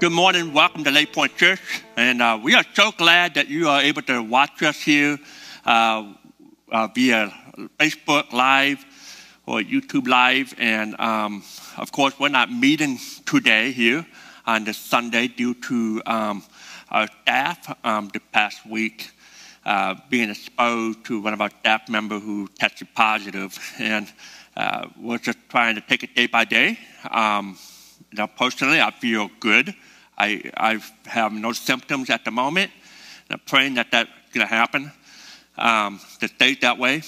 Good 0.00 0.12
morning. 0.12 0.54
Welcome 0.54 0.82
to 0.84 0.90
Lake 0.90 1.12
Point 1.12 1.36
Church. 1.36 1.60
And 1.94 2.22
uh, 2.22 2.40
we 2.42 2.54
are 2.54 2.64
so 2.72 2.90
glad 2.90 3.34
that 3.34 3.48
you 3.48 3.68
are 3.68 3.82
able 3.82 4.00
to 4.00 4.22
watch 4.22 4.62
us 4.62 4.80
here 4.80 5.18
uh, 5.66 6.14
uh, 6.72 6.88
via 6.94 7.30
Facebook 7.78 8.32
Live 8.32 8.82
or 9.44 9.60
YouTube 9.60 10.08
Live. 10.08 10.54
And 10.56 10.98
um, 10.98 11.44
of 11.76 11.92
course, 11.92 12.18
we're 12.18 12.30
not 12.30 12.50
meeting 12.50 12.98
today 13.26 13.72
here 13.72 14.06
on 14.46 14.64
this 14.64 14.78
Sunday 14.78 15.28
due 15.28 15.52
to 15.68 16.00
um, 16.06 16.44
our 16.90 17.06
staff 17.20 17.76
um, 17.84 18.08
the 18.14 18.20
past 18.32 18.64
week 18.64 19.10
uh, 19.66 19.96
being 20.08 20.30
exposed 20.30 21.04
to 21.04 21.20
one 21.20 21.34
of 21.34 21.42
our 21.42 21.50
staff 21.60 21.90
members 21.90 22.22
who 22.22 22.48
tested 22.58 22.88
positive. 22.94 23.58
And 23.78 24.10
uh, 24.56 24.88
we're 24.98 25.18
just 25.18 25.36
trying 25.50 25.74
to 25.74 25.82
take 25.82 26.02
it 26.02 26.14
day 26.14 26.26
by 26.26 26.46
day. 26.46 26.78
Um, 27.10 27.58
you 28.12 28.26
personally, 28.28 28.80
I 28.80 28.92
feel 28.92 29.30
good. 29.40 29.74
I, 30.20 30.52
I 30.54 30.82
have 31.08 31.32
no 31.32 31.52
symptoms 31.52 32.10
at 32.10 32.26
the 32.26 32.30
moment. 32.30 32.70
I'm 33.30 33.40
praying 33.46 33.74
that 33.74 33.86
that's 33.90 34.10
going 34.34 34.46
to 34.46 34.54
happen, 34.54 34.92
um, 35.56 35.98
to 36.20 36.28
stay 36.28 36.56
that 36.56 36.76
way. 36.78 37.00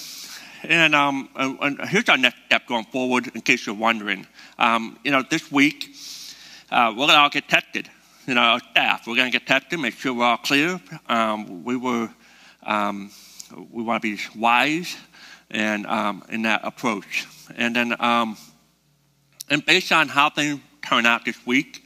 And, 0.63 0.95
um, 0.95 1.29
and, 1.35 1.79
here's 1.87 2.09
our 2.09 2.17
next 2.17 2.37
step 2.47 2.65
going 2.67 2.85
forward, 2.85 3.29
in 3.35 3.41
case 3.41 3.67
you're 3.67 3.75
wondering. 3.75 4.25
Um, 4.57 4.97
you 5.03 5.11
know, 5.11 5.21
this 5.29 5.51
week, 5.51 5.95
uh, 6.71 6.89
we're 6.89 7.05
going 7.05 7.09
to 7.09 7.17
all 7.17 7.29
get 7.29 7.47
tested. 7.47 7.87
You 8.25 8.33
know, 8.33 8.41
our 8.41 8.59
staff, 8.71 9.05
we're 9.05 9.15
going 9.15 9.31
to 9.31 9.37
get 9.37 9.45
tested, 9.45 9.79
make 9.79 9.93
sure 9.93 10.15
we're 10.15 10.25
all 10.25 10.37
clear. 10.37 10.81
Um, 11.07 11.63
we 11.63 11.75
were, 11.75 12.09
um, 12.63 13.11
we 13.69 13.83
want 13.83 14.01
to 14.01 14.15
be 14.15 14.21
wise 14.35 14.97
and 15.51 15.85
um, 15.85 16.23
in 16.29 16.41
that 16.43 16.61
approach. 16.63 17.27
And 17.55 17.75
then, 17.75 17.93
and 17.99 19.65
based 19.67 19.91
on 19.91 20.07
how 20.07 20.31
things 20.31 20.61
turn 20.81 21.05
out 21.05 21.25
this 21.25 21.45
week, 21.45 21.82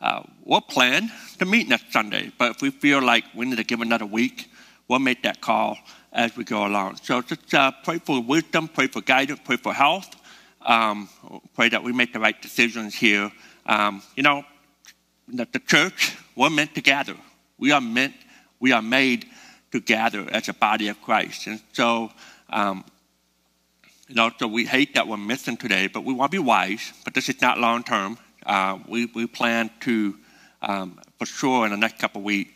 uh, 0.00 0.22
we'll 0.44 0.60
plan 0.60 1.10
to 1.38 1.44
meet 1.44 1.68
next 1.68 1.92
Sunday, 1.92 2.32
but 2.38 2.50
if 2.50 2.62
we 2.62 2.70
feel 2.70 3.02
like 3.02 3.24
we 3.34 3.46
need 3.46 3.56
to 3.56 3.64
give 3.64 3.80
another 3.80 4.06
week, 4.06 4.50
we'll 4.88 4.98
make 4.98 5.22
that 5.22 5.40
call 5.40 5.78
as 6.12 6.36
we 6.36 6.44
go 6.44 6.66
along. 6.66 6.96
So 6.96 7.22
just 7.22 7.52
uh, 7.54 7.72
pray 7.82 7.98
for 7.98 8.22
wisdom, 8.22 8.68
pray 8.68 8.86
for 8.86 9.00
guidance, 9.00 9.40
pray 9.44 9.56
for 9.56 9.72
health, 9.72 10.14
um, 10.62 11.08
pray 11.54 11.68
that 11.68 11.82
we 11.82 11.92
make 11.92 12.12
the 12.12 12.20
right 12.20 12.40
decisions 12.40 12.94
here. 12.94 13.30
Um, 13.66 14.02
you 14.16 14.22
know, 14.22 14.44
the, 15.28 15.46
the 15.50 15.58
church, 15.58 16.16
we're 16.36 16.50
meant 16.50 16.74
to 16.74 16.80
gather. 16.80 17.16
We 17.58 17.72
are 17.72 17.80
meant, 17.80 18.14
we 18.60 18.72
are 18.72 18.82
made 18.82 19.26
to 19.72 19.80
gather 19.80 20.26
as 20.30 20.48
a 20.48 20.54
body 20.54 20.88
of 20.88 21.00
Christ. 21.02 21.46
And 21.46 21.60
so, 21.72 22.10
um, 22.50 22.84
you 24.08 24.14
know, 24.14 24.30
so 24.38 24.46
we 24.46 24.66
hate 24.66 24.94
that 24.94 25.08
we're 25.08 25.16
missing 25.16 25.56
today, 25.56 25.88
but 25.88 26.04
we 26.04 26.12
want 26.12 26.30
to 26.30 26.36
be 26.36 26.42
wise. 26.42 26.92
But 27.04 27.14
this 27.14 27.28
is 27.28 27.40
not 27.40 27.58
long 27.58 27.82
term. 27.82 28.18
Uh, 28.46 28.78
we, 28.88 29.06
we 29.06 29.26
plan 29.26 29.70
to, 29.80 30.16
um, 30.62 31.00
for 31.18 31.26
sure, 31.26 31.64
in 31.64 31.70
the 31.70 31.76
next 31.76 31.98
couple 31.98 32.20
of 32.20 32.24
weeks, 32.24 32.52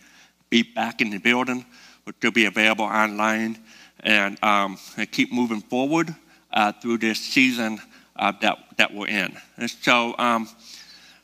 be 0.50 0.62
back 0.62 1.00
in 1.00 1.11
the 1.11 1.19
building, 1.19 1.64
which 2.05 2.17
will 2.22 2.31
be 2.31 2.47
available 2.47 2.84
online, 2.84 3.58
and, 4.00 4.42
um, 4.42 4.78
and 4.97 5.11
keep 5.11 5.33
moving 5.33 5.61
forward 5.61 6.14
uh, 6.53 6.72
through 6.72 6.98
this 6.98 7.19
season 7.20 7.81
uh, 8.16 8.33
that, 8.41 8.59
that 8.77 8.92
we're 8.92 9.09
in. 9.09 9.36
And 9.56 9.70
so 9.70 10.14
um, 10.19 10.48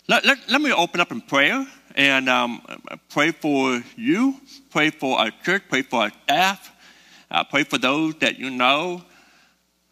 let, 0.08 0.24
let, 0.24 0.38
let, 0.48 0.60
me 0.60 0.72
open 0.72 1.00
up 1.00 1.12
in 1.12 1.20
prayer 1.20 1.66
and 1.94 2.28
um, 2.28 2.62
pray 3.08 3.30
for 3.30 3.82
you, 3.96 4.40
pray 4.70 4.90
for 4.90 5.18
our 5.18 5.30
church, 5.44 5.62
pray 5.68 5.82
for 5.82 6.02
our 6.02 6.12
staff, 6.24 6.70
uh, 7.30 7.44
pray 7.44 7.64
for 7.64 7.78
those 7.78 8.14
that 8.16 8.38
you 8.38 8.50
know 8.50 9.02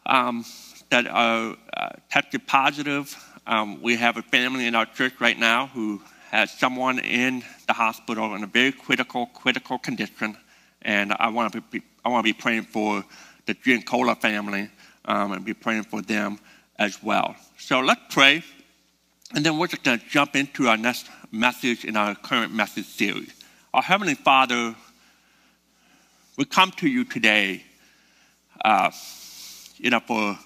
um, 0.05 0.45
that 0.89 1.07
are 1.07 1.57
uh, 1.75 1.89
tested 2.09 2.45
positive 2.45 3.15
um, 3.45 3.81
we 3.81 3.97
have 3.97 4.17
a 4.17 4.21
family 4.21 4.67
in 4.67 4.75
our 4.75 4.85
church 4.85 5.13
right 5.19 5.37
now 5.37 5.67
who 5.67 6.01
has 6.31 6.51
someone 6.51 6.99
in 6.99 7.43
the 7.67 7.73
hospital 7.73 8.35
in 8.35 8.43
a 8.43 8.47
very 8.47 8.71
critical, 8.71 9.27
critical 9.27 9.77
condition, 9.77 10.37
and 10.81 11.13
I 11.19 11.29
want 11.29 11.53
to 11.53 11.61
be, 11.61 11.81
I 12.03 12.09
want 12.09 12.25
to 12.25 12.33
be 12.33 12.37
praying 12.37 12.63
for 12.63 13.03
the 13.45 13.53
Giancola 13.53 14.15
family 14.15 14.69
um, 15.05 15.33
and 15.33 15.45
be 15.45 15.53
praying 15.53 15.83
for 15.83 16.01
them 16.01 16.39
as 16.79 17.03
well. 17.03 17.35
So 17.57 17.81
let's 17.81 18.01
pray, 18.09 18.43
and 19.35 19.45
then 19.45 19.57
we're 19.57 19.67
just 19.67 19.83
going 19.83 19.99
to 19.99 20.05
jump 20.07 20.35
into 20.35 20.67
our 20.67 20.77
next 20.77 21.07
message 21.31 21.85
in 21.85 21.97
our 21.97 22.15
current 22.15 22.53
message 22.53 22.85
series. 22.85 23.33
Our 23.73 23.81
Heavenly 23.81 24.15
Father, 24.15 24.75
we 26.37 26.45
come 26.45 26.71
to 26.77 26.87
you 26.87 27.03
today, 27.03 27.63
uh, 28.63 28.91
you 29.77 29.89
know, 29.89 29.99
for 29.99 30.37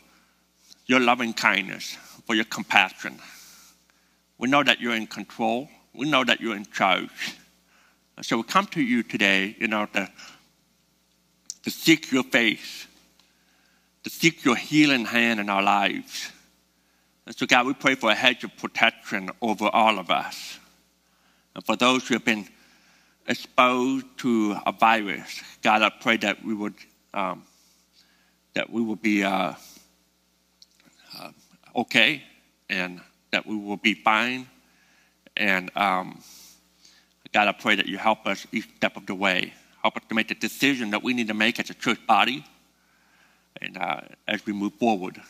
your 0.87 0.99
loving 0.99 1.33
kindness 1.33 1.97
for 2.27 2.35
your 2.35 2.45
compassion. 2.45 3.17
We 4.37 4.49
know 4.49 4.61
that 4.61 4.81
you're 4.81 4.95
in 4.95 5.07
control. 5.07 5.69
We 5.93 6.09
know 6.09 6.23
that 6.23 6.41
you're 6.41 6.55
in 6.55 6.65
charge. 6.65 7.37
So 8.21 8.37
we 8.37 8.43
come 8.43 8.67
to 8.67 8.81
you 8.81 9.01
today, 9.01 9.55
you 9.57 9.67
know, 9.67 9.85
to, 9.93 10.11
to 11.63 11.71
seek 11.71 12.11
your 12.11 12.23
face, 12.23 12.85
to 14.03 14.09
seek 14.09 14.43
your 14.43 14.55
healing 14.55 15.05
hand 15.05 15.39
in 15.39 15.49
our 15.49 15.63
lives. 15.63 16.31
And 17.25 17.35
so, 17.35 17.45
God, 17.45 17.65
we 17.65 17.73
pray 17.73 17.95
for 17.95 18.11
a 18.11 18.15
hedge 18.15 18.43
of 18.43 18.55
protection 18.57 19.29
over 19.41 19.67
all 19.67 19.97
of 19.97 20.09
us. 20.11 20.59
And 21.55 21.65
for 21.65 21.75
those 21.75 22.07
who 22.07 22.15
have 22.15 22.25
been 22.25 22.47
exposed 23.27 24.05
to 24.17 24.57
a 24.65 24.71
virus, 24.71 25.41
God, 25.61 25.81
I 25.81 25.89
pray 25.89 26.17
that 26.17 26.43
we 26.43 26.53
would, 26.53 26.75
um, 27.13 27.43
that 28.53 28.69
we 28.69 28.81
would 28.81 29.01
be 29.01 29.23
uh, 29.23 29.53
okay 31.77 32.23
and 32.69 32.99
that 33.31 33.45
we 33.45 33.55
will 33.55 33.77
be 33.77 33.93
fine. 33.93 34.47
And 35.37 35.69
um, 35.77 36.19
God, 37.31 37.47
I 37.47 37.51
pray 37.51 37.75
that 37.75 37.85
you 37.85 37.97
help 37.97 38.25
us 38.25 38.47
each 38.51 38.67
step 38.77 38.97
of 38.97 39.05
the 39.05 39.15
way. 39.15 39.53
Help 39.81 39.95
us 39.97 40.03
to 40.09 40.15
make 40.15 40.27
the 40.27 40.35
decision 40.35 40.91
that 40.91 41.03
we 41.03 41.13
need 41.13 41.27
to 41.27 41.33
make 41.33 41.59
as 41.59 41.69
a 41.69 41.73
church 41.73 41.99
body 42.07 42.43
and 43.61 43.77
uh, 43.77 44.01
as 44.27 44.45
we 44.45 44.53
move 44.53 44.73
forward. 44.73 45.21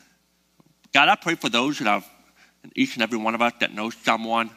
God, 0.94 1.10
I 1.10 1.16
pray 1.16 1.36
for 1.36 1.50
those 1.50 1.80
that 1.80 1.86
have, 1.86 2.08
and 2.64 2.72
each 2.76 2.96
and 2.96 3.04
every 3.04 3.18
one 3.18 3.36
of 3.36 3.42
us 3.42 3.54
that 3.60 3.74
knows 3.74 3.96
someone 3.96 4.50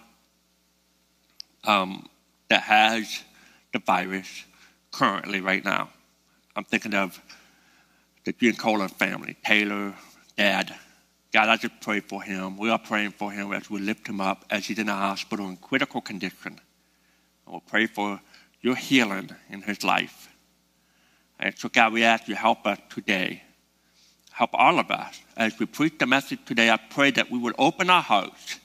um, 1.65 2.09
that 2.49 2.63
has 2.63 3.23
the 3.73 3.81
virus 3.81 4.45
currently 4.93 5.41
right 5.41 5.65
now. 5.65 5.91
I'm 6.57 6.65
thinking 6.65 6.95
of 6.95 7.21
the 8.25 8.33
Giancola 8.33 8.89
family, 8.89 9.37
Taylor, 9.45 9.95
Dad, 10.37 10.75
God, 11.33 11.49
I 11.49 11.57
just 11.57 11.81
pray 11.81 12.01
for 12.01 12.23
him. 12.23 12.57
We 12.57 12.71
are 12.71 12.79
praying 12.79 13.13
for 13.13 13.31
him 13.31 13.53
as 13.53 13.71
we 13.71 13.81
lift 13.81 14.09
him 14.09 14.21
up 14.21 14.45
as 14.51 14.67
he's 14.67 14.79
in 14.79 14.87
the 14.87 14.95
hospital 14.95 15.49
in 15.49 15.57
critical 15.57 16.01
condition. 16.01 16.59
And 16.59 16.59
we'll 17.47 17.61
pray 17.61 17.87
for 17.87 18.21
your 18.61 18.75
healing 18.75 19.31
in 19.49 19.63
his 19.63 19.85
life. 19.85 20.29
And 21.39 21.57
so, 21.57 21.69
God, 21.69 21.93
we 21.93 22.03
ask 22.03 22.27
you 22.27 22.35
help 22.35 22.67
us 22.67 22.79
today. 22.91 23.43
Help 24.33 24.51
all 24.55 24.79
of 24.79 24.91
us. 24.91 25.21
As 25.37 25.59
we 25.59 25.67
preach 25.67 25.99
the 25.99 26.07
message 26.07 26.41
today, 26.47 26.71
I 26.71 26.77
pray 26.77 27.11
that 27.13 27.31
we 27.31 27.39
would 27.39 27.55
open 27.59 27.91
our 27.91 28.03
hearts 28.03 28.59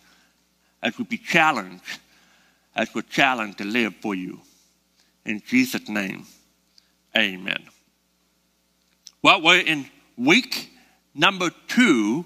as 0.81 0.97
we 0.97 1.03
be 1.03 1.17
challenged, 1.17 1.83
as 2.75 2.93
we're 2.93 3.01
challenged 3.01 3.59
to 3.59 3.63
live 3.63 3.95
for 4.01 4.15
you. 4.15 4.41
In 5.25 5.41
Jesus' 5.45 5.87
name, 5.87 6.25
amen. 7.17 7.65
Well, 9.21 9.41
we're 9.41 9.61
in 9.61 9.89
week 10.17 10.71
number 11.13 11.49
two 11.67 12.25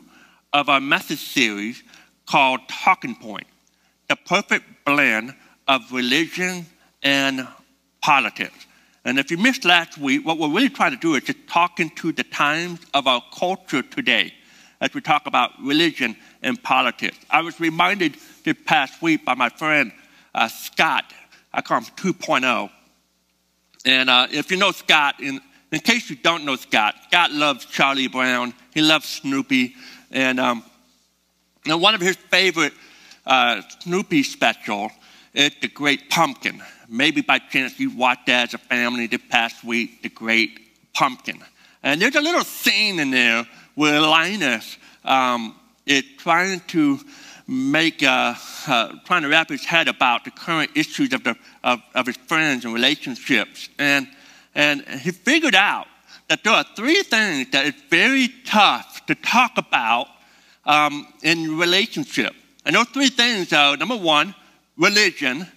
of 0.54 0.70
our 0.70 0.80
message 0.80 1.20
series 1.20 1.84
called 2.26 2.62
Talking 2.68 3.16
Point 3.16 3.48
The 4.08 4.16
Perfect 4.16 4.66
Blend 4.86 5.36
of 5.68 5.92
Religion 5.92 6.66
and 7.04 7.48
Politics. 8.02 8.66
And 9.06 9.18
if 9.20 9.32
you 9.32 9.38
missed 9.38 9.66
last 9.66 9.98
week, 9.98 10.26
what 10.26 10.38
we're 10.38 10.50
really 10.50 10.70
trying 10.70 10.92
to 10.92 10.98
do 10.98 11.16
is 11.16 11.24
just 11.24 11.48
talk 11.48 11.80
into 11.80 12.12
the 12.12 12.24
times 12.24 12.80
of 12.94 13.08
our 13.08 13.24
culture 13.34 13.82
today 13.82 14.34
as 14.82 14.94
we 14.94 15.02
talk 15.02 15.26
about 15.26 15.52
religion 15.62 16.16
and 16.42 16.62
politics. 16.62 17.18
I 17.30 17.42
was 17.42 17.60
reminded 17.60 18.18
this 18.44 18.56
past 18.66 19.02
week 19.02 19.26
by 19.26 19.36
my 19.36 19.50
friend 19.50 19.92
uh, 20.34 20.48
Scott, 20.48 21.14
I 21.54 21.62
call 21.62 21.80
him 21.80 21.86
2.0. 21.96 22.70
And 23.86 24.10
uh, 24.10 24.28
if 24.32 24.52
you 24.52 24.58
know 24.58 24.72
Scott, 24.72 25.20
in, 25.20 25.40
in 25.72 25.80
case 25.80 26.10
you 26.10 26.16
don't 26.16 26.46
know 26.46 26.56
Scott, 26.56 26.96
Scott 27.08 27.32
loves 27.32 27.66
Charlie 27.66 28.08
Brown, 28.08 28.54
he 28.74 28.82
loves 28.82 29.08
Snoopy, 29.08 29.74
and, 30.12 30.40
um, 30.40 30.64
one 31.66 31.94
of 31.94 32.02
his 32.02 32.16
favorite 32.16 32.74
uh, 33.26 33.62
Snoopy 33.82 34.24
special 34.24 34.92
is 35.34 35.52
The 35.62 35.68
Great 35.68 36.10
Pumpkin. 36.10 36.62
Maybe 36.88 37.22
by 37.22 37.40
chance 37.40 37.80
you 37.80 37.92
watched 37.92 38.28
that 38.28 38.50
as 38.50 38.54
a 38.54 38.58
family 38.58 39.08
this 39.08 39.22
past 39.30 39.64
week, 39.64 40.02
The 40.02 40.10
Great 40.10 40.60
Pumpkin. 40.94 41.40
And 41.84 42.02
there's 42.02 42.16
a 42.16 42.22
little 42.22 42.44
scene 42.44 43.00
in 43.00 43.12
there 43.12 43.48
where 43.76 44.02
Linus 44.02 44.78
um, 45.06 45.56
is 45.86 46.04
trying 46.18 46.62
to 46.68 47.00
make, 47.48 48.04
uh, 48.04 48.36
uh, 48.68 48.94
trying 49.06 49.24
to 49.24 49.30
wrap 49.30 49.50
his 49.50 49.64
head 49.64 49.88
about 49.88 50.26
the 50.26 50.32
current 50.32 50.72
issues 50.76 51.14
of, 51.14 51.24
the, 51.24 51.36
of, 51.64 51.82
of 51.96 52.08
his 52.08 52.18
friends 52.18 52.66
and 52.66 52.74
relationships. 52.74 53.70
And, 53.78 54.08
and 54.56 54.82
he 54.82 55.12
figured 55.12 55.56
out 55.56 55.88
that 56.30 56.44
there 56.44 56.54
are 56.54 56.66
three 56.76 57.02
things 57.02 57.50
that 57.52 57.66
is 57.66 57.74
very 57.90 58.30
tough 58.46 59.06
to 59.08 59.16
talk 59.16 59.58
about 59.58 60.08
um, 60.66 61.08
in 61.24 61.58
relationship. 61.58 62.34
And 62.66 62.76
those 62.76 62.88
three 62.90 63.10
things 63.10 63.52
are 63.52 63.76
number 63.76 63.98
one, 63.98 64.36
religion. 64.78 65.48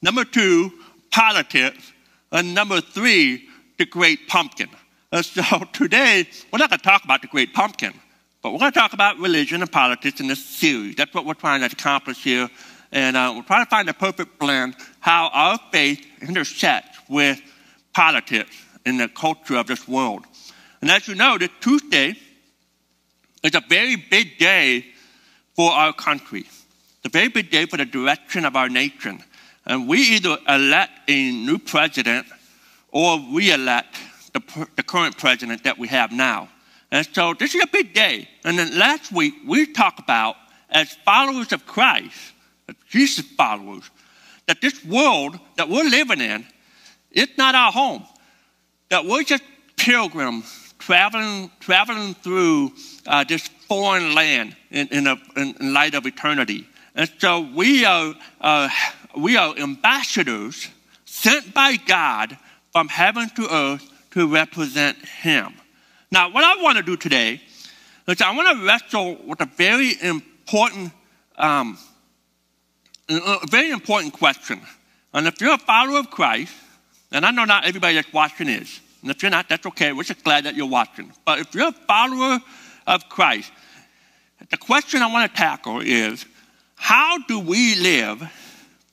Number 0.00 0.24
two, 0.24 0.72
politics. 1.10 1.92
And 2.32 2.54
number 2.54 2.80
three, 2.80 3.48
the 3.78 3.84
great 3.84 4.26
pumpkin. 4.26 4.70
And 5.12 5.24
so 5.24 5.42
today, 5.72 6.26
we're 6.50 6.58
not 6.58 6.70
going 6.70 6.80
to 6.80 6.84
talk 6.84 7.04
about 7.04 7.20
the 7.20 7.28
great 7.28 7.52
pumpkin, 7.52 7.92
but 8.42 8.52
we're 8.52 8.58
going 8.58 8.72
to 8.72 8.78
talk 8.78 8.94
about 8.94 9.18
religion 9.18 9.60
and 9.60 9.70
politics 9.70 10.20
in 10.20 10.26
this 10.26 10.42
series. 10.42 10.96
That's 10.96 11.12
what 11.12 11.26
we're 11.26 11.34
trying 11.34 11.60
to 11.60 11.66
accomplish 11.66 12.24
here. 12.24 12.48
And 12.92 13.16
uh, 13.16 13.34
we're 13.36 13.42
trying 13.42 13.66
to 13.66 13.70
find 13.70 13.86
the 13.86 13.92
perfect 13.92 14.38
blend 14.38 14.76
how 15.00 15.28
our 15.34 15.58
faith 15.70 16.04
intersects 16.22 16.98
with 17.10 17.42
politics 17.92 18.63
in 18.84 18.96
the 18.98 19.08
culture 19.08 19.56
of 19.56 19.66
this 19.66 19.86
world. 19.88 20.24
And 20.80 20.90
as 20.90 21.08
you 21.08 21.14
know, 21.14 21.38
this 21.38 21.50
Tuesday 21.60 22.14
is 23.42 23.54
a 23.54 23.62
very 23.68 23.96
big 23.96 24.38
day 24.38 24.84
for 25.54 25.70
our 25.70 25.92
country. 25.92 26.40
It's 26.40 27.06
a 27.06 27.08
very 27.08 27.28
big 27.28 27.50
day 27.50 27.66
for 27.66 27.76
the 27.76 27.84
direction 27.84 28.44
of 28.44 28.56
our 28.56 28.68
nation. 28.68 29.22
And 29.66 29.88
we 29.88 29.98
either 29.98 30.36
elect 30.48 30.92
a 31.08 31.30
new 31.32 31.58
president 31.58 32.26
or 32.90 33.18
we 33.32 33.52
elect 33.52 33.96
the, 34.32 34.68
the 34.76 34.82
current 34.82 35.16
president 35.16 35.64
that 35.64 35.78
we 35.78 35.88
have 35.88 36.12
now. 36.12 36.48
And 36.90 37.06
so 37.12 37.34
this 37.34 37.54
is 37.54 37.62
a 37.62 37.66
big 37.66 37.94
day. 37.94 38.28
And 38.44 38.58
then 38.58 38.78
last 38.78 39.10
week 39.10 39.34
we 39.46 39.66
talked 39.66 39.98
about, 39.98 40.36
as 40.70 40.92
followers 41.04 41.52
of 41.52 41.66
Christ, 41.66 42.16
as 42.68 42.74
Jesus 42.88 43.26
followers, 43.36 43.90
that 44.46 44.60
this 44.60 44.84
world 44.84 45.38
that 45.56 45.68
we're 45.68 45.88
living 45.88 46.20
in, 46.20 46.46
it's 47.10 47.36
not 47.38 47.54
our 47.54 47.72
home. 47.72 48.04
That 48.90 49.06
we're 49.06 49.24
just 49.24 49.42
pilgrims 49.76 50.74
traveling, 50.78 51.50
traveling 51.60 52.14
through 52.14 52.72
uh, 53.06 53.24
this 53.24 53.48
foreign 53.68 54.14
land 54.14 54.56
in, 54.70 54.88
in, 54.88 55.06
a, 55.06 55.16
in, 55.36 55.72
light 55.72 55.94
of 55.94 56.06
eternity. 56.06 56.66
And 56.94 57.10
so 57.18 57.48
we 57.54 57.84
are, 57.84 58.14
uh, 58.40 58.68
we 59.16 59.36
are 59.36 59.56
ambassadors 59.58 60.68
sent 61.04 61.54
by 61.54 61.76
God 61.76 62.36
from 62.72 62.88
heaven 62.88 63.30
to 63.36 63.48
earth 63.52 63.90
to 64.10 64.28
represent 64.28 64.98
Him. 64.98 65.54
Now, 66.10 66.30
what 66.30 66.44
I 66.44 66.62
want 66.62 66.76
to 66.76 66.82
do 66.82 66.96
today 66.96 67.40
is 68.06 68.20
I 68.20 68.34
want 68.34 68.58
to 68.58 68.66
wrestle 68.66 69.16
with 69.26 69.40
a 69.40 69.46
very 69.46 69.94
important, 70.02 70.92
um, 71.36 71.78
a 73.08 73.46
very 73.48 73.70
important 73.70 74.12
question. 74.12 74.60
And 75.12 75.26
if 75.26 75.40
you're 75.40 75.54
a 75.54 75.58
follower 75.58 75.98
of 75.98 76.10
Christ, 76.10 76.52
and 77.14 77.24
I 77.24 77.30
know 77.30 77.44
not 77.44 77.64
everybody 77.64 77.94
that's 77.94 78.12
watching 78.12 78.48
is, 78.48 78.80
and 79.02 79.10
if 79.10 79.22
you're 79.22 79.30
not, 79.30 79.48
that's 79.48 79.66
okay. 79.66 79.92
We're 79.92 80.02
just 80.02 80.24
glad 80.24 80.44
that 80.44 80.54
you're 80.54 80.66
watching. 80.66 81.12
But 81.24 81.38
if 81.38 81.54
you're 81.54 81.68
a 81.68 81.72
follower 81.72 82.40
of 82.86 83.08
Christ, 83.08 83.52
the 84.50 84.56
question 84.56 85.02
I 85.02 85.12
want 85.12 85.30
to 85.30 85.36
tackle 85.36 85.80
is 85.80 86.26
how 86.74 87.18
do 87.18 87.38
we 87.38 87.76
live 87.76 88.22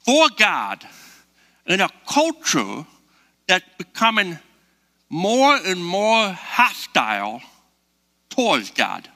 for 0.06 0.28
God 0.38 0.86
in 1.66 1.82
a 1.82 1.90
culture 2.08 2.86
that's 3.48 3.66
becoming 3.78 4.38
more 5.10 5.58
and 5.66 5.84
more 5.84 6.30
hostile 6.32 7.42
towards 8.30 8.72
God? 8.72 9.10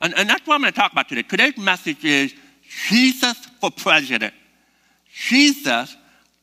And, 0.00 0.14
and 0.16 0.28
that's 0.28 0.46
what 0.46 0.54
I'm 0.54 0.62
going 0.62 0.72
to 0.72 0.78
talk 0.78 0.92
about 0.92 1.08
today. 1.08 1.22
Today's 1.22 1.56
message 1.58 2.04
is 2.04 2.34
Jesus 2.88 3.36
for 3.60 3.70
president. 3.70 4.34
Jesus 5.12 5.96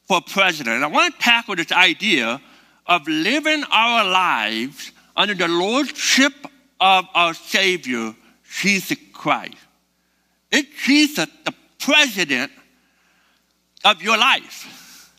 for 0.07 0.21
president. 0.21 0.77
And 0.77 0.85
I 0.85 0.87
want 0.87 1.13
to 1.13 1.19
tackle 1.19 1.55
this 1.55 1.71
idea 1.71 2.41
of 2.85 3.07
living 3.07 3.63
our 3.69 4.05
lives 4.09 4.91
under 5.15 5.33
the 5.33 5.47
lordship 5.47 6.33
of 6.79 7.05
our 7.13 7.33
Savior, 7.33 8.15
Jesus 8.61 8.97
Christ. 9.13 9.57
It's 10.51 10.69
Jesus, 10.85 11.27
the 11.43 11.53
president 11.79 12.51
of 13.83 14.01
your 14.01 14.17
life. 14.17 15.13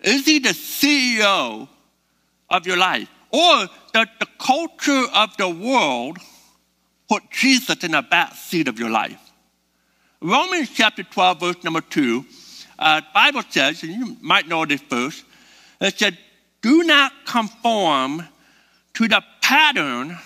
Is 0.00 0.26
he 0.26 0.38
the 0.38 0.50
CEO 0.50 1.66
of 2.50 2.66
your 2.66 2.76
life? 2.76 3.08
Or 3.30 3.66
does 3.92 4.06
the 4.20 4.26
culture 4.38 5.06
of 5.14 5.36
the 5.38 5.48
world 5.48 6.18
put 7.08 7.22
Jesus 7.30 7.82
in 7.82 7.92
the 7.92 8.02
back 8.02 8.34
seat 8.34 8.68
of 8.68 8.78
your 8.78 8.90
life? 8.90 9.18
Romans 10.20 10.70
chapter 10.72 11.02
12, 11.02 11.40
verse 11.40 11.64
number 11.64 11.80
2, 11.80 12.24
uh, 12.78 13.00
Bible 13.12 13.42
says, 13.48 13.82
and 13.82 13.92
you 13.92 14.16
might 14.20 14.48
know 14.48 14.64
this 14.64 14.82
verse, 14.82 15.24
it 15.80 15.98
said, 15.98 16.18
do 16.62 16.82
not 16.84 17.12
conform 17.26 18.26
to 18.94 19.08
the 19.08 19.22
pattern 19.42 20.16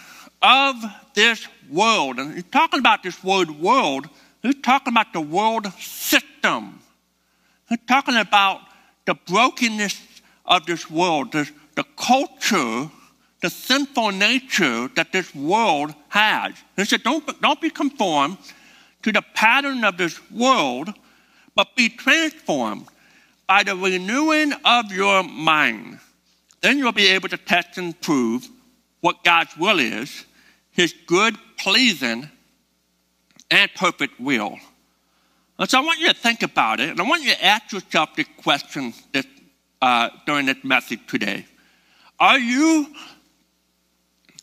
of 0.41 0.77
this 1.15 1.47
world. 1.71 2.19
And 2.19 2.35
he's 2.35 2.45
talking 2.45 2.79
about 2.79 3.03
this 3.03 3.23
word 3.25 3.50
world, 3.50 4.09
he's 4.43 4.61
talking 4.62 4.93
about 4.93 5.12
the 5.12 5.21
world 5.21 5.73
system. 5.75 6.81
He's 7.69 7.79
talking 7.87 8.17
about 8.17 8.61
the 9.05 9.15
brokenness 9.15 10.00
of 10.47 10.65
this 10.65 10.91
world, 10.91 11.33
the, 11.33 11.50
the 11.75 11.85
culture, 11.97 12.91
the 13.41 13.50
sinful 13.50 14.12
nature 14.12 14.89
that 14.97 15.12
this 15.12 15.35
world 15.35 15.95
has. 16.09 16.55
He 16.77 16.85
said, 16.85 17.03
don't, 17.03 17.41
don't 17.41 17.61
be 17.61 17.71
conformed 17.71 18.39
to 19.03 19.12
the 19.12 19.23
pattern 19.35 19.85
of 19.85 19.97
this 19.97 20.19
world, 20.31 20.93
but 21.59 21.75
be 21.75 21.89
transformed 21.89 22.87
by 23.49 23.65
the 23.65 23.75
renewing 23.75 24.53
of 24.65 24.93
your 24.93 25.25
mind 25.25 25.99
then 26.61 26.79
you'll 26.79 26.93
be 26.93 27.09
able 27.09 27.29
to 27.29 27.37
test 27.37 27.79
and 27.79 27.99
prove 28.01 28.49
what 29.01 29.23
God's 29.23 29.57
will 29.57 29.79
is, 29.79 30.25
his 30.71 30.93
good, 31.07 31.37
pleasing, 31.57 32.29
and 33.51 33.71
perfect 33.75 34.21
will. 34.21 34.59
And 35.59 35.69
so 35.69 35.79
I 35.79 35.85
want 35.85 36.01
you 36.01 36.09
to 36.09 36.15
think 36.15 36.43
about 36.43 36.81
it, 36.81 36.91
and 36.91 37.01
I 37.01 37.05
want 37.05 37.23
you 37.23 37.31
to 37.31 37.45
ask 37.45 37.73
yourself 37.73 38.15
the 38.17 38.25
question 38.43 38.93
this, 39.13 39.27
uh, 39.81 40.11
during 40.27 40.47
this 40.47 40.63
message 40.65 41.01
today. 41.07 41.47
Are 42.19 42.39
you 42.39 42.87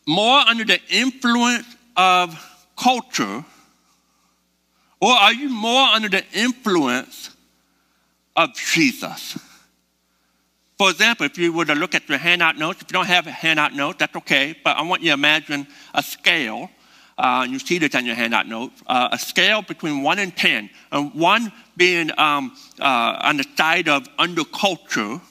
more 0.08 0.40
under 0.40 0.64
the 0.64 0.80
influence 0.90 1.68
of 1.98 2.38
culture, 2.78 3.44
or 5.06 5.12
are 5.12 5.34
you 5.34 5.50
more 5.50 5.88
under 5.90 6.10
the 6.10 6.24
influence 6.34 7.30
of 8.36 8.56
Jesus? 8.56 9.38
For 10.80 10.90
example, 10.90 11.28
if 11.28 11.38
you 11.38 11.54
were 11.54 11.66
to 11.66 11.76
look 11.76 11.94
at 11.94 12.10
your 12.10 12.18
handout 12.18 12.58
notes, 12.58 12.82
if 12.82 12.88
you 12.90 12.94
don't 12.94 13.06
have 13.06 13.28
a 13.28 13.32
handout 13.32 13.76
note, 13.76 14.00
that's 14.00 14.16
okay, 14.16 14.56
but 14.64 14.76
I 14.76 14.82
want 14.82 15.04
you 15.04 15.10
to 15.10 15.14
imagine 15.14 15.68
a 15.94 16.02
scale. 16.02 16.72
Uh, 17.20 17.46
you 17.48 17.60
see 17.60 17.78
this 17.78 17.94
on 17.94 18.08
your 18.08 18.16
handout 18.16 18.48
note, 18.48 18.72
uh, 18.88 19.10
a 19.12 19.20
scale 19.20 19.62
between 19.62 20.02
1 20.02 20.18
and 20.18 20.36
10, 20.36 20.72
and 20.92 21.14
1 21.14 21.54
being 21.78 22.10
um, 22.18 22.58
uh, 22.80 23.20
on 23.22 23.38
the 23.38 23.46
side 23.56 23.88
of 23.88 24.08
under 24.18 24.44
culture, 24.44 25.22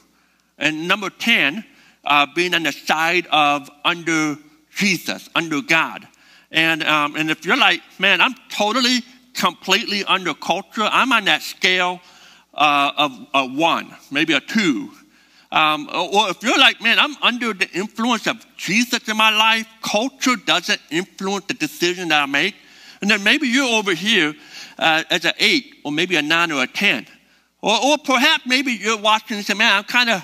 and 0.57 0.87
number 0.87 1.09
10 1.09 1.65
uh, 2.05 2.25
being 2.33 2.53
on 2.53 2.63
the 2.63 2.71
side 2.71 3.27
of 3.29 3.69
under 3.83 4.37
Jesus, 4.73 5.29
under 5.35 5.61
God. 5.61 6.07
And, 6.49 6.83
um, 6.83 7.17
and 7.17 7.29
if 7.29 7.45
you're 7.45 7.57
like, 7.57 7.81
man, 7.99 8.21
I'm 8.21 8.35
totally, 8.47 9.01
completely 9.35 10.03
under 10.05 10.33
culture, 10.33 10.83
I'm 10.83 11.11
on 11.11 11.25
that 11.25 11.41
scale 11.41 12.01
uh, 12.53 12.91
of 12.97 13.27
a 13.33 13.45
1, 13.45 13.95
maybe 14.11 14.33
a 14.33 14.39
2. 14.39 14.91
Um, 15.51 15.89
or 15.93 16.29
if 16.29 16.41
you're 16.43 16.57
like, 16.57 16.81
man, 16.81 16.99
I'm 16.99 17.15
under 17.21 17.53
the 17.53 17.69
influence 17.71 18.27
of 18.27 18.45
Jesus 18.57 19.07
in 19.07 19.15
my 19.15 19.29
life, 19.29 19.67
culture 19.81 20.35
doesn't 20.35 20.81
influence 20.89 21.45
the 21.45 21.53
decision 21.53 22.09
that 22.09 22.23
I 22.23 22.25
make. 22.25 22.55
And 23.01 23.09
then 23.09 23.23
maybe 23.23 23.47
you're 23.47 23.69
over 23.69 23.93
here 23.93 24.33
uh, 24.79 25.03
as 25.09 25.25
an 25.25 25.33
eight, 25.39 25.75
or 25.83 25.91
maybe 25.91 26.15
a 26.15 26.21
nine 26.21 26.51
or 26.51 26.63
a 26.63 26.67
10. 26.67 27.07
Or, 27.61 27.83
or 27.85 27.97
perhaps 27.97 28.45
maybe 28.45 28.73
you're 28.73 28.97
watching 28.97 29.37
and 29.37 29.45
say, 29.45 29.53
man, 29.53 29.77
I'm 29.77 29.83
kind 29.83 30.09
of 30.09 30.23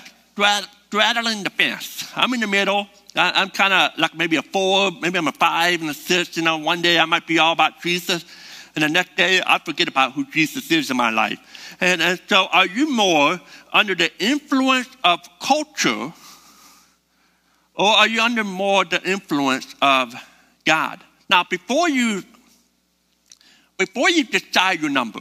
straddling 0.88 1.44
the 1.44 1.50
fence. 1.50 2.10
I'm 2.14 2.34
in 2.34 2.40
the 2.40 2.46
middle. 2.46 2.86
I, 3.16 3.32
I'm 3.34 3.50
kind 3.50 3.72
of 3.72 3.98
like 3.98 4.14
maybe 4.14 4.36
a 4.36 4.42
four, 4.42 4.90
maybe 4.90 5.18
I'm 5.18 5.28
a 5.28 5.32
five 5.32 5.80
and 5.80 5.90
a 5.90 5.94
six. 5.94 6.36
You 6.36 6.42
know, 6.42 6.58
one 6.58 6.82
day 6.82 6.98
I 6.98 7.04
might 7.04 7.26
be 7.26 7.38
all 7.38 7.52
about 7.52 7.80
Jesus. 7.80 8.24
And 8.74 8.82
the 8.82 8.88
next 8.88 9.16
day 9.16 9.40
I 9.46 9.58
forget 9.58 9.88
about 9.88 10.12
who 10.12 10.24
Jesus 10.26 10.70
is 10.70 10.90
in 10.90 10.96
my 10.96 11.10
life. 11.10 11.38
And, 11.80 12.00
and 12.00 12.20
so, 12.26 12.46
are 12.52 12.66
you 12.66 12.90
more 12.90 13.40
under 13.72 13.94
the 13.94 14.10
influence 14.18 14.88
of 15.04 15.20
culture, 15.40 16.12
or 17.74 17.86
are 17.86 18.08
you 18.08 18.22
under 18.22 18.44
more 18.44 18.84
the 18.84 19.02
influence 19.02 19.74
of 19.82 20.14
God? 20.64 21.00
Now, 21.28 21.44
before 21.44 21.88
you 21.88 22.22
before 23.78 24.10
you 24.10 24.24
decide 24.24 24.80
your 24.80 24.90
number, 24.90 25.20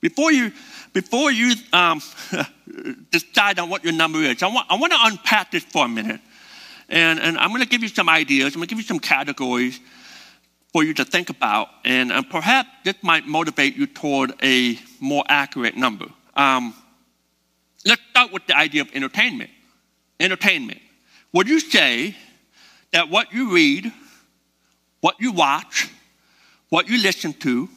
before 0.00 0.32
you 0.32 0.52
before 0.92 1.32
you 1.32 1.54
um, 1.72 2.00
decide 3.10 3.58
on 3.58 3.68
what 3.68 3.82
your 3.82 3.92
number 3.92 4.20
is, 4.20 4.42
I 4.42 4.46
want, 4.46 4.66
I 4.70 4.76
want 4.76 4.92
to 4.92 4.98
unpack 5.02 5.50
this 5.50 5.64
for 5.64 5.86
a 5.86 5.88
minute. 5.88 6.20
And, 6.88 7.18
and 7.18 7.38
I'm 7.38 7.48
going 7.48 7.62
to 7.62 7.68
give 7.68 7.82
you 7.82 7.88
some 7.88 8.08
ideas. 8.08 8.54
I'm 8.54 8.60
going 8.60 8.68
to 8.68 8.74
give 8.74 8.78
you 8.78 8.84
some 8.84 9.00
categories 9.00 9.80
for 10.74 10.82
you 10.82 10.92
to 10.92 11.04
think 11.04 11.30
about, 11.30 11.68
and, 11.84 12.10
and 12.10 12.28
perhaps 12.28 12.68
this 12.82 12.96
might 13.00 13.28
motivate 13.28 13.76
you 13.76 13.86
toward 13.86 14.34
a 14.42 14.76
more 14.98 15.22
accurate 15.28 15.76
number. 15.76 16.06
Um, 16.34 16.74
let's 17.86 18.02
start 18.10 18.32
with 18.32 18.44
the 18.48 18.56
idea 18.56 18.82
of 18.82 18.88
entertainment. 18.92 19.50
Entertainment. 20.18 20.80
Would 21.32 21.48
you 21.48 21.60
say 21.60 22.16
that 22.92 23.08
what 23.08 23.32
you 23.32 23.54
read, 23.54 23.92
what 25.00 25.14
you 25.20 25.30
watch, 25.30 25.88
what 26.70 26.88
you 26.88 27.00
listen 27.00 27.34
to, 27.34 27.68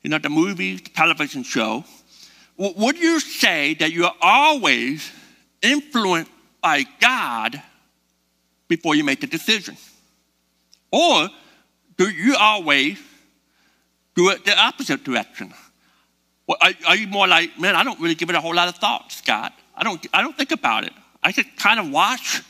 you 0.00 0.08
know, 0.08 0.16
the 0.16 0.30
movies, 0.30 0.80
the 0.80 0.88
television 0.88 1.42
show, 1.42 1.84
would 2.56 2.98
you 2.98 3.20
say 3.20 3.74
that 3.74 3.92
you're 3.92 4.16
always 4.22 5.12
influenced 5.60 6.30
by 6.62 6.86
God 7.02 7.62
before 8.66 8.94
you 8.94 9.04
make 9.04 9.20
the 9.20 9.26
decision? 9.26 9.76
Or 10.90 11.28
do 11.98 12.08
you 12.08 12.36
always 12.36 12.98
do 14.14 14.30
it 14.30 14.44
the 14.44 14.58
opposite 14.58 15.04
direction? 15.04 15.52
Well, 16.46 16.56
are, 16.62 16.72
are, 16.86 16.96
you 16.96 17.08
more 17.08 17.28
like, 17.28 17.58
man, 17.60 17.74
I 17.74 17.84
don't 17.84 18.00
really 18.00 18.14
give 18.14 18.30
it 18.30 18.34
a 18.34 18.40
whole 18.40 18.54
lot 18.54 18.68
of 18.68 18.76
thought, 18.76 19.12
Scott. 19.12 19.52
I 19.76 19.84
don't, 19.84 20.04
I 20.14 20.22
don't 20.22 20.36
think 20.36 20.52
about 20.52 20.84
it. 20.84 20.92
I 21.22 21.32
just 21.32 21.54
kind 21.56 21.78
of 21.78 21.90
watch. 21.90 22.42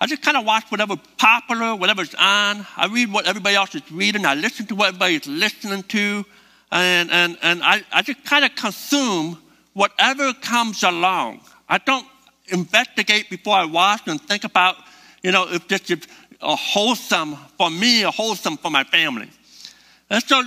I 0.00 0.06
just 0.06 0.22
kind 0.22 0.38
of 0.38 0.46
watch 0.46 0.64
whatever's 0.70 0.98
popular, 1.18 1.74
whatever's 1.74 2.14
on. 2.14 2.66
I 2.76 2.88
read 2.90 3.12
what 3.12 3.26
everybody 3.26 3.56
else 3.56 3.74
is 3.74 3.82
reading. 3.92 4.24
I 4.24 4.34
listen 4.34 4.64
to 4.66 4.74
what 4.74 4.88
everybody's 4.88 5.26
listening 5.26 5.82
to 5.84 6.24
and, 6.70 7.10
and, 7.10 7.38
and 7.42 7.62
I, 7.62 7.82
I 7.92 8.02
just 8.02 8.24
kind 8.24 8.44
of 8.44 8.54
consume 8.54 9.38
whatever 9.72 10.32
comes 10.34 10.82
along. 10.82 11.40
I 11.68 11.78
don't 11.78 12.06
investigate 12.48 13.30
before 13.30 13.54
I 13.54 13.64
watch 13.64 14.02
and 14.06 14.20
think 14.20 14.44
about, 14.44 14.76
you 15.22 15.32
know, 15.32 15.46
if 15.48 15.68
this 15.68 15.90
is 15.90 16.06
wholesome 16.54 17.34
for 17.58 17.70
me 17.70 18.04
or 18.04 18.12
wholesome 18.12 18.56
for 18.56 18.70
my 18.70 18.84
family. 18.84 19.28
And 20.08 20.22
so, 20.22 20.44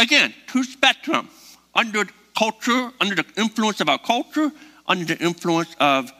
again, 0.00 0.34
two 0.48 0.64
spectrum 0.64 1.28
under 1.74 2.04
culture, 2.36 2.90
under 3.00 3.14
the 3.14 3.24
influence 3.36 3.80
of 3.80 3.88
our 3.88 3.98
culture, 3.98 4.50
under 4.86 5.04
the 5.04 5.22
influence 5.24 5.76
of 5.78 6.10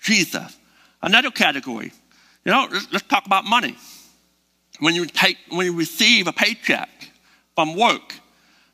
Jesus. 0.00 0.56
Another 1.02 1.30
category, 1.30 1.92
you 2.44 2.52
know, 2.52 2.66
let's, 2.72 2.92
let's 2.92 3.06
talk 3.06 3.26
about 3.26 3.44
money. 3.44 3.76
When 4.80 4.94
you 4.94 5.06
take, 5.06 5.38
when 5.50 5.66
you 5.66 5.76
receive 5.76 6.26
a 6.26 6.32
paycheck 6.32 6.88
from 7.54 7.76
work, 7.76 8.14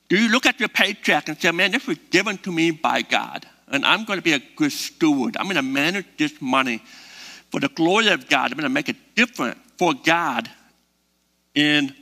do 0.08 0.18
you 0.18 0.30
look 0.30 0.46
at 0.46 0.58
your 0.58 0.68
paycheck 0.68 1.28
and 1.28 1.38
say, 1.38 1.50
man, 1.52 1.72
this 1.72 1.87
was 1.87 1.99
given 2.11 2.38
to 2.38 2.52
me 2.52 2.70
by 2.70 3.02
God, 3.02 3.46
and 3.68 3.84
I'm 3.84 4.04
going 4.04 4.18
to 4.18 4.22
be 4.22 4.32
a 4.32 4.42
good 4.56 4.72
steward. 4.72 5.37
I'm 5.37 5.44
going 5.44 5.56
to 5.56 5.62
manage 5.62 6.06
this 6.18 6.40
money 6.40 6.82
for 7.50 7.61
the 7.61 7.68
glory 7.68 8.08
of 8.08 8.28
God. 8.28 8.50
I'm 8.50 8.58
going 8.58 8.62
to 8.62 8.68
make 8.68 8.88
a 8.88 8.94
different 9.14 9.58
for 9.79 9.93
God 9.95 10.50
in, 11.55 11.95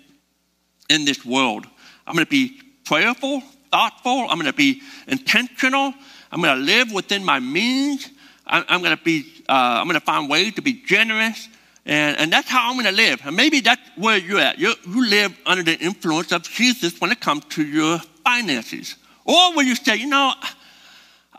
in 0.89 1.05
this 1.05 1.25
world. 1.25 1.67
I'm 2.07 2.15
going 2.15 2.27
to 2.27 2.31
be 2.31 2.61
prayerful, 2.85 3.43
thoughtful. 3.71 4.27
I'm 4.29 4.39
going 4.39 4.47
to 4.47 4.53
be 4.53 4.83
intentional. 5.07 5.95
I'm 6.33 6.41
going 6.41 6.57
to 6.57 6.62
live 6.62 6.93
within 6.93 7.25
my 7.25 7.41
means. 7.41 8.09
I'm, 8.47 8.83
going 8.83 8.97
to 8.97 9.03
be, 9.03 9.25
uh, 9.49 9.53
I'm 9.53 9.87
going 9.87 9.99
to 9.99 10.05
find 10.05 10.29
ways 10.29 10.55
to 10.55 10.62
be 10.62 10.83
generous. 10.85 11.49
And, 11.87 12.19
and 12.19 12.33
that's 12.33 12.49
how 12.49 12.69
I'm 12.69 12.75
going 12.75 12.87
to 12.87 12.93
live. 12.93 13.21
And 13.25 13.37
maybe 13.37 13.61
that's 13.61 13.81
where 13.97 14.17
you're 14.17 14.41
at. 14.41 14.59
you 14.59 14.75
you 14.87 15.09
live 15.09 15.39
under 15.47 15.62
the 15.62 15.79
influence 15.79 16.33
of 16.33 16.43
Jesus 16.43 17.00
when 17.00 17.12
it 17.12 17.21
comes 17.21 17.45
to 17.50 17.65
your 17.65 17.99
finances. 18.25 18.97
Or 19.25 19.55
when 19.55 19.67
you 19.67 19.77
say, 19.77 19.97
you 19.97 20.09
know, 20.09 20.33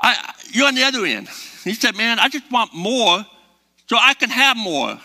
I, 0.01 0.33
you're 0.51 0.67
on 0.67 0.75
the 0.75 0.83
other 0.83 1.05
end. 1.05 1.27
He 1.63 1.73
said, 1.73 1.95
man, 1.95 2.17
I 2.19 2.27
just 2.27 2.49
want 2.51 2.73
more 2.73 3.25
so 3.87 3.97
I 3.99 4.13
can 4.13 4.29
have 4.29 4.57
more. 4.57 4.97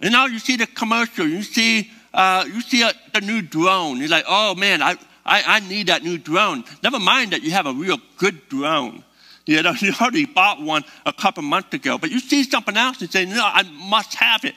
You 0.00 0.10
know, 0.10 0.26
you 0.26 0.38
see 0.38 0.56
the 0.56 0.66
commercial, 0.66 1.26
you 1.26 1.42
see, 1.42 1.90
uh, 2.12 2.44
you 2.46 2.60
see 2.60 2.82
a, 2.82 2.92
the 3.12 3.20
new 3.20 3.42
drone. 3.42 3.98
You're 3.98 4.08
like, 4.08 4.24
oh 4.28 4.54
man, 4.54 4.82
I, 4.82 4.96
I, 5.24 5.42
I 5.46 5.60
need 5.60 5.86
that 5.86 6.02
new 6.02 6.18
drone. 6.18 6.64
Never 6.82 6.98
mind 6.98 7.32
that 7.32 7.42
you 7.42 7.52
have 7.52 7.66
a 7.66 7.72
real 7.72 7.98
good 8.18 8.48
drone. 8.48 9.04
You 9.46 9.62
know, 9.62 9.72
you 9.80 9.92
already 10.00 10.26
bought 10.26 10.60
one 10.60 10.84
a 11.06 11.12
couple 11.12 11.42
months 11.42 11.74
ago, 11.74 11.98
but 11.98 12.10
you 12.10 12.20
see 12.20 12.44
something 12.44 12.76
else 12.76 13.00
and 13.00 13.10
say, 13.10 13.24
no, 13.24 13.42
I 13.42 13.62
must 13.62 14.14
have 14.14 14.44
it, 14.44 14.54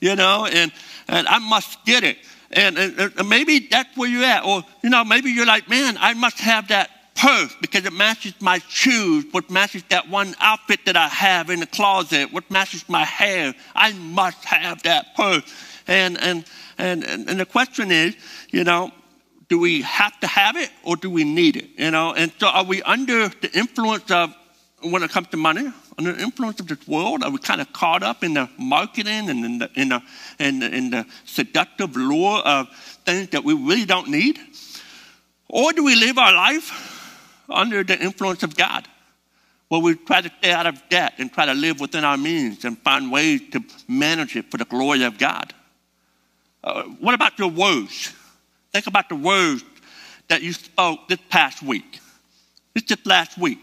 you 0.00 0.16
know, 0.16 0.46
and, 0.46 0.72
and 1.08 1.26
I 1.26 1.38
must 1.38 1.84
get 1.84 2.04
it. 2.04 2.18
And, 2.52 2.78
and, 2.78 2.98
and 2.98 3.28
maybe 3.28 3.66
that's 3.70 3.96
where 3.96 4.08
you're 4.08 4.24
at. 4.24 4.44
Or, 4.44 4.62
you 4.82 4.90
know, 4.90 5.04
maybe 5.04 5.30
you're 5.30 5.46
like, 5.46 5.68
man, 5.68 5.96
I 5.98 6.14
must 6.14 6.38
have 6.38 6.68
that 6.68 6.90
purse 7.16 7.56
because 7.60 7.84
it 7.84 7.92
matches 7.92 8.34
my 8.40 8.58
shoes, 8.68 9.24
what 9.32 9.50
matches 9.50 9.82
that 9.88 10.08
one 10.08 10.34
outfit 10.40 10.80
that 10.84 10.96
I 10.96 11.08
have 11.08 11.50
in 11.50 11.60
the 11.60 11.66
closet, 11.66 12.32
what 12.32 12.50
matches 12.50 12.88
my 12.88 13.04
hair. 13.04 13.54
I 13.74 13.92
must 13.94 14.44
have 14.44 14.82
that 14.84 15.16
purse. 15.16 15.42
And, 15.86 16.20
and, 16.20 16.44
and, 16.78 17.04
and 17.04 17.40
the 17.40 17.46
question 17.46 17.90
is, 17.90 18.14
you 18.50 18.64
know, 18.64 18.92
do 19.48 19.58
we 19.58 19.82
have 19.82 20.18
to 20.20 20.26
have 20.26 20.56
it 20.56 20.70
or 20.84 20.96
do 20.96 21.08
we 21.08 21.24
need 21.24 21.56
it? 21.56 21.70
You 21.78 21.90
know, 21.90 22.12
and 22.12 22.32
so 22.38 22.48
are 22.48 22.64
we 22.64 22.82
under 22.82 23.28
the 23.28 23.50
influence 23.54 24.10
of 24.10 24.34
when 24.82 25.02
it 25.02 25.10
comes 25.10 25.28
to 25.28 25.36
money, 25.36 25.72
under 25.96 26.12
the 26.12 26.22
influence 26.22 26.60
of 26.60 26.66
this 26.66 26.86
world? 26.86 27.22
Are 27.22 27.30
we 27.30 27.38
kind 27.38 27.60
of 27.60 27.72
caught 27.72 28.02
up 28.02 28.22
in 28.22 28.34
the 28.34 28.48
marketing 28.58 29.30
and 29.30 29.44
in 29.44 29.58
the, 29.58 29.70
in 29.74 29.88
the, 29.88 30.02
in 30.38 30.58
the, 30.58 30.74
in 30.74 30.90
the 30.90 31.06
seductive 31.24 31.96
lure 31.96 32.40
of 32.40 32.68
things 33.04 33.30
that 33.30 33.42
we 33.42 33.54
really 33.54 33.86
don't 33.86 34.08
need? 34.08 34.38
Or 35.48 35.72
do 35.72 35.84
we 35.84 35.94
live 35.94 36.18
our 36.18 36.34
life 36.34 36.95
under 37.48 37.82
the 37.84 37.98
influence 37.98 38.42
of 38.42 38.56
God? 38.56 38.86
Where 39.68 39.80
we 39.80 39.96
try 39.96 40.20
to 40.20 40.30
stay 40.38 40.52
out 40.52 40.66
of 40.66 40.80
debt 40.88 41.14
and 41.18 41.32
try 41.32 41.46
to 41.46 41.54
live 41.54 41.80
within 41.80 42.04
our 42.04 42.16
means 42.16 42.64
and 42.64 42.78
find 42.78 43.10
ways 43.10 43.40
to 43.50 43.64
manage 43.88 44.36
it 44.36 44.50
for 44.50 44.58
the 44.58 44.64
glory 44.64 45.02
of 45.02 45.18
God. 45.18 45.52
Uh, 46.62 46.84
what 47.00 47.14
about 47.14 47.38
your 47.38 47.48
words? 47.48 48.12
Think 48.72 48.86
about 48.86 49.08
the 49.08 49.16
words 49.16 49.64
that 50.28 50.42
you 50.42 50.52
spoke 50.52 51.08
this 51.08 51.18
past 51.30 51.62
week. 51.62 52.00
This 52.74 52.84
just 52.84 53.06
last 53.06 53.38
week. 53.38 53.58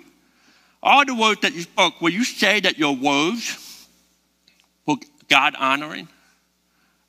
All 0.81 1.05
the 1.05 1.15
words 1.15 1.41
that 1.41 1.53
you 1.53 1.61
spoke, 1.61 2.01
will 2.01 2.09
you 2.09 2.25
say 2.25 2.59
that 2.59 2.77
your 2.77 2.95
words 2.95 3.87
were 4.85 4.97
God 5.29 5.55
honoring? 5.57 6.09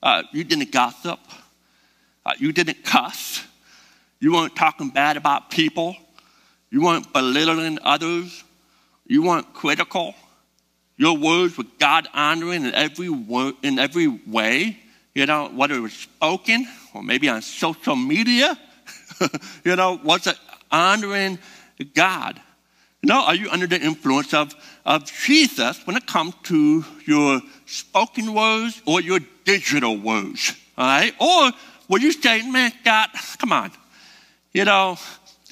Uh, 0.02 0.22
you 0.32 0.44
didn't 0.44 0.70
gossip. 0.70 1.18
Uh, 2.24 2.32
you 2.38 2.52
didn't 2.52 2.84
cuss. 2.84 3.44
You 4.20 4.32
weren't 4.32 4.54
talking 4.54 4.90
bad 4.90 5.16
about 5.16 5.50
people. 5.50 5.96
You 6.74 6.82
weren't 6.82 7.12
belittling 7.12 7.78
others. 7.84 8.42
You 9.06 9.22
weren't 9.22 9.54
critical. 9.54 10.12
Your 10.96 11.16
words 11.16 11.56
were 11.56 11.66
God 11.78 12.08
honoring 12.12 12.64
in 12.64 12.74
every 12.74 13.08
word, 13.08 13.54
in 13.62 13.78
every 13.78 14.08
way. 14.08 14.76
You 15.14 15.26
know, 15.26 15.50
whether 15.54 15.76
it 15.76 15.80
was 15.80 15.92
spoken 15.92 16.66
or 16.92 17.04
maybe 17.04 17.28
on 17.28 17.42
social 17.42 17.94
media, 17.94 18.58
you 19.64 19.76
know, 19.76 20.00
was 20.02 20.26
it 20.26 20.36
honoring 20.68 21.38
God? 21.94 22.40
You 23.02 23.08
know, 23.08 23.22
are 23.24 23.36
you 23.36 23.50
under 23.50 23.68
the 23.68 23.80
influence 23.80 24.34
of, 24.34 24.52
of 24.84 25.04
Jesus 25.04 25.80
when 25.86 25.96
it 25.96 26.06
comes 26.08 26.34
to 26.44 26.84
your 27.06 27.40
spoken 27.66 28.34
words 28.34 28.82
or 28.84 29.00
your 29.00 29.20
digital 29.44 29.96
words? 29.96 30.56
All 30.76 30.86
right? 30.86 31.14
Or 31.20 31.52
will 31.88 32.00
you 32.00 32.10
say, 32.10 32.42
man, 32.50 32.72
God, 32.84 33.10
come 33.38 33.52
on. 33.52 33.70
You 34.52 34.64
know, 34.64 34.96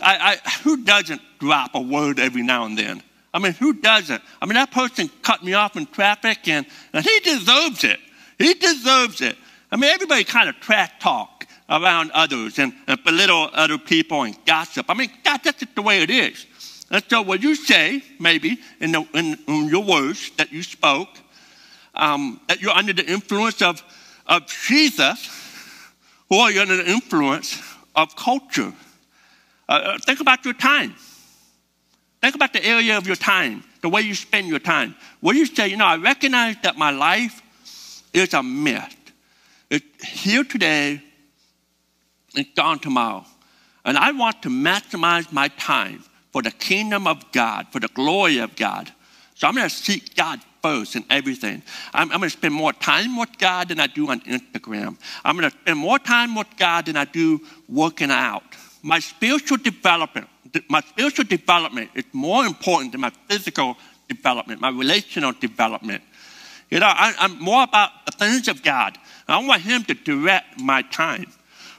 I, 0.03 0.39
I, 0.45 0.51
who 0.63 0.85
doesn't 0.85 1.21
drop 1.39 1.75
a 1.75 1.81
word 1.81 2.19
every 2.19 2.43
now 2.43 2.65
and 2.65 2.77
then? 2.77 3.03
I 3.35 3.39
mean, 3.39 3.53
who 3.53 3.73
doesn't? 3.73 4.23
I 4.41 4.47
mean, 4.47 4.55
that 4.55 4.71
person 4.71 5.11
cut 5.23 5.43
me 5.43 5.55
off 5.55 5.77
in 5.77 5.87
traffic 5.87 6.47
and, 6.49 6.67
and 6.93 7.05
he 7.05 7.21
deserves 7.21 7.85
it. 7.85 7.99
He 8.39 8.55
deserves 8.55 9.21
it. 9.21 9.37
I 9.71 9.77
mean, 9.77 9.91
everybody 9.91 10.25
kind 10.25 10.49
of 10.49 10.57
trash 10.57 10.91
talk 11.01 11.47
around 11.71 12.11
others 12.13 12.59
and, 12.59 12.75
and 12.87 13.03
belittle 13.05 13.49
other 13.55 13.79
people 13.79 14.23
and 14.23 14.37
gossip. 14.45 14.87
I 14.89 14.95
mean, 14.95 15.11
God, 15.25 15.41
that's 15.43 15.61
just 15.61 15.75
the 15.75 15.83
way 15.83 16.03
it 16.03 16.11
is. 16.11 16.47
And 16.91 17.03
so, 17.09 17.23
what 17.23 17.43
you 17.43 17.55
say, 17.55 18.03
maybe 18.21 18.59
in, 18.81 18.93
the, 18.93 19.07
in, 19.15 19.39
in 19.49 19.69
your 19.69 19.83
words 19.83 20.31
that 20.37 20.53
you 20.53 20.63
spoke, 20.63 21.09
um, 21.95 22.41
that 22.49 22.61
you're 22.61 22.73
under 22.73 22.93
the 22.93 23.11
influence 23.11 23.63
of, 23.63 23.83
of 24.27 24.47
Jesus, 24.47 25.31
or 26.29 26.51
you're 26.51 26.63
under 26.63 26.77
the 26.77 26.91
influence 26.91 27.59
of 27.97 28.15
culture. 28.17 28.75
Uh, 29.73 29.75
uh 29.75 29.99
think 29.99 30.21
about 30.21 30.45
your 30.45 30.55
time. 30.55 30.95
Think 32.21 32.35
about 32.35 32.52
the 32.52 32.64
area 32.64 32.99
of 32.99 33.07
your 33.07 33.17
time, 33.17 33.64
the 33.81 33.88
way 33.88 34.02
you 34.02 34.14
spend 34.14 34.47
your 34.47 34.61
time. 34.61 34.95
What 35.21 35.35
you 35.35 35.47
say, 35.47 35.69
you 35.69 35.76
know, 35.76 35.87
I 35.87 35.97
recognize 35.97 36.57
that 36.62 36.76
my 36.76 36.91
life 36.91 37.43
is 38.12 38.35
a 38.35 38.43
myth. 38.43 38.97
It's 39.71 40.05
here 40.05 40.45
today, 40.45 41.02
it's 42.35 42.50
gone 42.55 42.79
tomorrow. 42.79 43.25
And 43.85 43.97
I 43.97 44.12
want 44.12 44.43
to 44.43 44.50
maximize 44.50 45.33
my 45.33 45.49
time 45.49 46.05
for 46.33 46.43
the 46.43 46.50
kingdom 46.50 47.07
of 47.07 47.33
God, 47.33 47.67
for 47.73 47.81
the 47.81 47.88
glory 47.88 48.38
of 48.38 48.55
God. 48.55 48.93
So 49.35 49.49
I'm 49.49 49.55
going 49.55 49.69
to 49.69 49.75
seek 49.75 50.14
God 50.14 50.41
first 50.62 50.95
in 50.95 51.05
everything. 51.11 51.62
I'm, 51.93 52.12
I'm, 52.12 52.19
going 52.19 52.31
to 52.31 52.37
spend 52.37 52.55
more 52.55 52.73
time 52.73 53.17
with 53.17 53.37
God 53.38 53.69
than 53.69 53.81
I 53.81 53.88
do 53.88 54.09
on 54.11 54.21
Instagram. 54.21 54.97
I'm 55.25 55.37
going 55.37 55.50
to 55.50 55.57
spend 55.59 55.79
more 55.79 55.99
time 55.99 56.37
with 56.37 56.47
God 56.57 56.87
than 56.87 56.97
I 56.97 57.05
do 57.07 57.41
working 57.69 58.11
out. 58.11 58.45
My 58.83 58.99
spiritual 58.99 59.59
development, 59.59 60.29
my 60.69 60.81
spiritual 60.81 61.25
development 61.25 61.91
is 61.95 62.05
more 62.12 62.45
important 62.45 62.93
than 62.93 63.01
my 63.01 63.12
physical 63.29 63.77
development, 64.09 64.61
my 64.61 64.71
relational 64.71 65.33
development. 65.33 66.03
You 66.71 66.81
know, 66.81 66.87
I, 66.87 67.15
am 67.19 67.39
more 67.39 67.62
about 67.62 67.91
the 68.07 68.12
things 68.12 68.49
of 68.49 68.62
God. 68.62 68.99
I 69.29 69.45
want 69.47 69.62
Him 69.62 69.85
to 69.85 69.95
direct 69.95 70.61
my 70.61 70.83
time. 70.83 71.27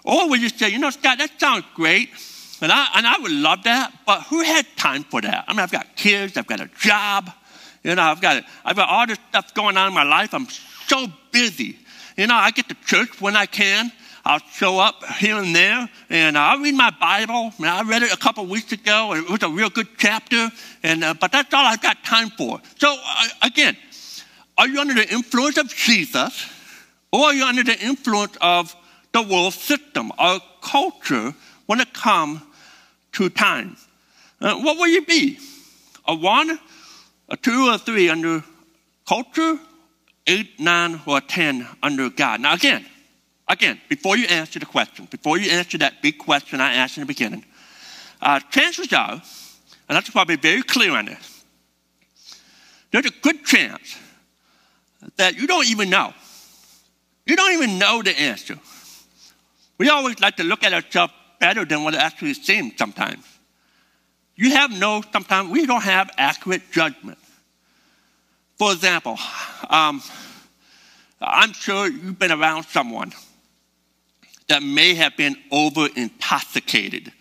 Or 0.03 0.29
will 0.29 0.37
you 0.37 0.49
say, 0.49 0.69
you 0.69 0.79
know, 0.79 0.89
Scott, 0.89 1.17
that 1.17 1.39
sounds 1.39 1.65
great, 1.75 2.09
and 2.61 2.71
I, 2.71 2.87
and 2.95 3.07
I 3.07 3.17
would 3.19 3.31
love 3.31 3.63
that, 3.63 3.93
but 4.05 4.23
who 4.23 4.41
had 4.41 4.65
time 4.75 5.03
for 5.03 5.21
that? 5.21 5.45
I 5.47 5.53
mean, 5.53 5.59
I've 5.59 5.71
got 5.71 5.95
kids, 5.95 6.37
I've 6.37 6.47
got 6.47 6.61
a 6.61 6.69
job, 6.79 7.31
you 7.83 7.95
know, 7.95 8.01
I've 8.01 8.21
got, 8.21 8.43
I've 8.63 8.75
got 8.75 8.89
all 8.89 9.05
this 9.05 9.19
stuff 9.29 9.53
going 9.53 9.75
on 9.77 9.89
in 9.89 9.93
my 9.93 10.03
life. 10.03 10.33
I'm 10.33 10.47
so 10.87 11.07
busy. 11.31 11.77
You 12.15 12.27
know, 12.27 12.35
I 12.35 12.51
get 12.51 12.69
to 12.69 12.75
church 12.85 13.19
when 13.19 13.35
I 13.35 13.45
can. 13.45 13.91
I'll 14.25 14.39
show 14.53 14.79
up 14.79 15.03
here 15.17 15.35
and 15.35 15.53
there, 15.53 15.89
and 16.09 16.37
I'll 16.37 16.59
read 16.59 16.75
my 16.75 16.91
Bible. 16.91 17.51
I, 17.59 17.61
mean, 17.61 17.71
I 17.71 17.81
read 17.81 18.03
it 18.03 18.13
a 18.13 18.17
couple 18.17 18.45
weeks 18.45 18.71
ago, 18.71 19.11
and 19.11 19.25
it 19.25 19.29
was 19.29 19.43
a 19.43 19.49
real 19.49 19.69
good 19.69 19.87
chapter, 19.97 20.49
and, 20.81 21.03
uh, 21.03 21.13
but 21.19 21.33
that's 21.33 21.53
all 21.53 21.65
I've 21.65 21.81
got 21.81 22.05
time 22.05 22.29
for. 22.29 22.61
So, 22.77 22.95
uh, 23.05 23.27
again, 23.41 23.75
are 24.57 24.67
you 24.67 24.79
under 24.79 24.93
the 24.93 25.11
influence 25.11 25.57
of 25.57 25.67
Jesus, 25.67 26.49
or 27.11 27.25
are 27.25 27.33
you 27.33 27.43
under 27.43 27.63
the 27.63 27.77
influence 27.81 28.37
of 28.39 28.73
the 29.11 29.21
world 29.21 29.53
system, 29.53 30.09
our 30.17 30.39
culture, 30.61 31.33
when 31.65 31.81
it 31.81 31.93
comes 31.93 32.39
to 33.13 33.29
time? 33.29 33.75
Uh, 34.39 34.55
what 34.55 34.77
will 34.77 34.87
you 34.87 35.05
be? 35.05 35.37
A 36.07 36.15
one, 36.15 36.59
a 37.27 37.35
two, 37.35 37.67
or 37.67 37.75
a 37.75 37.77
three 37.77 38.09
under 38.09 38.41
culture, 39.05 39.59
eight, 40.27 40.61
nine, 40.61 41.01
or 41.05 41.19
ten 41.19 41.67
under 41.81 42.09
God? 42.09 42.39
Now, 42.39 42.53
again, 42.53 42.85
Again, 43.47 43.79
before 43.89 44.17
you 44.17 44.25
answer 44.27 44.59
the 44.59 44.65
question, 44.65 45.07
before 45.11 45.37
you 45.37 45.51
answer 45.51 45.77
that 45.79 46.01
big 46.01 46.17
question 46.17 46.61
I 46.61 46.75
asked 46.75 46.97
in 46.97 47.01
the 47.01 47.07
beginning, 47.07 47.43
uh, 48.21 48.39
chances 48.39 48.91
are, 48.93 49.11
and 49.11 49.21
that's 49.89 50.09
probably 50.09 50.37
be 50.37 50.41
very 50.41 50.63
clear 50.63 50.91
on 50.91 51.05
this, 51.05 51.43
there's 52.91 53.05
a 53.05 53.11
good 53.21 53.43
chance 53.43 53.97
that 55.17 55.35
you 55.35 55.47
don't 55.47 55.67
even 55.67 55.89
know. 55.89 56.13
You 57.25 57.35
don't 57.35 57.53
even 57.53 57.77
know 57.77 58.01
the 58.01 58.17
answer. 58.17 58.57
We 59.77 59.89
always 59.89 60.19
like 60.19 60.37
to 60.37 60.43
look 60.43 60.63
at 60.63 60.73
ourselves 60.73 61.13
better 61.39 61.65
than 61.65 61.83
what 61.83 61.93
it 61.93 61.99
actually 61.99 62.35
seems 62.35 62.77
sometimes. 62.77 63.25
You 64.35 64.51
have 64.51 64.71
no, 64.71 65.03
sometimes 65.11 65.49
we 65.49 65.65
don't 65.65 65.83
have 65.83 66.09
accurate 66.17 66.71
judgment. 66.71 67.17
For 68.57 68.71
example, 68.71 69.17
um, 69.69 70.01
I'm 71.19 71.53
sure 71.53 71.89
you've 71.89 72.19
been 72.19 72.31
around 72.31 72.63
someone 72.63 73.11
that 74.47 74.63
may 74.63 74.93
have 74.95 75.15
been 75.17 75.35
over 75.51 75.87
intoxicated 75.95 77.11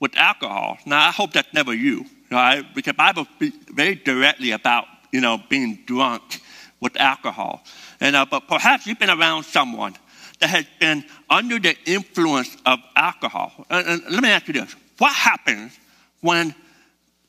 with 0.00 0.16
alcohol. 0.16 0.78
Now, 0.86 1.06
I 1.06 1.10
hope 1.10 1.32
that's 1.32 1.52
never 1.52 1.74
you, 1.74 2.06
right? 2.30 2.64
Because 2.74 2.92
the 2.92 2.94
Bible 2.94 3.26
speaks 3.36 3.56
very 3.68 3.96
directly 3.96 4.52
about, 4.52 4.86
you 5.12 5.20
know, 5.20 5.42
being 5.48 5.80
drunk 5.86 6.40
with 6.80 6.98
alcohol. 6.98 7.62
And, 8.00 8.16
uh, 8.16 8.24
but 8.30 8.48
perhaps 8.48 8.86
you've 8.86 8.98
been 8.98 9.10
around 9.10 9.44
someone 9.44 9.94
that 10.38 10.48
has 10.48 10.64
been 10.80 11.04
under 11.28 11.58
the 11.58 11.76
influence 11.84 12.56
of 12.64 12.78
alcohol. 12.96 13.52
And, 13.68 13.86
and 13.86 14.02
let 14.10 14.22
me 14.22 14.30
ask 14.30 14.48
you 14.48 14.54
this. 14.54 14.74
What 14.98 15.14
happens 15.14 15.78
when 16.20 16.54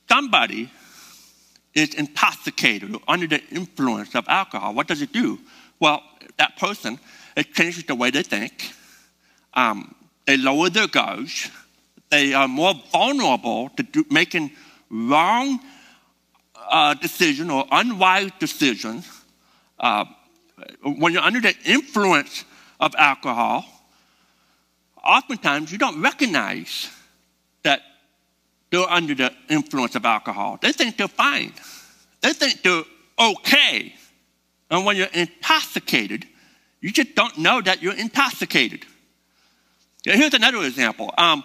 somebody 0.09 0.71
is 1.73 1.93
intoxicated 1.93 2.95
or 2.95 3.01
under 3.07 3.27
the 3.27 3.43
influence 3.49 4.15
of 4.15 4.25
alcohol? 4.29 4.73
What 4.73 4.87
does 4.87 5.01
it 5.01 5.11
do? 5.11 5.39
Well, 5.79 6.01
that 6.37 6.57
person, 6.57 6.99
it 7.35 7.53
changes 7.53 7.83
the 7.83 7.95
way 7.95 8.11
they 8.11 8.23
think 8.23 8.71
um, 9.53 9.95
they 10.25 10.37
lower 10.37 10.69
their 10.69 10.87
gauge. 10.87 11.49
They 12.09 12.33
are 12.33 12.47
more 12.47 12.73
vulnerable 12.91 13.69
to 13.77 13.83
do, 13.83 14.05
making 14.09 14.51
wrong 14.89 15.59
uh, 16.55 16.93
decisions 16.95 17.49
or 17.49 17.65
unwise 17.71 18.31
decisions. 18.39 19.09
Uh, 19.79 20.05
when 20.83 21.13
you're 21.13 21.21
under 21.21 21.41
the 21.41 21.55
influence 21.65 22.45
of 22.79 22.93
alcohol, 22.97 23.65
oftentimes 25.03 25.71
you 25.71 25.77
don't 25.77 26.01
recognize 26.01 26.89
that 27.63 27.81
they're 28.69 28.89
under 28.89 29.15
the 29.15 29.33
influence 29.49 29.95
of 29.95 30.05
alcohol. 30.05 30.57
They 30.61 30.71
think 30.71 30.97
they're 30.97 31.07
fine. 31.07 31.53
They 32.21 32.33
think 32.33 32.61
they're 32.61 32.83
okay. 33.19 33.93
And 34.69 34.85
when 34.85 34.95
you're 34.95 35.07
intoxicated, 35.13 36.25
you 36.79 36.91
just 36.91 37.15
don't 37.15 37.37
know 37.37 37.61
that 37.61 37.81
you're 37.81 37.97
intoxicated. 37.97 38.85
Here's 40.03 40.33
another 40.33 40.63
example. 40.63 41.13
Um, 41.15 41.43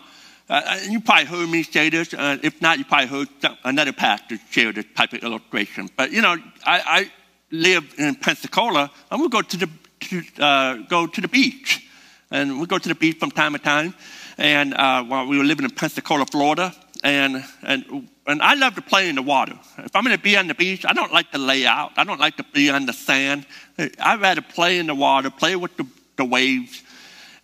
uh, 0.49 0.79
you 0.89 1.01
probably 1.01 1.27
heard 1.27 1.49
me 1.49 1.63
say 1.63 1.91
this. 1.91 2.15
Uh, 2.15 2.39
if 2.43 2.63
not, 2.63 2.79
you 2.79 2.87
probably 2.87 3.09
heard 3.09 3.29
some, 3.43 3.59
another 3.65 3.93
pastor 3.93 4.39
share 4.51 4.73
this 4.73 4.87
type 4.97 5.13
of 5.13 5.23
illustration. 5.23 5.91
But 5.95 6.11
you 6.11 6.23
know, 6.23 6.37
I, 6.65 6.81
I 6.87 7.13
live 7.51 7.95
in 7.99 8.15
Pensacola, 8.15 8.91
and 9.11 9.21
we 9.21 9.29
go 9.29 9.43
to 9.43 9.57
the 9.59 9.69
to, 10.01 10.23
uh, 10.39 10.75
go 10.89 11.07
to 11.07 11.21
the 11.21 11.29
beach, 11.29 11.87
and 12.31 12.59
we 12.59 12.67
go 12.67 12.79
to 12.79 12.89
the 12.89 12.95
beach 12.95 13.19
from 13.19 13.31
time 13.31 13.53
to 13.53 13.59
time. 13.59 13.95
And 14.39 14.73
uh, 14.73 15.03
while 15.05 15.27
we 15.27 15.37
were 15.37 15.45
living 15.45 15.65
in 15.65 15.71
Pensacola, 15.73 16.25
Florida, 16.25 16.75
and 17.05 17.45
and 17.63 18.09
and 18.27 18.41
I 18.41 18.55
love 18.55 18.75
to 18.77 18.83
play 18.83 19.11
in 19.11 19.17
the 19.17 19.23
water. 19.23 19.59
If 19.79 19.95
I'm 19.95 20.03
going 20.03 20.17
to 20.17 20.23
be 20.23 20.35
on 20.35 20.47
the 20.47 20.55
beach, 20.55 20.87
I 20.87 20.95
don't 20.95 21.13
like 21.13 21.31
to 21.33 21.39
lay 21.39 21.67
out. 21.67 21.93
I 21.99 22.05
don't 22.05 22.21
like 22.21 22.39
to 22.39 22.45
be 22.55 22.71
on 22.71 22.87
the 22.87 22.95
sand. 22.95 23.45
I'd 23.79 24.21
rather 24.23 24.41
play 24.41 24.79
in 24.79 24.87
the 24.87 24.95
water, 24.95 25.29
play 25.29 25.57
with 25.57 25.77
the, 25.77 25.87
the 26.17 26.25
waves, 26.25 26.83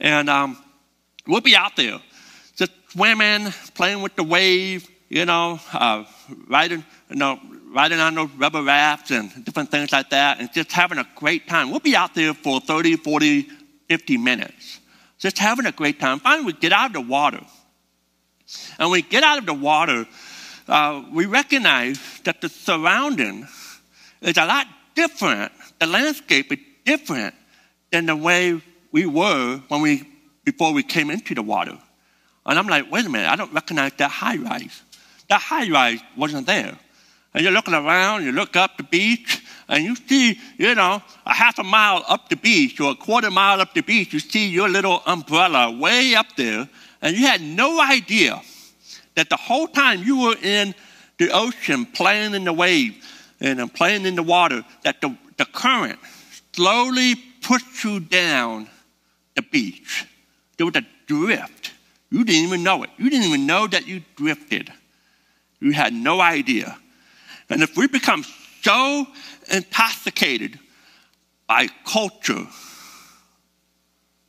and 0.00 0.30
um, 0.30 0.56
We'll 1.26 1.40
be 1.40 1.54
out 1.54 1.76
there 1.76 2.00
just 2.56 2.72
swimming, 2.90 3.52
playing 3.74 4.02
with 4.02 4.16
the 4.16 4.24
wave, 4.24 4.88
you 5.08 5.24
know, 5.24 5.60
uh, 5.72 6.04
riding, 6.48 6.84
you 7.10 7.16
know, 7.16 7.38
riding 7.72 8.00
on 8.00 8.14
those 8.14 8.30
rubber 8.32 8.62
rafts 8.62 9.10
and 9.10 9.44
different 9.44 9.70
things 9.70 9.92
like 9.92 10.10
that, 10.10 10.40
and 10.40 10.52
just 10.52 10.72
having 10.72 10.98
a 10.98 11.06
great 11.14 11.48
time. 11.48 11.70
We'll 11.70 11.80
be 11.80 11.94
out 11.94 12.14
there 12.14 12.34
for 12.34 12.60
30, 12.60 12.96
40, 12.96 13.42
50 13.88 14.16
minutes, 14.16 14.80
just 15.18 15.38
having 15.38 15.66
a 15.66 15.72
great 15.72 16.00
time. 16.00 16.18
Finally, 16.18 16.46
we 16.46 16.52
get 16.54 16.72
out 16.72 16.86
of 16.86 16.92
the 16.94 17.00
water. 17.00 17.40
And 18.78 18.90
we 18.90 19.02
get 19.02 19.22
out 19.22 19.38
of 19.38 19.46
the 19.46 19.54
water, 19.54 20.06
uh, 20.68 21.04
we 21.10 21.26
recognize 21.26 21.98
that 22.24 22.40
the 22.40 22.48
surrounding 22.48 23.46
is 24.20 24.36
a 24.36 24.44
lot 24.44 24.66
different. 24.94 25.52
The 25.78 25.86
landscape 25.86 26.52
is 26.52 26.58
different 26.84 27.34
than 27.90 28.06
the 28.06 28.16
way 28.16 28.60
we 28.90 29.06
were 29.06 29.60
when 29.68 29.80
we 29.80 30.11
before 30.44 30.72
we 30.72 30.82
came 30.82 31.10
into 31.10 31.34
the 31.34 31.42
water. 31.42 31.78
And 32.44 32.58
I'm 32.58 32.66
like, 32.66 32.90
wait 32.90 33.06
a 33.06 33.08
minute, 33.08 33.28
I 33.28 33.36
don't 33.36 33.52
recognize 33.52 33.92
that 33.98 34.10
high 34.10 34.36
rise. 34.36 34.82
That 35.28 35.40
high 35.40 35.70
rise 35.70 36.00
wasn't 36.16 36.46
there. 36.46 36.76
And 37.34 37.42
you're 37.42 37.52
looking 37.52 37.74
around, 37.74 38.24
you 38.24 38.32
look 38.32 38.56
up 38.56 38.76
the 38.76 38.82
beach, 38.82 39.42
and 39.68 39.84
you 39.84 39.96
see, 39.96 40.38
you 40.58 40.74
know, 40.74 41.02
a 41.24 41.32
half 41.32 41.58
a 41.58 41.62
mile 41.62 42.04
up 42.06 42.28
the 42.28 42.36
beach 42.36 42.78
or 42.80 42.90
a 42.90 42.94
quarter 42.94 43.30
mile 43.30 43.60
up 43.60 43.72
the 43.72 43.80
beach, 43.80 44.12
you 44.12 44.18
see 44.18 44.48
your 44.48 44.68
little 44.68 45.02
umbrella 45.06 45.70
way 45.70 46.14
up 46.14 46.26
there, 46.36 46.68
and 47.00 47.16
you 47.16 47.26
had 47.26 47.40
no 47.40 47.80
idea 47.80 48.40
that 49.14 49.30
the 49.30 49.36
whole 49.36 49.66
time 49.66 50.02
you 50.02 50.20
were 50.20 50.36
in 50.42 50.74
the 51.18 51.30
ocean 51.30 51.86
playing 51.86 52.34
in 52.34 52.44
the 52.44 52.52
wave 52.52 52.94
and 53.40 53.72
playing 53.72 54.04
in 54.04 54.14
the 54.14 54.22
water, 54.22 54.64
that 54.82 55.00
the, 55.00 55.16
the 55.36 55.44
current 55.46 55.98
slowly 56.52 57.14
pushed 57.40 57.84
you 57.84 58.00
down 58.00 58.68
the 59.34 59.42
beach. 59.42 60.06
There 60.62 60.66
was 60.66 60.76
a 60.76 60.86
drift. 61.08 61.72
You 62.08 62.24
didn't 62.24 62.44
even 62.44 62.62
know 62.62 62.84
it. 62.84 62.90
You 62.96 63.10
didn't 63.10 63.26
even 63.26 63.46
know 63.48 63.66
that 63.66 63.88
you 63.88 64.00
drifted. 64.14 64.72
You 65.58 65.72
had 65.72 65.92
no 65.92 66.20
idea. 66.20 66.78
And 67.50 67.64
if 67.64 67.76
we 67.76 67.88
become 67.88 68.24
so 68.60 69.08
intoxicated 69.52 70.60
by 71.48 71.66
culture, 71.84 72.46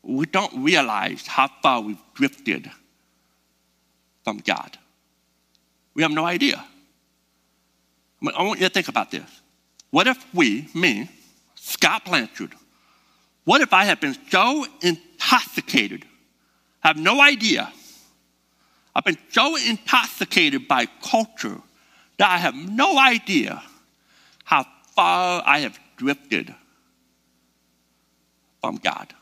we 0.01 0.25
don't 0.25 0.63
realize 0.63 1.27
how 1.27 1.51
far 1.61 1.81
we've 1.81 2.01
drifted 2.15 2.71
from 4.23 4.39
God. 4.39 4.75
We 5.93 6.01
have 6.01 6.11
no 6.11 6.25
idea. 6.25 6.55
I, 6.57 8.25
mean, 8.25 8.33
I 8.35 8.41
want 8.41 8.59
you 8.59 8.65
to 8.65 8.73
think 8.73 8.87
about 8.87 9.11
this. 9.11 9.29
What 9.91 10.07
if 10.07 10.17
we, 10.33 10.67
me, 10.73 11.11
Scott 11.53 12.05
Blanchard, 12.05 12.55
what 13.43 13.61
if 13.61 13.71
I 13.71 13.83
had 13.83 13.99
been 13.99 14.17
so 14.31 14.65
intoxicated 14.81 16.05
I 16.83 16.89
have 16.89 16.97
no 16.97 17.21
idea. 17.21 17.71
I've 18.95 19.05
been 19.05 19.17
so 19.29 19.55
intoxicated 19.55 20.67
by 20.67 20.85
culture 21.01 21.59
that 22.17 22.29
I 22.29 22.37
have 22.37 22.55
no 22.55 22.99
idea 22.99 23.63
how 24.43 24.65
far 24.95 25.41
I 25.45 25.59
have 25.59 25.79
drifted 25.97 26.53
from 28.61 28.75
God. 28.75 29.13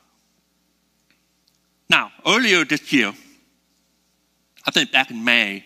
Now, 1.90 2.12
earlier 2.26 2.66
this 2.66 2.92
year, 2.92 3.14
I 4.66 4.72
think 4.72 4.92
back 4.92 5.12
in 5.12 5.24
May, 5.24 5.64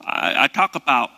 I, 0.00 0.44
I 0.44 0.46
talked 0.48 0.76
about 0.76 1.10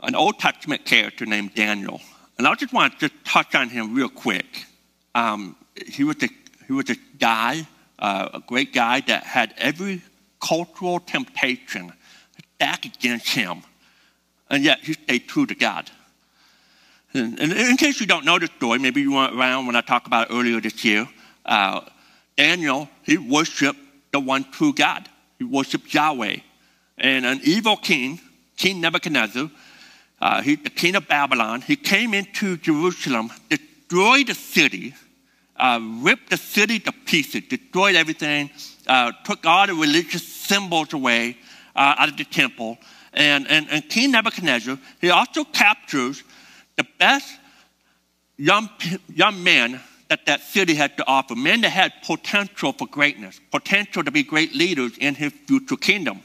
an 0.00 0.14
Old 0.14 0.38
Testament 0.38 0.84
character 0.84 1.26
named 1.26 1.54
Daniel. 1.54 2.00
And 2.38 2.46
I 2.46 2.54
just 2.54 2.72
want 2.72 3.00
to 3.00 3.08
touch 3.24 3.54
on 3.54 3.68
him 3.68 3.94
real 3.94 4.08
quick. 4.08 4.66
Um, 5.14 5.56
he, 5.86 6.04
was 6.04 6.22
a, 6.22 6.28
he 6.66 6.72
was 6.72 6.90
a 6.90 6.96
guy 7.18 7.66
uh, 7.98 8.28
a 8.34 8.40
great 8.40 8.72
guy 8.72 9.00
that 9.00 9.24
had 9.24 9.54
every 9.56 10.02
cultural 10.40 11.00
temptation 11.00 11.92
stacked 12.56 12.86
against 12.86 13.28
him, 13.28 13.62
and 14.50 14.64
yet 14.64 14.80
he 14.80 14.92
stayed 14.92 15.28
true 15.28 15.46
to 15.46 15.54
God. 15.54 15.90
And, 17.14 17.40
and, 17.40 17.52
in 17.52 17.76
case 17.76 18.00
you 18.00 18.06
don't 18.06 18.24
know 18.24 18.38
the 18.38 18.46
story, 18.46 18.78
maybe 18.78 19.00
you 19.00 19.12
weren't 19.12 19.34
around 19.34 19.66
when 19.66 19.76
I 19.76 19.80
talked 19.80 20.06
about 20.06 20.30
it 20.30 20.34
earlier 20.34 20.60
this 20.60 20.84
year. 20.84 21.08
Uh, 21.44 21.80
Daniel, 22.36 22.88
he 23.04 23.16
worshiped 23.16 23.78
the 24.12 24.20
one 24.20 24.44
true 24.50 24.74
God. 24.74 25.08
He 25.38 25.44
worshiped 25.44 25.92
Yahweh. 25.92 26.36
And 26.98 27.24
an 27.26 27.40
evil 27.44 27.76
king, 27.76 28.20
King 28.56 28.80
Nebuchadnezzar, 28.80 29.50
uh, 30.20 30.42
he, 30.42 30.56
the 30.56 30.70
king 30.70 30.96
of 30.96 31.08
Babylon, 31.08 31.60
he 31.60 31.76
came 31.76 32.14
into 32.14 32.56
Jerusalem, 32.56 33.30
destroyed 33.48 34.28
the 34.28 34.34
city, 34.34 34.94
uh, 35.58 35.80
ripped 36.02 36.30
the 36.30 36.36
city 36.36 36.78
to 36.80 36.92
pieces, 36.92 37.42
destroyed 37.48 37.94
everything, 37.94 38.50
uh, 38.86 39.12
took 39.24 39.44
all 39.46 39.66
the 39.66 39.74
religious 39.74 40.26
symbols 40.26 40.92
away 40.92 41.36
uh, 41.74 41.94
out 41.98 42.08
of 42.08 42.16
the 42.16 42.24
temple. 42.24 42.78
And, 43.12 43.48
and, 43.48 43.66
and 43.70 43.88
King 43.88 44.12
Nebuchadnezzar, 44.12 44.78
he 45.00 45.10
also 45.10 45.44
captures 45.44 46.22
the 46.76 46.86
best 46.98 47.32
young, 48.36 48.68
young 49.08 49.42
men 49.42 49.80
that 50.08 50.26
that 50.26 50.42
city 50.42 50.74
had 50.74 50.96
to 50.98 51.06
offer, 51.06 51.34
men 51.34 51.62
that 51.62 51.70
had 51.70 51.92
potential 52.04 52.72
for 52.72 52.86
greatness, 52.86 53.40
potential 53.50 54.04
to 54.04 54.10
be 54.10 54.22
great 54.22 54.54
leaders 54.54 54.96
in 54.98 55.14
his 55.14 55.32
future 55.46 55.76
kingdom. 55.76 56.20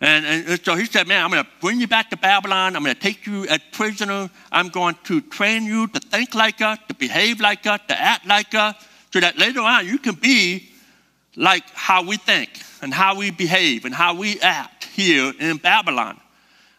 And, 0.00 0.24
and, 0.24 0.64
so 0.64 0.74
he 0.76 0.86
said, 0.86 1.06
Man, 1.06 1.22
I'm 1.22 1.30
going 1.30 1.44
to 1.44 1.50
bring 1.60 1.80
you 1.80 1.86
back 1.86 2.10
to 2.10 2.16
Babylon. 2.16 2.74
I'm 2.74 2.82
going 2.82 2.94
to 2.94 3.00
take 3.00 3.26
you 3.26 3.46
as 3.46 3.60
prisoner. 3.72 4.30
I'm 4.50 4.68
going 4.68 4.96
to 5.04 5.20
train 5.20 5.64
you 5.64 5.88
to 5.88 6.00
think 6.00 6.34
like 6.34 6.60
us, 6.62 6.78
to 6.88 6.94
behave 6.94 7.40
like 7.40 7.66
us, 7.66 7.80
to 7.88 8.00
act 8.00 8.26
like 8.26 8.54
us, 8.54 8.76
so 9.12 9.20
that 9.20 9.38
later 9.38 9.60
on 9.60 9.86
you 9.86 9.98
can 9.98 10.14
be 10.14 10.70
like 11.36 11.64
how 11.74 12.02
we 12.02 12.16
think 12.16 12.50
and 12.82 12.92
how 12.94 13.16
we 13.16 13.30
behave 13.30 13.84
and 13.84 13.94
how 13.94 14.14
we 14.14 14.40
act 14.40 14.84
here 14.84 15.32
in 15.38 15.58
Babylon. 15.58 16.18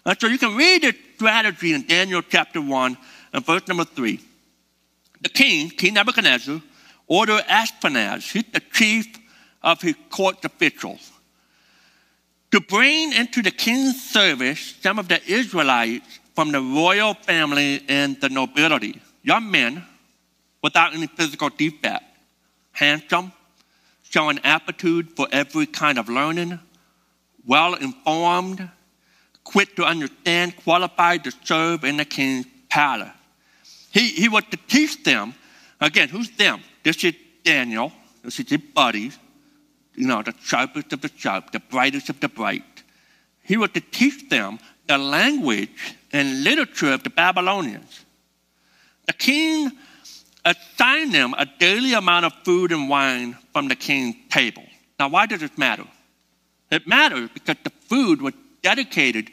And 0.05 0.19
so 0.19 0.27
you 0.27 0.39
can 0.39 0.55
read 0.55 0.81
the 0.81 0.95
strategy 1.15 1.73
in 1.73 1.85
Daniel 1.85 2.21
chapter 2.27 2.59
1 2.59 2.97
and 3.33 3.45
verse 3.45 3.67
number 3.67 3.85
3. 3.85 4.19
The 5.21 5.29
king, 5.29 5.69
King 5.69 5.93
Nebuchadnezzar, 5.93 6.59
ordered 7.07 7.43
Ashpenaz, 7.43 8.51
the 8.51 8.61
chief 8.71 9.05
of 9.61 9.81
his 9.81 9.95
court 10.09 10.43
officials, 10.43 11.11
to 12.51 12.59
bring 12.59 13.13
into 13.13 13.41
the 13.41 13.51
king's 13.51 14.01
service 14.01 14.75
some 14.81 14.99
of 14.99 15.07
the 15.07 15.21
Israelites 15.25 16.19
from 16.35 16.51
the 16.51 16.61
royal 16.61 17.13
family 17.13 17.83
and 17.87 18.19
the 18.21 18.29
nobility, 18.29 19.01
young 19.23 19.49
men 19.49 19.83
without 20.61 20.93
any 20.93 21.07
physical 21.07 21.49
defect, 21.49 22.03
handsome, 22.71 23.31
showing 24.03 24.39
aptitude 24.43 25.09
for 25.15 25.27
every 25.31 25.65
kind 25.65 25.97
of 25.97 26.09
learning, 26.09 26.59
well 27.45 27.73
informed, 27.75 28.69
quick 29.43 29.75
to 29.75 29.83
understand, 29.83 30.55
qualified 30.57 31.23
to 31.23 31.31
serve 31.43 31.83
in 31.83 31.97
the 31.97 32.05
king's 32.05 32.45
palace. 32.69 33.09
He, 33.91 34.09
he 34.09 34.29
was 34.29 34.43
to 34.51 34.57
teach 34.67 35.03
them, 35.03 35.33
again, 35.79 36.09
who's 36.09 36.29
them? 36.31 36.61
This 36.83 37.03
is 37.03 37.13
Daniel, 37.43 37.91
this 38.23 38.39
is 38.39 38.49
his 38.49 38.61
buddies, 38.73 39.17
you 40.01 40.07
know, 40.07 40.23
the 40.23 40.33
sharpest 40.41 40.91
of 40.93 41.01
the 41.01 41.11
sharp, 41.15 41.51
the 41.51 41.59
brightest 41.59 42.09
of 42.09 42.19
the 42.19 42.27
bright. 42.27 42.63
He 43.43 43.55
was 43.55 43.69
to 43.73 43.81
teach 43.81 44.29
them 44.29 44.57
the 44.87 44.97
language 44.97 45.95
and 46.11 46.43
literature 46.43 46.91
of 46.91 47.03
the 47.03 47.11
Babylonians. 47.11 48.03
The 49.05 49.13
king 49.13 49.71
assigned 50.43 51.13
them 51.13 51.35
a 51.37 51.45
daily 51.59 51.93
amount 51.93 52.25
of 52.25 52.33
food 52.43 52.71
and 52.71 52.89
wine 52.89 53.37
from 53.53 53.67
the 53.67 53.75
king's 53.75 54.15
table. 54.31 54.63
Now, 54.97 55.09
why 55.09 55.27
does 55.27 55.41
this 55.41 55.55
matter? 55.55 55.85
It 56.71 56.87
matters 56.87 57.29
because 57.31 57.57
the 57.63 57.71
food 57.81 58.23
was 58.23 58.33
dedicated 58.63 59.29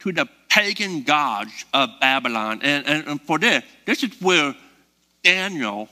to 0.00 0.10
the 0.10 0.28
pagan 0.48 1.04
gods 1.04 1.64
of 1.72 1.90
Babylon. 2.00 2.58
And, 2.64 2.84
and, 2.88 3.06
and 3.06 3.22
for 3.22 3.38
this, 3.38 3.62
this 3.86 4.02
is 4.02 4.20
where 4.20 4.52
Daniel, 5.22 5.88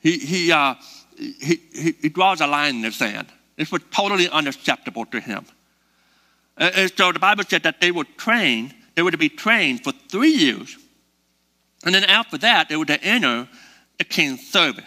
he, 0.00 0.16
he, 0.16 0.50
uh, 0.50 0.76
he, 1.18 1.60
he, 1.74 1.94
he 2.00 2.08
draws 2.08 2.40
a 2.40 2.46
line 2.46 2.76
in 2.76 2.80
the 2.80 2.92
sand. 2.92 3.26
This 3.56 3.72
was 3.72 3.82
totally 3.90 4.28
unacceptable 4.28 5.06
to 5.06 5.20
him. 5.20 5.46
And 6.56 6.90
so 6.96 7.12
the 7.12 7.18
Bible 7.18 7.44
said 7.44 7.64
that 7.64 7.80
they 7.80 7.90
were 7.90 8.06
trained, 8.16 8.74
they 8.94 9.02
were 9.02 9.10
to 9.10 9.18
be 9.18 9.28
trained 9.28 9.84
for 9.84 9.92
three 9.92 10.32
years. 10.32 10.76
And 11.84 11.94
then 11.94 12.04
after 12.04 12.38
that, 12.38 12.68
they 12.68 12.76
were 12.76 12.86
to 12.86 13.02
enter 13.02 13.48
the 13.98 14.04
king's 14.04 14.46
service. 14.46 14.84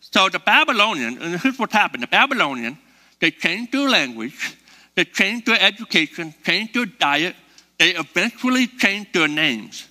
So 0.00 0.28
the 0.28 0.38
Babylonian, 0.38 1.20
and 1.20 1.40
here's 1.40 1.58
what 1.58 1.72
happened 1.72 2.02
the 2.02 2.08
Babylonian, 2.08 2.78
they 3.20 3.30
changed 3.30 3.72
their 3.72 3.88
language, 3.88 4.56
they 4.94 5.04
changed 5.04 5.46
their 5.46 5.60
education, 5.60 6.34
changed 6.44 6.74
their 6.74 6.86
diet, 6.86 7.36
they 7.78 7.90
eventually 7.90 8.66
changed 8.66 9.12
their 9.12 9.28
names. 9.28 9.86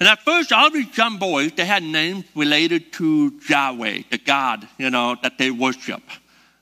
And 0.00 0.08
at 0.08 0.20
first, 0.20 0.52
all 0.52 0.70
these 0.70 0.96
young 0.96 1.18
boys, 1.18 1.52
they 1.52 1.64
had 1.64 1.82
names 1.82 2.24
related 2.34 2.92
to 2.94 3.38
Yahweh, 3.48 4.02
the 4.10 4.18
God, 4.18 4.66
you 4.78 4.90
know, 4.90 5.16
that 5.22 5.38
they 5.38 5.50
worship. 5.50 6.02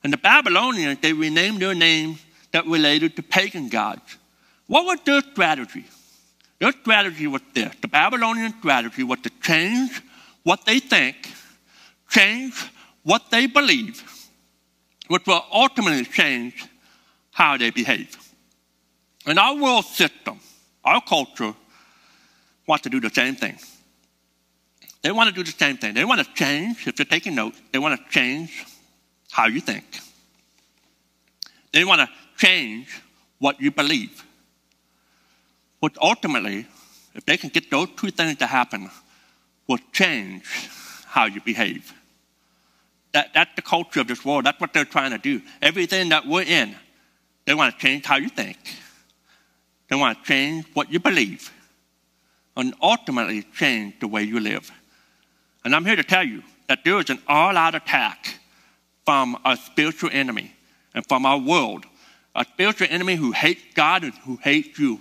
And 0.06 0.12
the 0.12 0.18
Babylonians, 0.18 1.00
they 1.00 1.12
renamed 1.12 1.60
their 1.60 1.74
names 1.74 2.24
that 2.52 2.64
related 2.64 3.16
to 3.16 3.24
pagan 3.24 3.68
gods. 3.68 4.18
What 4.68 4.84
was 4.84 5.00
their 5.04 5.20
strategy? 5.20 5.84
Their 6.60 6.70
strategy 6.70 7.26
was 7.26 7.42
this. 7.52 7.74
The 7.80 7.88
Babylonian 7.88 8.54
strategy 8.60 9.02
was 9.02 9.18
to 9.22 9.30
change 9.42 10.00
what 10.44 10.64
they 10.64 10.78
think, 10.78 11.16
change 12.08 12.54
what 13.02 13.32
they 13.32 13.48
believe, 13.48 14.00
which 15.08 15.26
will 15.26 15.44
ultimately 15.52 16.04
change 16.04 16.64
how 17.32 17.56
they 17.56 17.70
behave. 17.70 18.16
And 19.26 19.40
our 19.40 19.56
world 19.56 19.86
system, 19.86 20.38
our 20.84 21.00
culture, 21.00 21.52
wants 22.64 22.84
to 22.84 22.90
do 22.90 23.00
the 23.00 23.10
same 23.10 23.34
thing. 23.34 23.58
They 25.02 25.10
want 25.10 25.30
to 25.30 25.34
do 25.34 25.42
the 25.42 25.58
same 25.58 25.78
thing. 25.78 25.94
They 25.94 26.04
want 26.04 26.24
to 26.24 26.32
change, 26.32 26.86
if 26.86 26.96
you're 26.96 27.06
taking 27.06 27.34
notes, 27.34 27.60
they 27.72 27.80
want 27.80 27.98
to 27.98 28.08
change 28.08 28.64
how 29.36 29.48
you 29.48 29.60
think. 29.60 29.84
They 31.70 31.84
want 31.84 32.00
to 32.00 32.08
change 32.38 33.02
what 33.38 33.60
you 33.60 33.70
believe. 33.70 34.24
But 35.78 35.92
ultimately, 36.00 36.66
if 37.14 37.26
they 37.26 37.36
can 37.36 37.50
get 37.50 37.70
those 37.70 37.88
two 37.96 38.10
things 38.10 38.38
to 38.38 38.46
happen, 38.46 38.90
will 39.68 39.80
change 39.92 40.46
how 41.04 41.26
you 41.26 41.42
behave. 41.42 41.92
That, 43.12 43.34
that's 43.34 43.54
the 43.56 43.60
culture 43.60 44.00
of 44.00 44.08
this 44.08 44.24
world. 44.24 44.46
That's 44.46 44.58
what 44.58 44.72
they're 44.72 44.86
trying 44.86 45.10
to 45.10 45.18
do. 45.18 45.42
Everything 45.60 46.08
that 46.08 46.26
we're 46.26 46.48
in, 46.60 46.74
they 47.44 47.52
want 47.52 47.74
to 47.74 47.78
change 47.78 48.06
how 48.06 48.16
you 48.16 48.30
think. 48.30 48.56
They 49.88 49.96
want 49.96 50.18
to 50.18 50.24
change 50.24 50.64
what 50.72 50.90
you 50.90 50.98
believe. 50.98 51.52
And 52.56 52.72
ultimately 52.80 53.42
change 53.54 54.00
the 54.00 54.08
way 54.08 54.22
you 54.22 54.40
live. 54.40 54.70
And 55.62 55.76
I'm 55.76 55.84
here 55.84 55.96
to 55.96 56.04
tell 56.04 56.24
you 56.24 56.42
that 56.68 56.84
there 56.84 56.98
is 57.00 57.10
an 57.10 57.18
all 57.28 57.54
out 57.54 57.74
attack 57.74 58.40
from 59.06 59.38
a 59.44 59.56
spiritual 59.56 60.10
enemy 60.12 60.52
and 60.94 61.06
from 61.06 61.24
our 61.24 61.38
world. 61.38 61.86
A 62.34 62.44
spiritual 62.44 62.88
enemy 62.90 63.14
who 63.14 63.32
hates 63.32 63.62
God 63.74 64.02
and 64.02 64.12
who 64.12 64.36
hates 64.36 64.78
you. 64.78 65.00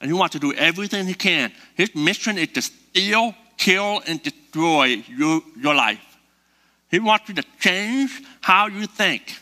And 0.00 0.08
he 0.08 0.14
wants 0.14 0.34
to 0.34 0.38
do 0.38 0.52
everything 0.52 1.06
he 1.06 1.14
can. 1.14 1.50
His 1.74 1.92
mission 1.96 2.38
is 2.38 2.48
to 2.48 2.62
steal, 2.62 3.34
kill, 3.56 4.00
and 4.06 4.22
destroy 4.22 5.02
your, 5.08 5.42
your 5.56 5.74
life. 5.74 6.04
He 6.88 7.00
wants 7.00 7.28
you 7.28 7.34
to 7.34 7.44
change 7.58 8.22
how 8.40 8.68
you 8.68 8.86
think. 8.86 9.34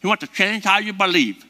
He 0.00 0.06
wants 0.06 0.26
to 0.26 0.32
change 0.32 0.64
how 0.64 0.78
you 0.78 0.92
believe, 0.92 1.42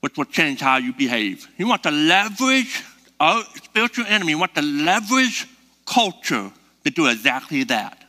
which 0.00 0.16
will 0.16 0.24
change 0.24 0.60
how 0.60 0.78
you 0.78 0.94
behave. 0.94 1.46
He 1.58 1.64
wants 1.64 1.82
to 1.82 1.90
leverage 1.90 2.82
our 3.20 3.42
spiritual 3.62 4.06
enemy, 4.06 4.32
he 4.32 4.36
wants 4.36 4.54
to 4.54 4.62
leverage 4.62 5.46
culture 5.86 6.50
to 6.84 6.90
do 6.90 7.06
exactly 7.06 7.64
that. 7.64 8.03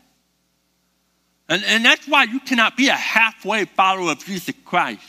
And, 1.47 1.63
and 1.65 1.85
that's 1.85 2.07
why 2.07 2.23
you 2.23 2.39
cannot 2.39 2.75
be 2.75 2.87
a 2.87 2.93
halfway 2.93 3.65
follower 3.65 4.11
of 4.11 4.25
Jesus 4.25 4.55
Christ. 4.65 5.03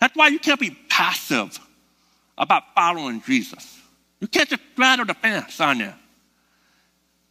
That's 0.00 0.14
why 0.16 0.28
you 0.28 0.38
can't 0.38 0.60
be 0.60 0.76
passive 0.88 1.58
about 2.38 2.62
following 2.74 3.22
Jesus. 3.22 3.80
You 4.20 4.28
can't 4.28 4.48
just 4.48 4.62
straddle 4.72 5.06
the 5.06 5.14
fence 5.14 5.60
on 5.60 5.78
there. 5.78 5.96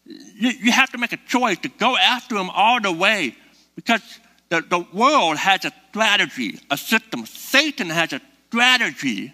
You, 0.05 0.49
you 0.49 0.71
have 0.71 0.91
to 0.91 0.97
make 0.97 1.13
a 1.13 1.19
choice 1.27 1.57
to 1.59 1.69
go 1.69 1.95
after 1.95 2.35
him 2.35 2.49
all 2.49 2.81
the 2.81 2.91
way 2.91 3.35
because 3.75 4.01
the, 4.49 4.61
the 4.61 4.85
world 4.93 5.37
has 5.37 5.65
a 5.65 5.71
strategy, 5.89 6.59
a 6.69 6.77
system. 6.77 7.25
Satan 7.25 7.89
has 7.89 8.13
a 8.13 8.21
strategy 8.47 9.33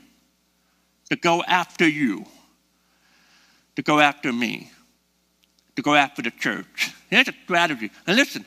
to 1.10 1.16
go 1.16 1.44
after 1.44 1.88
you, 1.88 2.26
to 3.76 3.82
go 3.82 4.00
after 4.00 4.32
me, 4.32 4.72
to 5.76 5.82
go 5.82 5.96
after 5.96 6.22
the 6.22 6.32
church. 6.32 6.92
He 7.10 7.16
has 7.16 7.28
a 7.28 7.34
strategy. 7.44 7.90
And 8.06 8.16
listen, 8.16 8.46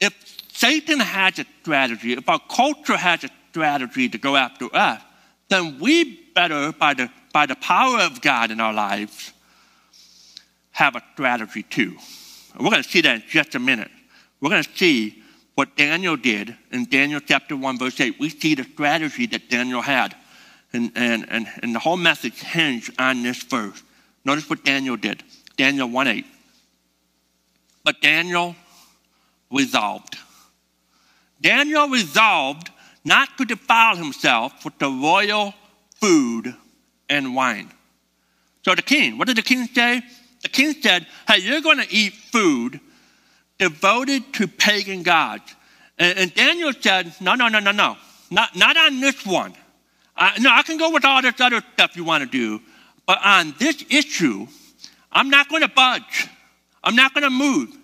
if 0.00 0.14
Satan 0.52 1.00
has 1.00 1.38
a 1.38 1.44
strategy, 1.62 2.12
if 2.12 2.28
our 2.28 2.40
culture 2.48 2.96
has 2.96 3.24
a 3.24 3.30
strategy 3.50 4.08
to 4.08 4.18
go 4.18 4.36
after 4.36 4.68
us, 4.74 5.00
then 5.48 5.78
we 5.80 6.20
better, 6.34 6.72
by 6.72 6.94
the, 6.94 7.10
by 7.32 7.46
the 7.46 7.56
power 7.56 8.00
of 8.00 8.20
God 8.20 8.50
in 8.50 8.60
our 8.60 8.72
lives, 8.72 9.32
have 10.70 10.96
a 10.96 11.02
strategy 11.12 11.62
too. 11.62 11.96
We're 12.58 12.70
going 12.70 12.82
to 12.82 12.88
see 12.88 13.00
that 13.02 13.16
in 13.16 13.22
just 13.28 13.54
a 13.54 13.58
minute. 13.58 13.90
We're 14.40 14.50
going 14.50 14.62
to 14.62 14.76
see 14.76 15.22
what 15.54 15.76
Daniel 15.76 16.16
did 16.16 16.56
in 16.72 16.86
Daniel 16.86 17.20
chapter 17.20 17.56
1, 17.56 17.78
verse 17.78 18.00
8. 18.00 18.18
We 18.18 18.30
see 18.30 18.54
the 18.54 18.64
strategy 18.64 19.26
that 19.26 19.50
Daniel 19.50 19.82
had. 19.82 20.16
And, 20.72 20.92
and, 20.94 21.26
and, 21.28 21.46
and 21.62 21.74
the 21.74 21.80
whole 21.80 21.96
message 21.96 22.40
hinged 22.40 22.92
on 22.98 23.22
this 23.22 23.42
verse. 23.42 23.82
Notice 24.24 24.48
what 24.48 24.64
Daniel 24.64 24.96
did. 24.96 25.22
Daniel 25.56 25.88
1 25.88 26.06
8. 26.06 26.24
But 27.82 28.00
Daniel 28.00 28.54
resolved. 29.50 30.16
Daniel 31.40 31.88
resolved 31.88 32.70
not 33.04 33.36
to 33.38 33.44
defile 33.44 33.96
himself 33.96 34.64
with 34.64 34.78
the 34.78 34.88
royal 34.88 35.54
food 36.00 36.54
and 37.08 37.34
wine. 37.34 37.70
So 38.62 38.74
the 38.74 38.82
king, 38.82 39.16
what 39.18 39.26
did 39.26 39.36
the 39.36 39.42
king 39.42 39.66
say? 39.66 40.02
The 40.42 40.48
king 40.48 40.74
said, 40.80 41.06
Hey, 41.26 41.38
you're 41.38 41.60
going 41.60 41.78
to 41.78 41.90
eat 41.90 42.12
food 42.12 42.80
devoted 43.58 44.32
to 44.34 44.48
pagan 44.48 45.02
gods. 45.02 45.54
And, 45.98 46.18
and 46.18 46.34
Daniel 46.34 46.72
said, 46.78 47.14
No, 47.20 47.34
no, 47.34 47.48
no, 47.48 47.58
no, 47.58 47.72
no. 47.72 47.96
Not, 48.30 48.54
not 48.56 48.76
on 48.76 49.00
this 49.00 49.26
one. 49.26 49.54
I, 50.16 50.38
no, 50.38 50.50
I 50.50 50.62
can 50.62 50.76
go 50.76 50.90
with 50.90 51.04
all 51.04 51.22
this 51.22 51.40
other 51.40 51.62
stuff 51.74 51.96
you 51.96 52.04
want 52.04 52.22
to 52.22 52.30
do, 52.30 52.60
but 53.06 53.18
on 53.24 53.54
this 53.58 53.84
issue, 53.88 54.46
I'm 55.10 55.30
not 55.30 55.48
going 55.48 55.62
to 55.62 55.68
budge. 55.68 56.28
I'm 56.84 56.94
not 56.94 57.14
going 57.14 57.24
to 57.24 57.30
move. 57.30 57.76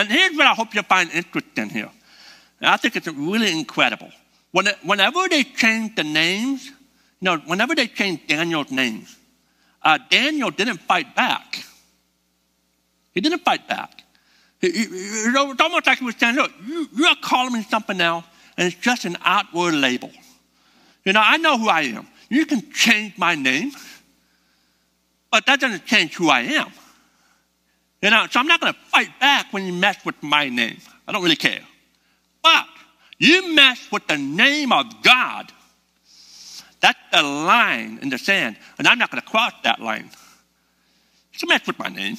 And 0.00 0.08
here's 0.10 0.34
what 0.34 0.46
I 0.46 0.54
hope 0.54 0.74
you 0.74 0.80
find 0.80 1.10
interesting 1.10 1.68
here. 1.68 1.90
I 2.62 2.78
think 2.78 2.96
it's 2.96 3.06
really 3.06 3.52
incredible. 3.52 4.10
When, 4.50 4.66
whenever 4.82 5.28
they 5.28 5.44
change 5.44 5.94
the 5.94 6.04
names, 6.04 6.64
you 6.64 6.72
know, 7.20 7.36
whenever 7.40 7.74
they 7.74 7.86
change 7.86 8.26
Daniel's 8.26 8.70
names, 8.70 9.14
uh, 9.82 9.98
Daniel 10.08 10.50
didn't 10.50 10.78
fight 10.78 11.14
back. 11.14 11.62
He 13.12 13.20
didn't 13.20 13.40
fight 13.40 13.68
back. 13.68 14.02
He, 14.58 14.68
it's 14.68 15.60
almost 15.60 15.86
like 15.86 15.98
he 15.98 16.06
was 16.06 16.16
saying, 16.16 16.36
look, 16.36 16.50
you, 16.66 16.88
you're 16.96 17.14
calling 17.20 17.52
me 17.52 17.62
something 17.64 17.98
now, 17.98 18.24
and 18.56 18.72
it's 18.72 18.80
just 18.80 19.04
an 19.04 19.18
outward 19.22 19.74
label. 19.74 20.10
You 21.04 21.12
know, 21.12 21.22
I 21.22 21.36
know 21.36 21.58
who 21.58 21.68
I 21.68 21.82
am. 21.82 22.06
You 22.30 22.46
can 22.46 22.72
change 22.72 23.18
my 23.18 23.34
name, 23.34 23.72
but 25.30 25.44
that 25.44 25.60
doesn't 25.60 25.84
change 25.84 26.14
who 26.14 26.30
I 26.30 26.40
am. 26.40 26.72
You 28.02 28.10
know, 28.10 28.26
so 28.30 28.40
I'm 28.40 28.46
not 28.46 28.60
going 28.60 28.72
to 28.72 28.78
fight 28.90 29.08
back 29.20 29.52
when 29.52 29.66
you 29.66 29.72
mess 29.72 30.04
with 30.04 30.22
my 30.22 30.48
name. 30.48 30.78
I 31.06 31.12
don't 31.12 31.22
really 31.22 31.36
care. 31.36 31.60
But 32.42 32.66
you 33.18 33.54
mess 33.54 33.88
with 33.92 34.06
the 34.06 34.16
name 34.16 34.72
of 34.72 34.86
God, 35.02 35.52
that's 36.80 36.98
the 37.12 37.22
line 37.22 37.98
in 38.00 38.08
the 38.08 38.16
sand, 38.16 38.56
and 38.78 38.88
I'm 38.88 38.98
not 38.98 39.10
going 39.10 39.20
to 39.20 39.28
cross 39.28 39.52
that 39.64 39.80
line. 39.80 40.10
So 41.32 41.46
mess 41.46 41.66
with 41.66 41.78
my 41.78 41.88
name. 41.88 42.16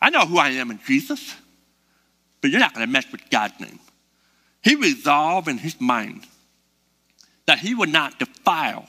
I 0.00 0.10
know 0.10 0.26
who 0.26 0.36
I 0.36 0.50
am 0.50 0.70
in 0.70 0.80
Jesus, 0.86 1.34
but 2.40 2.50
you're 2.50 2.60
not 2.60 2.74
going 2.74 2.86
to 2.86 2.92
mess 2.92 3.10
with 3.10 3.22
God's 3.30 3.58
name. 3.60 3.78
He 4.62 4.74
resolved 4.74 5.48
in 5.48 5.58
his 5.58 5.80
mind 5.80 6.26
that 7.46 7.58
he 7.58 7.74
would 7.74 7.88
not 7.88 8.18
defile 8.18 8.86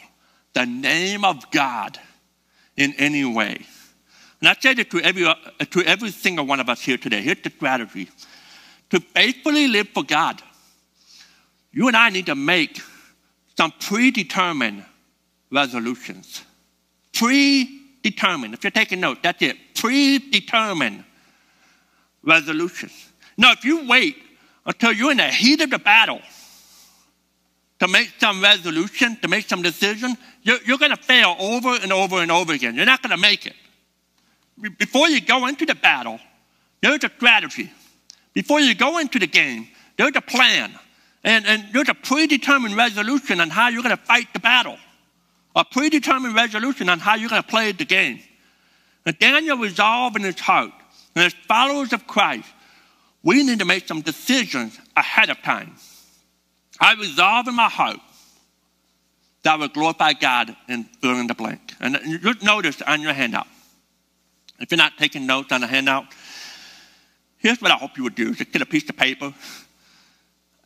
the 0.54 0.66
name 0.66 1.24
of 1.24 1.50
God 1.52 1.98
in 2.76 2.94
any 2.98 3.24
way. 3.24 3.66
And 4.44 4.50
I 4.50 4.60
say 4.60 4.74
that 4.74 4.92
to 4.92 5.00
every, 5.00 5.26
uh, 5.26 5.36
to 5.72 5.84
every 5.84 6.12
single 6.12 6.46
one 6.46 6.60
of 6.60 6.68
us 6.68 6.82
here 6.82 6.98
today. 6.98 7.22
Here's 7.22 7.42
the 7.42 7.50
strategy 7.50 8.10
to 8.90 9.00
faithfully 9.00 9.70
live 9.70 9.88
for 9.94 10.04
God. 10.04 10.42
You 11.72 11.88
and 11.88 11.96
I 11.96 12.10
need 12.10 12.26
to 12.26 12.36
make 12.36 12.82
some 13.56 13.72
predetermined 13.80 14.84
resolutions. 15.50 16.44
Predetermined. 17.14 18.54
If 18.54 18.66
you're 18.66 18.72
taking 18.72 19.00
notes, 19.00 19.22
that's 19.24 19.42
it. 19.42 19.56
Predetermined 19.76 21.06
resolutions. 22.22 22.92
Now, 23.38 23.54
if 23.54 23.64
you 23.64 23.88
wait 23.88 24.18
until 24.66 24.92
you're 24.92 25.12
in 25.12 25.18
the 25.20 25.30
heat 25.30 25.62
of 25.62 25.70
the 25.70 25.80
battle 25.80 26.20
to 27.80 27.88
make 27.88 28.12
some 28.20 28.44
resolution, 28.44 29.16
to 29.22 29.30
make 29.30 29.48
some 29.48 29.62
decision, 29.62 30.18
you're, 30.42 30.60
you're 30.66 30.78
going 30.78 30.92
to 30.92 31.02
fail 31.02 31.34
over 31.40 31.78
and 31.82 31.94
over 31.94 32.18
and 32.18 32.30
over 32.30 32.52
again. 32.52 32.76
You're 32.76 32.86
not 32.86 33.02
going 33.02 33.12
to 33.12 33.22
make 33.22 33.46
it. 33.46 33.56
Before 34.78 35.10
you 35.10 35.22
go 35.22 35.48
into 35.48 35.66
the 35.66 35.76
battle, 35.76 36.20
there's 36.82 37.04
a 37.04 37.10
strategy. 37.10 37.72
Before 38.34 38.60
you 38.60 38.76
go 38.76 39.00
into 39.00 39.20
the 39.20 39.28
game, 39.28 39.68
there's 39.98 40.16
a 40.16 40.22
plan. 40.22 40.72
And, 41.24 41.46
and 41.46 41.66
there's 41.72 41.90
a 41.90 41.94
predetermined 41.94 42.76
resolution 42.76 43.40
on 43.40 43.50
how 43.50 43.70
you're 43.70 43.84
going 43.84 43.96
to 43.96 44.04
fight 44.04 44.28
the 44.34 44.40
battle, 44.40 44.78
a 45.56 45.64
predetermined 45.64 46.36
resolution 46.36 46.90
on 46.90 47.00
how 47.00 47.16
you're 47.16 47.30
going 47.30 47.42
to 47.42 47.48
play 47.48 47.72
the 47.72 47.86
game. 47.86 48.20
And 49.06 49.18
Daniel 49.20 49.58
resolved 49.58 50.18
in 50.18 50.24
his 50.24 50.40
heart, 50.40 50.72
and 51.16 51.26
as 51.26 51.34
followers 51.48 51.94
of 51.94 52.08
Christ, 52.08 52.50
we 53.24 53.44
need 53.44 53.60
to 53.60 53.66
make 53.66 53.88
some 53.88 54.02
decisions 54.02 54.78
ahead 54.98 55.30
of 55.30 55.42
time. 55.42 55.76
I 56.80 56.96
resolve 56.96 57.48
in 57.48 57.56
my 57.56 57.70
heart 57.70 58.00
that 59.44 59.54
I 59.54 59.56
will 59.56 59.68
glorify 59.70 60.14
God 60.14 60.56
in 60.68 60.86
fill 61.02 61.20
in 61.20 61.28
the 61.28 61.34
blank. 61.34 61.74
And 61.80 62.22
just 62.22 62.44
notice 62.44 62.82
on 62.82 63.02
your 63.02 63.14
handout. 63.14 63.48
If 64.64 64.72
you're 64.72 64.78
not 64.78 64.98
taking 64.98 65.28
notes 65.28 65.52
on 65.52 65.60
the 65.60 65.68
handout, 65.68 66.06
here's 67.38 67.62
what 67.62 67.70
I 67.70 67.76
hope 67.76 67.98
you 67.98 68.04
would 68.04 68.16
do. 68.16 68.34
Just 68.34 68.54
get 68.54 68.62
a 68.62 68.66
piece 68.66 68.88
of 68.88 68.96
paper 68.96 69.34